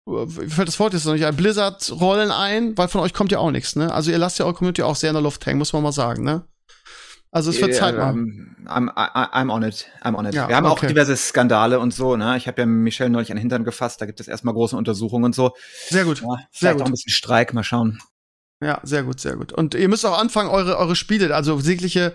[0.06, 1.36] wie fällt das Wort jetzt noch nicht ein?
[1.36, 3.92] Blizzard Rollen ein, weil von euch kommt ja auch nichts, ne?
[3.92, 5.92] Also ihr lasst ja eure Community auch sehr in der Luft hängen, muss man mal
[5.92, 6.42] sagen, ne?
[7.32, 8.56] Also es wird Zeit Ja, machen.
[8.66, 9.86] I'm, I'm, on it.
[10.02, 10.34] I'm on it.
[10.34, 10.86] Ja, Wir haben okay.
[10.86, 12.16] auch diverse Skandale und so.
[12.16, 12.36] Ne?
[12.36, 14.00] Ich habe ja Michelle neulich an den Hintern gefasst.
[14.00, 15.52] Da gibt es erstmal große Untersuchungen und so.
[15.88, 16.20] Sehr gut.
[16.22, 16.82] Ja, Sehr vielleicht gut.
[16.82, 17.54] auch ein bisschen Streik.
[17.54, 18.00] Mal schauen.
[18.62, 19.52] Ja, sehr gut, sehr gut.
[19.52, 22.14] Und ihr müsst auch anfangen, eure, eure Spiele, also jegliche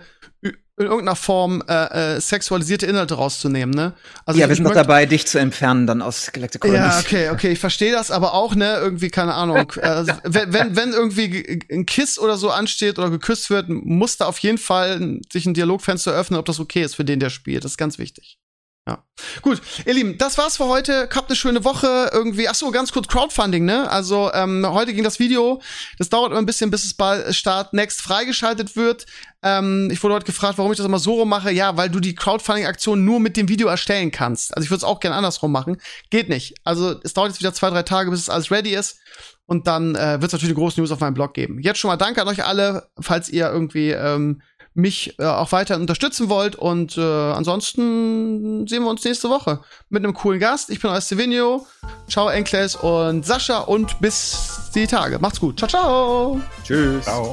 [0.78, 3.94] in irgendeiner Form äh, äh, sexualisierte Inhalte rauszunehmen, ne?
[4.26, 6.98] Also ja, ich wir sind noch dabei, dich zu entfernen dann aus Galactic Ja, Colonies.
[6.98, 10.92] okay, okay, ich verstehe das, aber auch, ne, irgendwie, keine Ahnung, äh, wenn, wenn, wenn
[10.92, 15.20] irgendwie ge- ein Kiss oder so ansteht oder geküsst wird, muss da auf jeden Fall
[15.32, 17.64] sich ein Dialogfenster öffnen, ob das okay ist für den, der spielt.
[17.64, 18.38] Das ist ganz wichtig.
[18.88, 19.02] Ja.
[19.42, 21.08] Gut, ihr Lieben, das war's für heute.
[21.12, 22.48] Habt eine schöne Woche irgendwie.
[22.48, 23.90] Ach so, ganz kurz Crowdfunding, ne?
[23.90, 25.60] Also ähm, heute ging das Video.
[25.98, 29.06] Das dauert immer ein bisschen, bis es bei Start Next freigeschaltet wird.
[29.46, 31.52] Ähm, ich wurde heute gefragt, warum ich das immer so rum mache.
[31.52, 34.56] Ja, weil du die Crowdfunding-Aktion nur mit dem Video erstellen kannst.
[34.56, 35.76] Also ich würde es auch gerne andersrum machen.
[36.10, 36.56] Geht nicht.
[36.64, 38.98] Also es dauert jetzt wieder zwei, drei Tage, bis es alles ready ist.
[39.46, 41.60] Und dann äh, wird es natürlich eine große News auf meinem Blog geben.
[41.60, 44.42] Jetzt schon mal danke an euch alle, falls ihr irgendwie ähm,
[44.74, 46.56] mich äh, auch weiter unterstützen wollt.
[46.56, 49.60] Und äh, ansonsten sehen wir uns nächste Woche
[49.90, 50.70] mit einem coolen Gast.
[50.70, 51.64] Ich bin euer Stevenio.
[52.08, 55.20] Ciao, Enkles und Sascha und bis die Tage.
[55.20, 55.58] Macht's gut.
[55.58, 56.40] Ciao, ciao.
[56.64, 57.04] Tschüss.
[57.04, 57.32] Ciao.